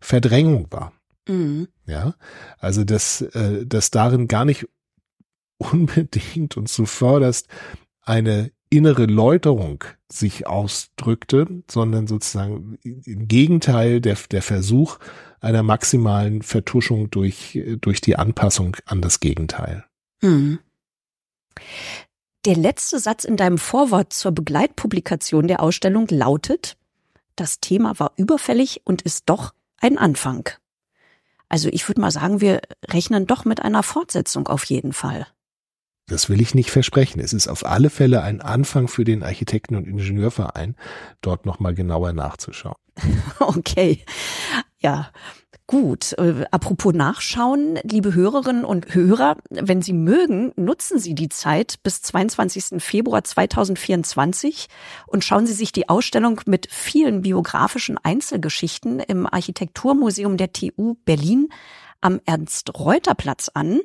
Verdrängung 0.00 0.68
war. 0.70 0.94
Mhm. 1.28 1.68
Ja, 1.84 2.14
also 2.58 2.84
dass, 2.84 3.20
äh, 3.20 3.66
dass 3.66 3.90
darin 3.90 4.28
gar 4.28 4.46
nicht 4.46 4.66
unbedingt 5.58 6.56
und 6.56 6.70
zuvörderst 6.70 7.48
eine 8.00 8.50
innere 8.72 9.04
Läuterung 9.04 9.84
sich 10.10 10.46
ausdrückte, 10.46 11.62
sondern 11.70 12.06
sozusagen 12.06 12.78
im 12.82 13.28
Gegenteil 13.28 14.00
der, 14.00 14.16
der 14.30 14.42
Versuch 14.42 14.98
einer 15.40 15.62
maximalen 15.62 16.42
Vertuschung 16.42 17.10
durch, 17.10 17.60
durch 17.80 18.00
die 18.00 18.16
Anpassung 18.16 18.76
an 18.86 19.02
das 19.02 19.20
Gegenteil. 19.20 19.84
Hm. 20.20 20.58
Der 22.46 22.56
letzte 22.56 22.98
Satz 22.98 23.24
in 23.24 23.36
deinem 23.36 23.58
Vorwort 23.58 24.12
zur 24.12 24.32
Begleitpublikation 24.32 25.48
der 25.48 25.62
Ausstellung 25.62 26.06
lautet, 26.08 26.76
das 27.36 27.60
Thema 27.60 27.98
war 27.98 28.12
überfällig 28.16 28.80
und 28.84 29.02
ist 29.02 29.24
doch 29.26 29.52
ein 29.78 29.98
Anfang. 29.98 30.48
Also 31.48 31.68
ich 31.70 31.86
würde 31.88 32.00
mal 32.00 32.10
sagen, 32.10 32.40
wir 32.40 32.62
rechnen 32.88 33.26
doch 33.26 33.44
mit 33.44 33.60
einer 33.60 33.82
Fortsetzung 33.82 34.48
auf 34.48 34.64
jeden 34.64 34.94
Fall. 34.94 35.26
Das 36.08 36.28
will 36.28 36.40
ich 36.40 36.54
nicht 36.54 36.70
versprechen. 36.70 37.20
Es 37.20 37.32
ist 37.32 37.48
auf 37.48 37.64
alle 37.64 37.90
Fälle 37.90 38.22
ein 38.22 38.40
Anfang 38.40 38.88
für 38.88 39.04
den 39.04 39.22
Architekten- 39.22 39.76
und 39.76 39.86
Ingenieurverein, 39.86 40.76
dort 41.20 41.46
nochmal 41.46 41.74
genauer 41.74 42.12
nachzuschauen. 42.12 42.76
Okay. 43.38 44.04
Ja. 44.80 45.10
Gut, 45.68 46.12
äh, 46.18 46.44
apropos 46.50 46.92
Nachschauen, 46.92 47.78
liebe 47.84 48.14
Hörerinnen 48.14 48.64
und 48.64 48.94
Hörer, 48.94 49.36
wenn 49.48 49.80
Sie 49.80 49.92
mögen, 49.92 50.52
nutzen 50.56 50.98
Sie 50.98 51.14
die 51.14 51.28
Zeit 51.28 51.76
bis 51.82 52.02
22. 52.02 52.82
Februar 52.82 53.24
2024 53.24 54.66
und 55.06 55.24
schauen 55.24 55.46
Sie 55.46 55.54
sich 55.54 55.72
die 55.72 55.88
Ausstellung 55.88 56.40
mit 56.46 56.68
vielen 56.70 57.22
biografischen 57.22 57.96
Einzelgeschichten 57.96 59.00
im 59.00 59.26
Architekturmuseum 59.26 60.36
der 60.36 60.52
TU 60.52 60.96
Berlin 61.06 61.48
am 62.02 62.20
Ernst-Reuter-Platz 62.26 63.50
an. 63.54 63.80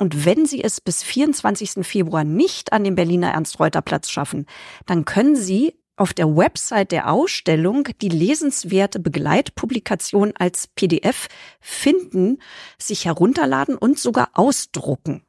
Und 0.00 0.24
wenn 0.24 0.46
Sie 0.46 0.64
es 0.64 0.80
bis 0.80 1.02
24. 1.02 1.86
Februar 1.86 2.24
nicht 2.24 2.72
an 2.72 2.84
den 2.84 2.94
Berliner 2.94 3.32
Ernst-Reuter-Platz 3.32 4.08
schaffen, 4.08 4.46
dann 4.86 5.04
können 5.04 5.36
Sie 5.36 5.74
auf 5.96 6.14
der 6.14 6.34
Website 6.34 6.90
der 6.90 7.12
Ausstellung 7.12 7.86
die 8.00 8.08
lesenswerte 8.08 8.98
Begleitpublikation 8.98 10.32
als 10.38 10.68
PDF 10.68 11.28
finden, 11.60 12.38
sich 12.78 13.04
herunterladen 13.04 13.76
und 13.76 13.98
sogar 13.98 14.30
ausdrucken. 14.32 15.22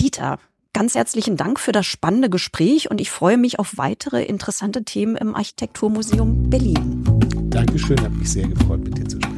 Dieter, 0.00 0.38
ganz 0.72 0.94
herzlichen 0.94 1.36
Dank 1.36 1.60
für 1.60 1.72
das 1.72 1.84
spannende 1.84 2.30
Gespräch 2.30 2.90
und 2.90 2.98
ich 2.98 3.10
freue 3.10 3.36
mich 3.36 3.58
auf 3.58 3.76
weitere 3.76 4.22
interessante 4.24 4.84
Themen 4.84 5.16
im 5.16 5.34
Architekturmuseum 5.34 6.48
Berlin. 6.48 7.04
Dankeschön, 7.50 8.00
hat 8.00 8.12
mich 8.12 8.32
sehr 8.32 8.48
gefreut, 8.48 8.80
mit 8.80 8.96
dir 8.96 9.04
zu 9.04 9.18
sprechen. 9.18 9.35